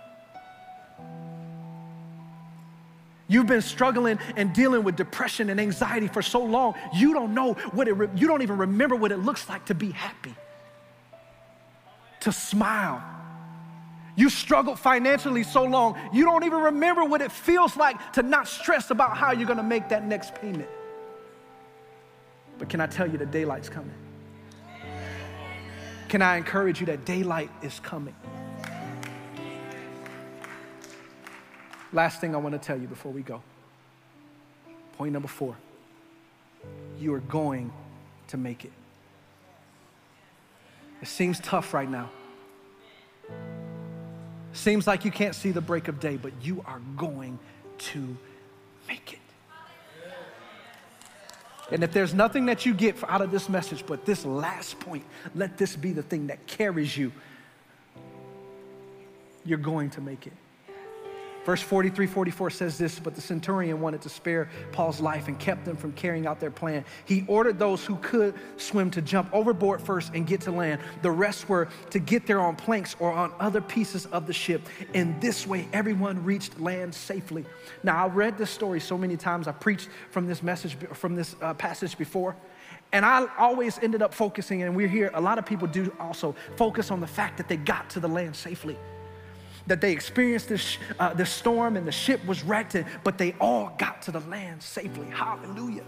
You've 3.28 3.46
been 3.46 3.62
struggling 3.62 4.18
and 4.36 4.54
dealing 4.54 4.82
with 4.84 4.96
depression 4.96 5.50
and 5.50 5.60
anxiety 5.60 6.08
for 6.08 6.22
so 6.22 6.42
long, 6.42 6.74
you 6.94 7.12
don't 7.12 7.34
know 7.34 7.52
what 7.72 7.86
it, 7.86 7.92
re- 7.92 8.08
you 8.16 8.26
don't 8.26 8.40
even 8.40 8.56
remember 8.56 8.96
what 8.96 9.12
it 9.12 9.18
looks 9.18 9.48
like 9.50 9.66
to 9.66 9.74
be 9.74 9.90
happy, 9.90 10.34
to 12.20 12.32
smile. 12.32 13.02
You 14.16 14.30
struggled 14.30 14.78
financially 14.78 15.44
so 15.44 15.62
long, 15.62 15.96
you 16.12 16.24
don't 16.24 16.42
even 16.44 16.58
remember 16.58 17.04
what 17.04 17.20
it 17.20 17.30
feels 17.30 17.76
like 17.76 18.14
to 18.14 18.22
not 18.22 18.48
stress 18.48 18.90
about 18.90 19.16
how 19.16 19.32
you're 19.32 19.46
gonna 19.46 19.62
make 19.62 19.90
that 19.90 20.06
next 20.06 20.34
payment. 20.34 20.68
But 22.58 22.70
can 22.70 22.80
I 22.80 22.86
tell 22.86 23.06
you 23.06 23.18
that 23.18 23.30
daylight's 23.30 23.68
coming? 23.68 23.94
Can 26.08 26.22
I 26.22 26.38
encourage 26.38 26.80
you 26.80 26.86
that 26.86 27.04
daylight 27.04 27.50
is 27.62 27.78
coming? 27.80 28.16
Last 31.92 32.20
thing 32.20 32.34
I 32.34 32.38
want 32.38 32.54
to 32.54 32.58
tell 32.58 32.78
you 32.78 32.86
before 32.86 33.12
we 33.12 33.22
go. 33.22 33.42
Point 34.96 35.12
number 35.12 35.28
four 35.28 35.56
you 36.98 37.14
are 37.14 37.20
going 37.20 37.72
to 38.26 38.36
make 38.36 38.64
it. 38.64 38.72
It 41.00 41.06
seems 41.06 41.38
tough 41.38 41.72
right 41.72 41.88
now. 41.88 42.10
Seems 44.52 44.86
like 44.86 45.04
you 45.04 45.12
can't 45.12 45.34
see 45.34 45.52
the 45.52 45.60
break 45.60 45.86
of 45.86 46.00
day, 46.00 46.16
but 46.16 46.32
you 46.42 46.64
are 46.66 46.80
going 46.96 47.38
to 47.78 48.16
make 48.88 49.12
it. 49.12 49.18
And 51.70 51.84
if 51.84 51.92
there's 51.92 52.14
nothing 52.14 52.46
that 52.46 52.66
you 52.66 52.74
get 52.74 52.96
out 53.08 53.20
of 53.20 53.30
this 53.30 53.48
message 53.48 53.84
but 53.86 54.04
this 54.04 54.24
last 54.24 54.80
point, 54.80 55.04
let 55.34 55.58
this 55.58 55.76
be 55.76 55.92
the 55.92 56.02
thing 56.02 56.28
that 56.28 56.46
carries 56.46 56.96
you. 56.96 57.12
You're 59.44 59.58
going 59.58 59.90
to 59.90 60.00
make 60.00 60.26
it. 60.26 60.32
Verse 61.48 61.62
43 61.62 62.06
44 62.06 62.50
says 62.50 62.76
this 62.76 62.98
But 62.98 63.14
the 63.14 63.22
centurion 63.22 63.80
wanted 63.80 64.02
to 64.02 64.10
spare 64.10 64.50
Paul's 64.70 65.00
life 65.00 65.28
and 65.28 65.38
kept 65.38 65.64
them 65.64 65.76
from 65.76 65.92
carrying 65.92 66.26
out 66.26 66.40
their 66.40 66.50
plan. 66.50 66.84
He 67.06 67.24
ordered 67.26 67.58
those 67.58 67.86
who 67.86 67.96
could 68.02 68.34
swim 68.58 68.90
to 68.90 69.00
jump 69.00 69.30
overboard 69.32 69.80
first 69.80 70.12
and 70.12 70.26
get 70.26 70.42
to 70.42 70.50
land. 70.50 70.78
The 71.00 71.10
rest 71.10 71.48
were 71.48 71.68
to 71.88 71.98
get 71.98 72.26
there 72.26 72.38
on 72.38 72.54
planks 72.54 72.96
or 73.00 73.10
on 73.10 73.32
other 73.40 73.62
pieces 73.62 74.04
of 74.12 74.26
the 74.26 74.32
ship. 74.34 74.60
In 74.92 75.18
this 75.20 75.46
way, 75.46 75.66
everyone 75.72 76.22
reached 76.22 76.60
land 76.60 76.94
safely. 76.94 77.46
Now, 77.82 78.04
I've 78.04 78.14
read 78.14 78.36
this 78.36 78.50
story 78.50 78.78
so 78.78 78.98
many 78.98 79.16
times. 79.16 79.48
I 79.48 79.52
preached 79.52 79.88
from 80.10 80.26
this 80.26 80.42
message, 80.42 80.76
from 80.92 81.14
this 81.14 81.34
uh, 81.40 81.54
passage 81.54 81.96
before. 81.96 82.36
And 82.92 83.06
I 83.06 83.26
always 83.38 83.78
ended 83.78 84.02
up 84.02 84.12
focusing, 84.12 84.64
and 84.64 84.76
we're 84.76 84.86
here, 84.86 85.10
a 85.14 85.20
lot 85.22 85.38
of 85.38 85.46
people 85.46 85.66
do 85.66 85.96
also 85.98 86.34
focus 86.56 86.90
on 86.90 87.00
the 87.00 87.06
fact 87.06 87.38
that 87.38 87.48
they 87.48 87.56
got 87.56 87.88
to 87.88 88.00
the 88.00 88.08
land 88.08 88.36
safely 88.36 88.76
that 89.68 89.80
they 89.80 89.92
experienced 89.92 90.48
this, 90.48 90.78
uh, 90.98 91.14
this 91.14 91.30
storm 91.30 91.76
and 91.76 91.86
the 91.86 91.92
ship 91.92 92.24
was 92.26 92.42
wrecked, 92.42 92.76
but 93.04 93.18
they 93.18 93.34
all 93.40 93.72
got 93.78 94.02
to 94.02 94.10
the 94.10 94.20
land 94.20 94.62
safely. 94.62 95.06
Hallelujah. 95.10 95.84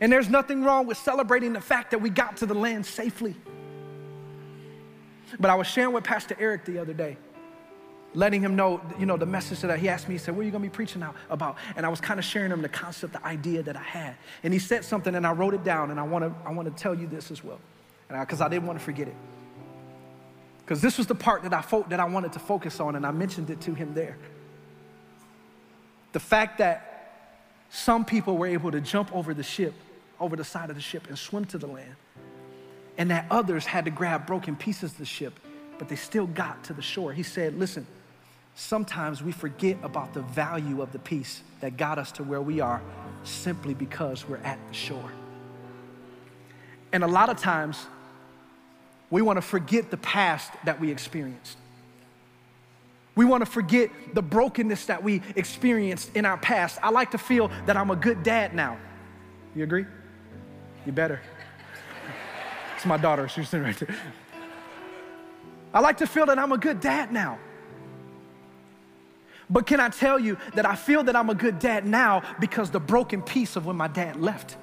And 0.00 0.12
there's 0.12 0.28
nothing 0.28 0.62
wrong 0.62 0.86
with 0.86 0.98
celebrating 0.98 1.52
the 1.52 1.60
fact 1.60 1.90
that 1.90 2.00
we 2.00 2.10
got 2.10 2.36
to 2.38 2.46
the 2.46 2.54
land 2.54 2.86
safely. 2.86 3.34
But 5.40 5.50
I 5.50 5.56
was 5.56 5.66
sharing 5.66 5.92
with 5.92 6.04
Pastor 6.04 6.36
Eric 6.38 6.64
the 6.64 6.78
other 6.78 6.92
day, 6.92 7.16
letting 8.14 8.40
him 8.40 8.54
know, 8.54 8.80
you 8.98 9.06
know, 9.06 9.16
the 9.16 9.26
message 9.26 9.60
that 9.60 9.78
he 9.78 9.88
asked 9.88 10.08
me, 10.08 10.14
he 10.14 10.18
said, 10.18 10.36
What 10.36 10.42
are 10.42 10.44
you 10.44 10.50
gonna 10.50 10.62
be 10.62 10.70
preaching 10.70 11.02
out 11.02 11.16
about? 11.30 11.56
And 11.76 11.84
I 11.84 11.88
was 11.88 12.00
kind 12.00 12.20
of 12.20 12.24
sharing 12.24 12.52
him 12.52 12.62
the 12.62 12.68
concept, 12.68 13.14
the 13.14 13.26
idea 13.26 13.62
that 13.62 13.76
I 13.76 13.82
had. 13.82 14.16
And 14.42 14.52
he 14.52 14.58
said 14.58 14.84
something, 14.84 15.14
and 15.14 15.26
I 15.26 15.32
wrote 15.32 15.54
it 15.54 15.64
down, 15.64 15.90
and 15.90 15.98
I 15.98 16.04
wanna, 16.04 16.34
I 16.46 16.52
wanna 16.52 16.70
tell 16.70 16.94
you 16.94 17.06
this 17.06 17.30
as 17.30 17.42
well, 17.42 17.60
because 18.08 18.40
I, 18.40 18.46
I 18.46 18.48
didn't 18.48 18.66
wanna 18.66 18.78
forget 18.78 19.08
it 19.08 19.16
because 20.68 20.82
this 20.82 20.98
was 20.98 21.06
the 21.06 21.14
part 21.14 21.44
that 21.44 21.54
I, 21.54 21.62
fo- 21.62 21.86
that 21.88 21.98
I 21.98 22.04
wanted 22.04 22.34
to 22.34 22.38
focus 22.38 22.78
on, 22.78 22.94
and 22.94 23.06
I 23.06 23.10
mentioned 23.10 23.48
it 23.48 23.58
to 23.62 23.72
him 23.72 23.94
there. 23.94 24.18
The 26.12 26.20
fact 26.20 26.58
that 26.58 27.14
some 27.70 28.04
people 28.04 28.36
were 28.36 28.48
able 28.48 28.70
to 28.72 28.82
jump 28.82 29.10
over 29.16 29.32
the 29.32 29.42
ship, 29.42 29.72
over 30.20 30.36
the 30.36 30.44
side 30.44 30.68
of 30.68 30.76
the 30.76 30.82
ship, 30.82 31.08
and 31.08 31.18
swim 31.18 31.46
to 31.46 31.56
the 31.56 31.66
land, 31.66 31.94
and 32.98 33.10
that 33.10 33.24
others 33.30 33.64
had 33.64 33.86
to 33.86 33.90
grab 33.90 34.26
broken 34.26 34.56
pieces 34.56 34.92
of 34.92 34.98
the 34.98 35.06
ship, 35.06 35.40
but 35.78 35.88
they 35.88 35.96
still 35.96 36.26
got 36.26 36.62
to 36.64 36.74
the 36.74 36.82
shore. 36.82 37.14
He 37.14 37.22
said, 37.22 37.58
Listen, 37.58 37.86
sometimes 38.54 39.22
we 39.22 39.32
forget 39.32 39.78
about 39.82 40.12
the 40.12 40.20
value 40.20 40.82
of 40.82 40.92
the 40.92 40.98
piece 40.98 41.42
that 41.62 41.78
got 41.78 41.98
us 41.98 42.12
to 42.12 42.22
where 42.22 42.42
we 42.42 42.60
are 42.60 42.82
simply 43.24 43.72
because 43.72 44.28
we're 44.28 44.36
at 44.44 44.58
the 44.68 44.74
shore. 44.74 45.12
And 46.92 47.02
a 47.02 47.08
lot 47.08 47.30
of 47.30 47.38
times, 47.38 47.86
we 49.10 49.22
want 49.22 49.36
to 49.36 49.42
forget 49.42 49.90
the 49.90 49.96
past 49.96 50.52
that 50.64 50.80
we 50.80 50.90
experienced. 50.90 51.56
We 53.14 53.24
want 53.24 53.44
to 53.44 53.50
forget 53.50 53.90
the 54.14 54.22
brokenness 54.22 54.86
that 54.86 55.02
we 55.02 55.22
experienced 55.34 56.14
in 56.14 56.24
our 56.24 56.36
past. 56.36 56.78
I 56.82 56.90
like 56.90 57.10
to 57.12 57.18
feel 57.18 57.50
that 57.66 57.76
I'm 57.76 57.90
a 57.90 57.96
good 57.96 58.22
dad 58.22 58.54
now. 58.54 58.78
You 59.56 59.64
agree? 59.64 59.86
You 60.86 60.92
better. 60.92 61.20
It's 62.76 62.86
my 62.86 62.96
daughter. 62.96 63.28
She's 63.28 63.48
sitting 63.48 63.66
right 63.66 63.76
there. 63.76 63.92
I 65.74 65.80
like 65.80 65.96
to 65.96 66.06
feel 66.06 66.26
that 66.26 66.38
I'm 66.38 66.52
a 66.52 66.58
good 66.58 66.80
dad 66.80 67.12
now. 67.12 67.40
But 69.50 69.66
can 69.66 69.80
I 69.80 69.88
tell 69.88 70.18
you 70.18 70.36
that 70.54 70.64
I 70.64 70.76
feel 70.76 71.02
that 71.02 71.16
I'm 71.16 71.28
a 71.28 71.34
good 71.34 71.58
dad 71.58 71.84
now 71.84 72.22
because 72.38 72.70
the 72.70 72.78
broken 72.78 73.20
piece 73.20 73.56
of 73.56 73.66
when 73.66 73.74
my 73.74 73.88
dad 73.88 74.14
left? 74.14 74.56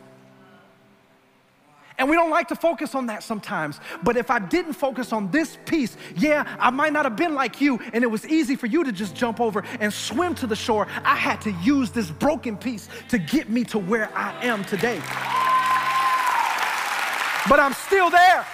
And 1.97 2.09
we 2.09 2.15
don't 2.15 2.29
like 2.29 2.49
to 2.49 2.55
focus 2.55 2.93
on 2.93 3.05
that 3.07 3.23
sometimes. 3.23 3.79
But 4.03 4.17
if 4.17 4.29
I 4.29 4.39
didn't 4.39 4.73
focus 4.73 5.13
on 5.13 5.31
this 5.31 5.57
piece, 5.65 5.95
yeah, 6.15 6.57
I 6.59 6.69
might 6.69 6.91
not 6.91 7.05
have 7.05 7.15
been 7.15 7.33
like 7.33 7.61
you, 7.61 7.79
and 7.93 8.03
it 8.03 8.07
was 8.07 8.27
easy 8.27 8.55
for 8.55 8.67
you 8.67 8.83
to 8.83 8.91
just 8.91 9.15
jump 9.15 9.39
over 9.39 9.63
and 9.79 9.93
swim 9.93 10.35
to 10.35 10.47
the 10.47 10.55
shore. 10.55 10.87
I 11.03 11.15
had 11.15 11.39
to 11.41 11.51
use 11.63 11.91
this 11.91 12.11
broken 12.11 12.57
piece 12.57 12.89
to 13.09 13.17
get 13.17 13.49
me 13.49 13.63
to 13.65 13.79
where 13.79 14.09
I 14.15 14.33
am 14.43 14.65
today. 14.65 14.99
But 17.47 17.59
I'm 17.59 17.73
still 17.73 18.09
there. 18.09 18.45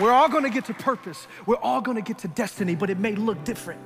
We're 0.00 0.12
all 0.12 0.28
gonna 0.28 0.48
get 0.48 0.64
to 0.66 0.74
purpose, 0.74 1.26
we're 1.44 1.56
all 1.56 1.80
gonna 1.80 2.02
get 2.02 2.18
to 2.18 2.28
destiny, 2.28 2.76
but 2.76 2.88
it 2.88 2.98
may 2.98 3.16
look 3.16 3.42
different. 3.44 3.80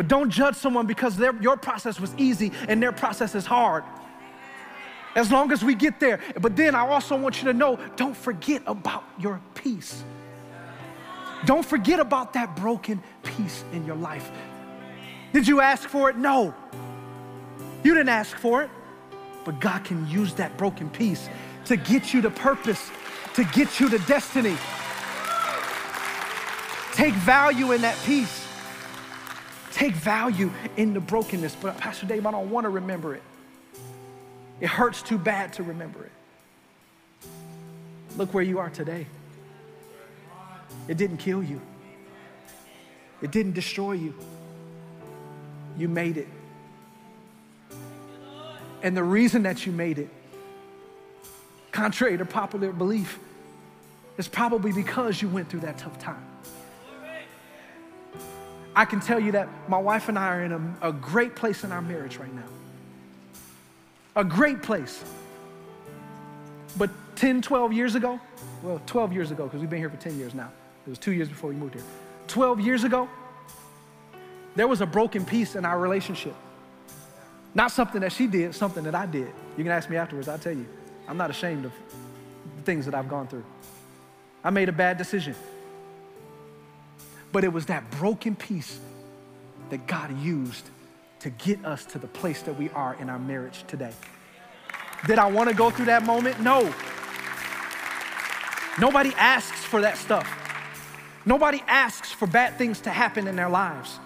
But 0.00 0.08
don't 0.08 0.30
judge 0.30 0.56
someone 0.56 0.86
because 0.86 1.14
their, 1.14 1.34
your 1.42 1.58
process 1.58 2.00
was 2.00 2.14
easy 2.16 2.52
and 2.68 2.82
their 2.82 2.90
process 2.90 3.34
is 3.34 3.44
hard. 3.44 3.84
As 5.14 5.30
long 5.30 5.52
as 5.52 5.62
we 5.62 5.74
get 5.74 6.00
there. 6.00 6.20
But 6.40 6.56
then 6.56 6.74
I 6.74 6.88
also 6.88 7.18
want 7.18 7.42
you 7.42 7.48
to 7.48 7.52
know 7.52 7.78
don't 7.96 8.16
forget 8.16 8.62
about 8.66 9.04
your 9.18 9.42
piece. 9.54 10.02
Don't 11.44 11.66
forget 11.66 12.00
about 12.00 12.32
that 12.32 12.56
broken 12.56 13.02
piece 13.22 13.62
in 13.74 13.84
your 13.84 13.96
life. 13.96 14.30
Did 15.34 15.46
you 15.46 15.60
ask 15.60 15.86
for 15.86 16.08
it? 16.08 16.16
No. 16.16 16.54
You 17.84 17.92
didn't 17.92 18.08
ask 18.08 18.38
for 18.38 18.62
it. 18.62 18.70
But 19.44 19.60
God 19.60 19.84
can 19.84 20.08
use 20.08 20.32
that 20.32 20.56
broken 20.56 20.88
piece 20.88 21.28
to 21.66 21.76
get 21.76 22.14
you 22.14 22.22
to 22.22 22.30
purpose, 22.30 22.90
to 23.34 23.44
get 23.52 23.78
you 23.78 23.90
to 23.90 23.98
destiny. 24.06 24.56
Take 26.94 27.12
value 27.12 27.72
in 27.72 27.82
that 27.82 28.02
piece 28.06 28.39
take 29.72 29.94
value 29.94 30.50
in 30.76 30.94
the 30.94 31.00
brokenness. 31.00 31.56
But 31.56 31.78
Pastor 31.78 32.06
Dave, 32.06 32.26
I 32.26 32.30
don't 32.30 32.50
want 32.50 32.64
to 32.64 32.70
remember 32.70 33.14
it. 33.14 33.22
It 34.60 34.68
hurts 34.68 35.02
too 35.02 35.18
bad 35.18 35.52
to 35.54 35.62
remember 35.62 36.04
it. 36.04 36.12
Look 38.16 38.34
where 38.34 38.44
you 38.44 38.58
are 38.58 38.70
today. 38.70 39.06
It 40.88 40.96
didn't 40.96 41.18
kill 41.18 41.42
you, 41.42 41.60
it 43.22 43.30
didn't 43.30 43.52
destroy 43.52 43.92
you. 43.92 44.14
You 45.78 45.88
made 45.88 46.16
it. 46.16 46.28
And 48.82 48.96
the 48.96 49.04
reason 49.04 49.44
that 49.44 49.66
you 49.66 49.72
made 49.72 49.98
it, 49.98 50.08
contrary 51.70 52.18
to 52.18 52.24
popular 52.24 52.72
belief, 52.72 53.18
is 54.18 54.26
probably 54.26 54.72
because 54.72 55.22
you 55.22 55.28
went 55.28 55.48
through 55.48 55.60
that 55.60 55.78
tough 55.78 55.98
time. 55.98 56.29
I 58.74 58.84
can 58.84 59.00
tell 59.00 59.18
you 59.18 59.32
that 59.32 59.48
my 59.68 59.78
wife 59.78 60.08
and 60.08 60.18
I 60.18 60.28
are 60.28 60.44
in 60.44 60.52
a, 60.52 60.88
a 60.88 60.92
great 60.92 61.34
place 61.34 61.64
in 61.64 61.72
our 61.72 61.82
marriage 61.82 62.16
right 62.18 62.32
now. 62.34 62.44
A 64.16 64.24
great 64.24 64.62
place. 64.62 65.02
But 66.76 66.90
10, 67.16 67.42
12 67.42 67.72
years 67.72 67.94
ago, 67.94 68.20
well, 68.62 68.80
12 68.86 69.12
years 69.12 69.30
ago, 69.30 69.44
because 69.44 69.60
we've 69.60 69.70
been 69.70 69.80
here 69.80 69.90
for 69.90 69.96
10 69.96 70.18
years 70.18 70.34
now. 70.34 70.50
It 70.86 70.90
was 70.90 70.98
two 70.98 71.12
years 71.12 71.28
before 71.28 71.50
we 71.50 71.56
moved 71.56 71.74
here. 71.74 71.84
12 72.28 72.60
years 72.60 72.84
ago, 72.84 73.08
there 74.54 74.68
was 74.68 74.80
a 74.80 74.86
broken 74.86 75.24
piece 75.24 75.56
in 75.56 75.64
our 75.64 75.78
relationship. 75.78 76.34
Not 77.54 77.72
something 77.72 78.00
that 78.02 78.12
she 78.12 78.26
did, 78.26 78.54
something 78.54 78.84
that 78.84 78.94
I 78.94 79.06
did. 79.06 79.28
You 79.56 79.64
can 79.64 79.72
ask 79.72 79.90
me 79.90 79.96
afterwards, 79.96 80.28
I'll 80.28 80.38
tell 80.38 80.52
you. 80.52 80.66
I'm 81.08 81.16
not 81.16 81.30
ashamed 81.30 81.64
of 81.64 81.72
the 82.56 82.62
things 82.62 82.84
that 82.84 82.94
I've 82.94 83.08
gone 83.08 83.26
through. 83.26 83.44
I 84.44 84.50
made 84.50 84.68
a 84.68 84.72
bad 84.72 84.96
decision. 84.96 85.34
But 87.32 87.44
it 87.44 87.52
was 87.52 87.66
that 87.66 87.90
broken 87.92 88.34
piece 88.34 88.78
that 89.70 89.86
God 89.86 90.16
used 90.20 90.68
to 91.20 91.30
get 91.30 91.64
us 91.64 91.84
to 91.86 91.98
the 91.98 92.06
place 92.06 92.42
that 92.42 92.58
we 92.58 92.70
are 92.70 92.96
in 93.00 93.08
our 93.08 93.18
marriage 93.18 93.64
today. 93.66 93.92
Did 95.06 95.18
I 95.18 95.30
want 95.30 95.48
to 95.48 95.54
go 95.54 95.70
through 95.70 95.86
that 95.86 96.04
moment? 96.04 96.40
No. 96.40 96.72
Nobody 98.78 99.12
asks 99.16 99.64
for 99.64 99.80
that 99.82 99.96
stuff. 99.96 100.28
Nobody 101.26 101.62
asks 101.66 102.10
for 102.10 102.26
bad 102.26 102.56
things 102.56 102.80
to 102.82 102.90
happen 102.90 103.26
in 103.26 103.36
their 103.36 103.48
lives. 103.48 103.98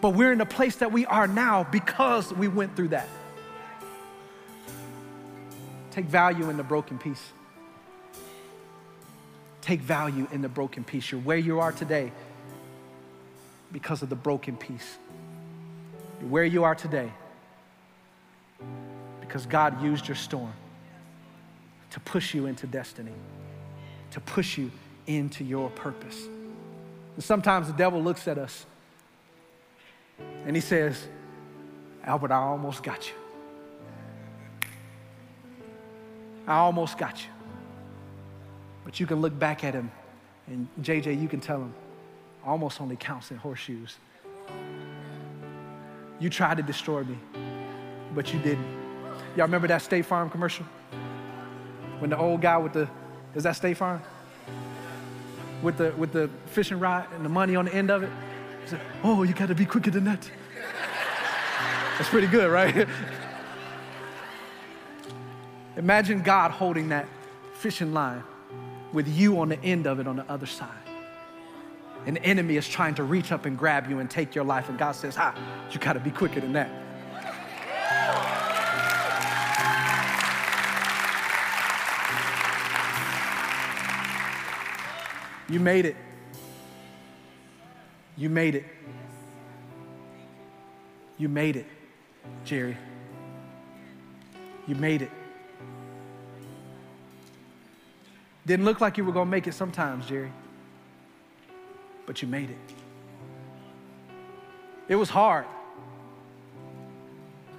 But 0.00 0.10
we're 0.10 0.32
in 0.32 0.38
the 0.38 0.46
place 0.46 0.76
that 0.76 0.92
we 0.92 1.06
are 1.06 1.26
now 1.26 1.64
because 1.70 2.32
we 2.32 2.48
went 2.48 2.74
through 2.74 2.88
that. 2.88 3.08
Take 5.90 6.06
value 6.06 6.48
in 6.50 6.56
the 6.56 6.62
broken 6.62 6.98
piece. 6.98 7.32
Take 9.60 9.80
value 9.80 10.26
in 10.32 10.42
the 10.42 10.48
broken 10.48 10.84
piece. 10.84 11.10
You're 11.12 11.20
where 11.20 11.36
you 11.36 11.60
are 11.60 11.72
today 11.72 12.12
because 13.72 14.02
of 14.02 14.08
the 14.08 14.16
broken 14.16 14.56
piece. 14.56 14.98
where 16.28 16.44
you 16.44 16.64
are 16.64 16.74
today 16.74 17.10
because 19.20 19.46
God 19.46 19.82
used 19.82 20.06
your 20.06 20.16
storm 20.16 20.52
to 21.90 22.00
push 22.00 22.34
you 22.34 22.46
into 22.46 22.66
destiny, 22.66 23.14
to 24.10 24.20
push 24.20 24.58
you 24.58 24.70
into 25.06 25.44
your 25.44 25.70
purpose. 25.70 26.26
And 27.14 27.24
sometimes 27.24 27.68
the 27.68 27.72
devil 27.72 28.02
looks 28.02 28.28
at 28.28 28.38
us 28.38 28.66
and 30.44 30.54
he 30.54 30.60
says, 30.60 31.06
Albert, 32.04 32.32
I 32.32 32.36
almost 32.36 32.82
got 32.82 33.08
you. 33.08 33.14
I 36.46 36.56
almost 36.56 36.98
got 36.98 37.22
you. 37.22 37.30
But 38.84 38.98
you 38.98 39.06
can 39.06 39.20
look 39.20 39.38
back 39.38 39.62
at 39.62 39.74
him, 39.74 39.90
and 40.46 40.66
JJ, 40.80 41.20
you 41.20 41.28
can 41.28 41.40
tell 41.40 41.58
him, 41.58 41.74
almost 42.44 42.80
only 42.80 42.96
counts 42.96 43.30
in 43.30 43.36
horseshoes. 43.36 43.96
You 46.18 46.28
tried 46.30 46.58
to 46.58 46.62
destroy 46.62 47.04
me, 47.04 47.18
but 48.14 48.32
you 48.32 48.40
didn't. 48.40 48.66
Y'all 49.36 49.46
remember 49.46 49.68
that 49.68 49.82
State 49.82 50.04
Farm 50.04 50.28
commercial? 50.28 50.66
When 51.98 52.10
the 52.10 52.18
old 52.18 52.40
guy 52.40 52.56
with 52.56 52.72
the, 52.72 52.88
is 53.34 53.44
that 53.44 53.56
State 53.56 53.76
Farm? 53.76 54.02
With 55.62 55.76
the, 55.76 55.92
with 55.92 56.12
the 56.12 56.30
fishing 56.46 56.78
rod 56.78 57.06
and 57.14 57.24
the 57.24 57.28
money 57.28 57.56
on 57.56 57.66
the 57.66 57.74
end 57.74 57.90
of 57.90 58.02
it? 58.02 58.10
He 58.64 58.70
said, 58.70 58.80
Oh, 59.04 59.22
you 59.22 59.34
gotta 59.34 59.54
be 59.54 59.66
quicker 59.66 59.90
than 59.90 60.04
that. 60.04 60.30
That's 61.98 62.08
pretty 62.08 62.28
good, 62.28 62.50
right? 62.50 62.88
Imagine 65.76 66.22
God 66.22 66.50
holding 66.50 66.88
that 66.88 67.06
fishing 67.54 67.92
line 67.92 68.22
with 68.92 69.06
you 69.06 69.38
on 69.40 69.50
the 69.50 69.62
end 69.62 69.86
of 69.86 70.00
it 70.00 70.06
on 70.06 70.16
the 70.16 70.30
other 70.30 70.46
side. 70.46 70.68
An 72.06 72.16
enemy 72.18 72.56
is 72.56 72.68
trying 72.68 72.94
to 72.96 73.02
reach 73.02 73.32
up 73.32 73.46
and 73.46 73.56
grab 73.56 73.88
you 73.88 73.98
and 73.98 74.10
take 74.10 74.34
your 74.34 74.44
life, 74.44 74.68
and 74.68 74.78
God 74.78 74.92
says, 74.92 75.16
Ah, 75.18 75.34
you 75.70 75.78
gotta 75.78 76.00
be 76.00 76.10
quicker 76.10 76.40
than 76.40 76.52
that. 76.54 76.70
You 85.48 85.58
made 85.58 85.84
it. 85.84 85.96
You 88.16 88.30
made 88.30 88.54
it. 88.54 88.64
You 91.18 91.28
made 91.28 91.56
it, 91.56 91.66
Jerry. 92.44 92.76
You 94.66 94.76
made 94.76 95.02
it. 95.02 95.10
Didn't 98.46 98.64
look 98.64 98.80
like 98.80 98.96
you 98.96 99.04
were 99.04 99.12
going 99.12 99.26
to 99.26 99.30
make 99.30 99.46
it 99.46 99.54
sometimes, 99.54 100.06
Jerry, 100.06 100.32
but 102.10 102.20
you 102.20 102.26
made 102.26 102.50
it. 102.50 102.74
It 104.88 104.96
was 104.96 105.08
hard. 105.08 105.46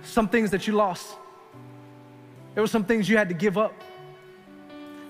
Some 0.04 0.28
things 0.28 0.52
that 0.52 0.68
you 0.68 0.74
lost. 0.74 1.08
There 2.54 2.62
were 2.62 2.68
some 2.68 2.84
things 2.84 3.08
you 3.08 3.16
had 3.16 3.30
to 3.30 3.34
give 3.34 3.58
up. 3.58 3.74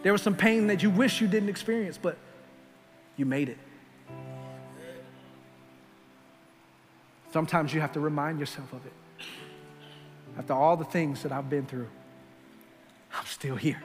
There 0.03 0.11
was 0.11 0.21
some 0.21 0.35
pain 0.35 0.67
that 0.67 0.83
you 0.83 0.91
wish 0.91 1.21
you 1.21 1.27
didn't 1.27 1.49
experience, 1.49 1.97
but 1.97 2.19
you 3.17 3.25
made 3.25 3.49
it. 3.49 3.57
Sometimes 7.33 7.73
you 7.73 7.81
have 7.81 7.93
to 7.93 7.99
remind 7.99 8.39
yourself 8.39 8.71
of 8.73 8.85
it. 8.85 8.93
After 10.37 10.53
all 10.53 10.77
the 10.77 10.85
things 10.85 11.23
that 11.23 11.31
I've 11.31 11.49
been 11.49 11.65
through, 11.65 11.87
I'm 13.11 13.25
still 13.25 13.55
here. 13.55 13.81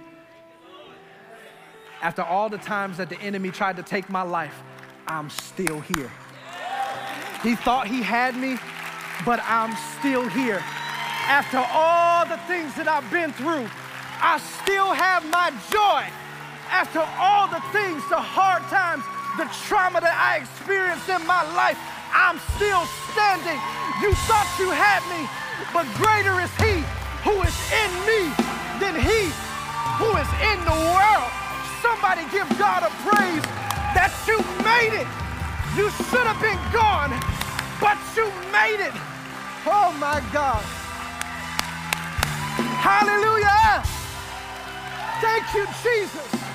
After 2.03 2.23
all 2.23 2.51
the 2.51 2.59
times 2.59 2.99
that 2.99 3.09
the 3.09 3.19
enemy 3.23 3.51
tried 3.51 3.79
to 3.79 3.83
take 3.83 4.11
my 4.11 4.21
life, 4.21 4.63
I'm 5.07 5.31
still 5.31 5.81
here. 5.81 6.11
He 7.43 7.55
thought 7.55 7.87
he 7.87 8.03
had 8.03 8.37
me, 8.37 8.59
but 9.25 9.41
I'm 9.47 9.71
still 9.99 10.29
here. 10.29 10.59
After 11.31 11.59
all 11.59 12.27
the 12.27 12.39
things 12.51 12.75
that 12.75 12.87
I've 12.91 13.07
been 13.11 13.33
through, 13.33 13.71
I 14.19 14.39
still 14.63 14.91
have 14.91 15.23
my 15.31 15.55
joy. 15.71 16.03
After 16.71 17.03
all 17.19 17.47
the 17.47 17.63
things, 17.71 18.03
the 18.11 18.19
hard 18.19 18.67
times, 18.67 19.07
the 19.39 19.47
trauma 19.67 20.03
that 20.03 20.15
I 20.15 20.43
experienced 20.43 21.07
in 21.07 21.23
my 21.27 21.47
life, 21.55 21.79
I'm 22.11 22.43
still 22.59 22.83
standing. 23.15 23.59
You 24.03 24.11
thought 24.27 24.49
you 24.59 24.75
had 24.75 25.03
me, 25.07 25.23
but 25.71 25.87
greater 25.95 26.43
is 26.43 26.51
He 26.59 26.83
who 27.23 27.35
is 27.47 27.57
in 27.71 27.91
me 28.07 28.33
than 28.83 28.99
He 28.99 29.31
who 30.03 30.11
is 30.19 30.31
in 30.43 30.59
the 30.67 30.79
world. 30.95 31.31
Somebody 31.79 32.27
give 32.35 32.49
God 32.59 32.83
a 32.83 32.91
praise 33.07 33.45
that 33.97 34.13
you 34.29 34.37
made 34.61 34.93
it. 34.93 35.09
You 35.73 35.89
should 35.89 36.29
have 36.29 36.37
been 36.37 36.61
gone, 36.69 37.17
but 37.81 37.97
you 38.13 38.29
made 38.53 38.85
it. 38.85 38.93
Oh 39.65 39.89
my 39.97 40.21
God. 40.37 40.63
Hallelujah. 42.85 43.81
Thank 45.25 45.49
you, 45.57 45.65
Jesus. 45.83 46.46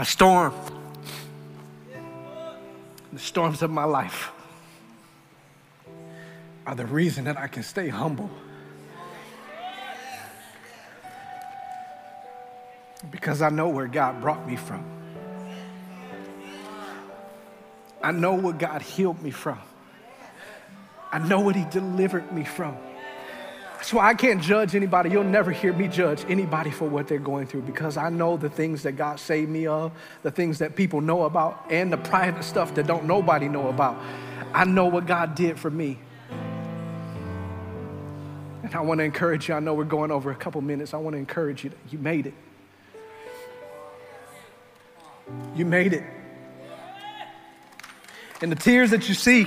My 0.00 0.04
storm, 0.04 0.54
the 3.12 3.18
storms 3.18 3.60
of 3.60 3.70
my 3.70 3.84
life 3.84 4.32
are 6.64 6.74
the 6.74 6.86
reason 6.86 7.24
that 7.24 7.36
I 7.36 7.48
can 7.48 7.62
stay 7.62 7.88
humble. 7.88 8.30
Because 13.10 13.42
I 13.42 13.50
know 13.50 13.68
where 13.68 13.88
God 13.88 14.22
brought 14.22 14.48
me 14.48 14.56
from. 14.56 14.82
I 18.02 18.10
know 18.10 18.32
what 18.32 18.58
God 18.58 18.80
healed 18.80 19.22
me 19.22 19.30
from. 19.30 19.58
I 21.12 21.18
know 21.18 21.40
what 21.40 21.56
He 21.56 21.66
delivered 21.66 22.32
me 22.32 22.44
from. 22.44 22.74
That's 23.80 23.94
why 23.94 24.10
I 24.10 24.12
can't 24.12 24.42
judge 24.42 24.74
anybody. 24.74 25.08
You'll 25.08 25.24
never 25.24 25.50
hear 25.50 25.72
me 25.72 25.88
judge 25.88 26.22
anybody 26.28 26.70
for 26.70 26.86
what 26.86 27.08
they're 27.08 27.18
going 27.18 27.46
through 27.46 27.62
because 27.62 27.96
I 27.96 28.10
know 28.10 28.36
the 28.36 28.50
things 28.50 28.82
that 28.82 28.92
God 28.92 29.18
saved 29.18 29.50
me 29.50 29.66
of, 29.66 29.92
the 30.22 30.30
things 30.30 30.58
that 30.58 30.76
people 30.76 31.00
know 31.00 31.22
about, 31.22 31.64
and 31.70 31.90
the 31.90 31.96
private 31.96 32.44
stuff 32.44 32.74
that 32.74 32.86
don't 32.86 33.06
nobody 33.06 33.48
know 33.48 33.68
about. 33.68 33.96
I 34.52 34.66
know 34.66 34.84
what 34.84 35.06
God 35.06 35.34
did 35.34 35.58
for 35.58 35.70
me. 35.70 35.98
And 38.62 38.74
I 38.74 38.82
want 38.82 38.98
to 38.98 39.04
encourage 39.04 39.48
you. 39.48 39.54
I 39.54 39.60
know 39.60 39.72
we're 39.72 39.84
going 39.84 40.10
over 40.10 40.30
a 40.30 40.36
couple 40.36 40.60
minutes. 40.60 40.92
I 40.92 40.98
want 40.98 41.14
to 41.14 41.18
encourage 41.18 41.64
you. 41.64 41.70
that 41.70 41.78
You 41.90 41.98
made 41.98 42.26
it. 42.26 42.34
You 45.56 45.64
made 45.64 45.94
it. 45.94 46.04
And 48.42 48.52
the 48.52 48.56
tears 48.56 48.90
that 48.90 49.08
you 49.08 49.14
see, 49.14 49.46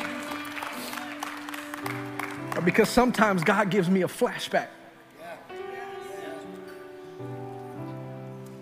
because 2.64 2.90
sometimes 2.90 3.44
God 3.44 3.70
gives 3.70 3.90
me 3.90 4.02
a 4.02 4.08
flashback. 4.08 4.68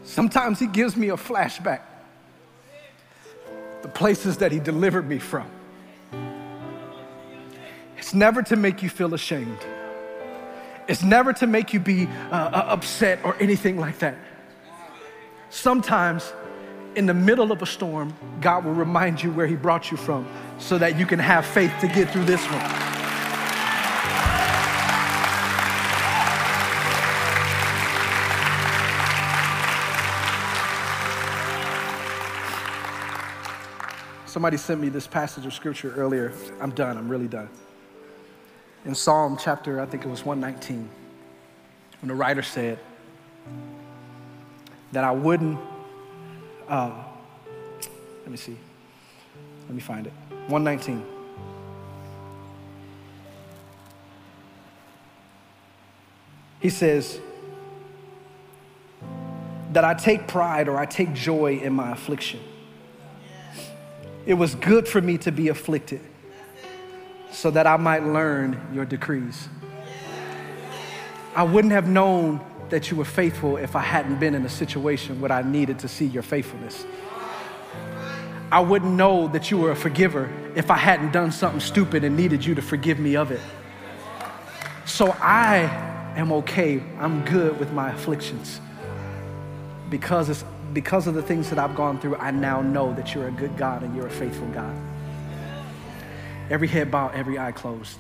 Sometimes 0.04 0.60
He 0.60 0.68
gives 0.68 0.97
me 0.97 1.10
a 1.10 1.16
flashback. 1.16 1.82
The 3.82 3.88
places 3.88 4.38
that 4.38 4.52
He 4.52 4.60
delivered 4.60 5.08
me 5.08 5.20
from. 5.20 5.49
It's 7.97 8.14
never 8.14 8.41
to 8.43 8.56
make 8.56 8.84
you 8.84 8.89
feel 8.89 9.14
ashamed. 9.14 9.60
It's 10.88 11.04
never 11.04 11.32
to 11.34 11.47
make 11.47 11.74
you 11.74 11.80
be 11.80 12.08
uh, 12.08 12.36
uh 12.36 12.66
upset 12.70 13.20
or 13.24 13.36
anything 13.39 13.80
like 13.80 13.99
that. 13.99 14.18
Sometimes, 15.49 16.34
in 16.95 17.06
the 17.06 17.14
middle 17.14 17.52
of 17.52 17.62
a 17.62 17.66
storm, 17.66 18.14
God 18.41 18.66
will 18.66 18.74
remind 18.74 19.22
you 19.24 19.32
where 19.32 19.47
He 19.47 19.56
brought 19.56 19.91
you 19.91 19.97
from 19.97 20.28
so 20.60 20.78
that 20.78 20.99
you 20.99 21.06
can 21.06 21.20
have 21.20 21.45
faith 21.45 21.72
to 21.82 21.88
get 21.88 22.10
through 22.10 22.26
this 22.26 22.43
one. 22.45 23.01
Somebody 34.32 34.55
sent 34.55 34.79
me 34.79 34.88
this 34.88 35.07
passage 35.07 35.45
of 35.45 35.53
scripture 35.53 35.93
earlier. 35.93 36.32
I'm 36.61 36.71
done, 36.71 36.97
I'm 36.97 37.09
really 37.09 37.27
done. 37.27 37.49
In 38.86 38.95
Psalm 38.95 39.38
chapter, 39.38 39.82
I 39.82 39.86
think 39.86 40.05
it 40.05 40.07
was 40.07 40.23
119, 40.23 40.89
when 41.99 42.07
the 42.07 42.15
writer 42.15 42.41
said 42.41 42.79
that 44.93 45.03
I 45.03 45.11
wouldn't, 45.11 45.59
uh, 46.69 47.03
let 48.21 48.32
me 48.32 48.38
see, 48.38 48.55
let 49.67 49.75
me 49.75 49.82
find 49.82 50.07
it. 50.07 50.13
119. 50.47 51.05
He 56.61 56.69
says, 56.69 57.19
that 59.73 59.84
I 59.84 59.93
take 59.93 60.25
pride 60.25 60.69
or 60.69 60.77
I 60.77 60.86
take 60.86 61.13
joy 61.13 61.57
in 61.57 61.73
my 61.73 61.91
affliction 61.91 62.39
It 64.26 64.36
was 64.36 64.55
good 64.55 64.88
for 64.88 65.01
me 65.01 65.17
to 65.19 65.32
be 65.32 65.47
afflicted 65.47 66.01
so 67.32 67.49
that 67.51 67.65
I 67.65 67.78
might 67.78 68.03
learn 68.05 68.59
your 68.74 68.86
decrees. 68.86 69.47
I 71.36 71.43
wouldn't 71.43 71.74
have 71.74 71.88
known 71.88 72.41
that 72.69 72.91
you 72.91 72.97
were 72.97 73.05
faithful 73.05 73.57
if 73.57 73.76
I 73.76 73.82
hadn't 73.82 74.19
been 74.19 74.36
in 74.36 74.45
a 74.45 74.49
situation 74.49 75.19
where 75.22 75.32
I 75.32 75.41
needed 75.41 75.80
to 75.80 75.88
see 75.88 76.05
your 76.05 76.24
faithfulness. 76.24 76.86
I 78.51 78.59
wouldn't 78.59 78.93
know 78.93 79.28
that 79.30 79.49
you 79.49 79.57
were 79.57 79.72
a 79.72 79.76
forgiver 79.76 80.30
if 80.55 80.69
I 80.69 80.78
hadn't 80.78 81.11
done 81.11 81.32
something 81.32 81.61
stupid 81.61 82.03
and 82.03 82.17
needed 82.17 82.45
you 82.45 82.53
to 82.55 82.61
forgive 82.61 82.99
me 82.99 83.15
of 83.15 83.32
it. 83.32 83.39
So 84.86 85.15
I 85.22 85.61
am 86.17 86.32
okay. 86.34 86.84
I'm 86.99 87.24
good 87.24 87.57
with 87.59 87.72
my 87.72 87.91
afflictions. 87.91 88.59
Because, 89.89 90.30
it's, 90.30 90.43
because 90.74 91.07
of 91.07 91.13
the 91.13 91.22
things 91.22 91.49
that 91.49 91.59
I've 91.59 91.76
gone 91.76 91.99
through, 91.99 92.17
I 92.17 92.32
now 92.32 92.61
know 92.61 92.93
that 92.93 93.13
you're 93.13 93.28
a 93.28 93.32
good 93.32 93.57
God 93.57 93.84
and 93.84 93.95
you're 93.95 94.07
a 94.07 94.11
faithful 94.11 94.47
God. 94.49 94.76
Every 96.49 96.67
head 96.67 96.91
bowed, 96.91 97.15
every 97.15 97.39
eye 97.39 97.51
closed. 97.51 97.97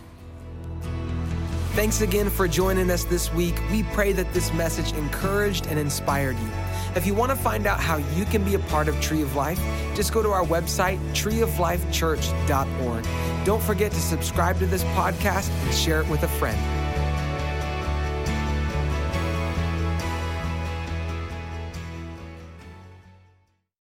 Thanks 1.73 2.01
again 2.01 2.29
for 2.29 2.49
joining 2.49 2.91
us 2.91 3.05
this 3.05 3.33
week. 3.33 3.55
We 3.71 3.83
pray 3.83 4.11
that 4.11 4.33
this 4.33 4.51
message 4.53 4.91
encouraged 4.93 5.67
and 5.67 5.79
inspired 5.79 6.37
you. 6.37 6.49
If 6.95 7.07
you 7.07 7.13
want 7.13 7.29
to 7.29 7.37
find 7.37 7.65
out 7.65 7.79
how 7.79 7.95
you 7.95 8.25
can 8.25 8.43
be 8.43 8.55
a 8.55 8.59
part 8.59 8.89
of 8.89 8.99
Tree 8.99 9.21
of 9.21 9.37
Life, 9.37 9.59
just 9.95 10.11
go 10.11 10.21
to 10.21 10.29
our 10.29 10.43
website, 10.43 10.99
treeoflifechurch.org. 11.13 13.45
Don't 13.45 13.63
forget 13.63 13.93
to 13.93 13.99
subscribe 13.99 14.59
to 14.59 14.65
this 14.65 14.83
podcast 14.83 15.49
and 15.63 15.73
share 15.73 16.01
it 16.01 16.09
with 16.09 16.23
a 16.23 16.27
friend. 16.27 16.80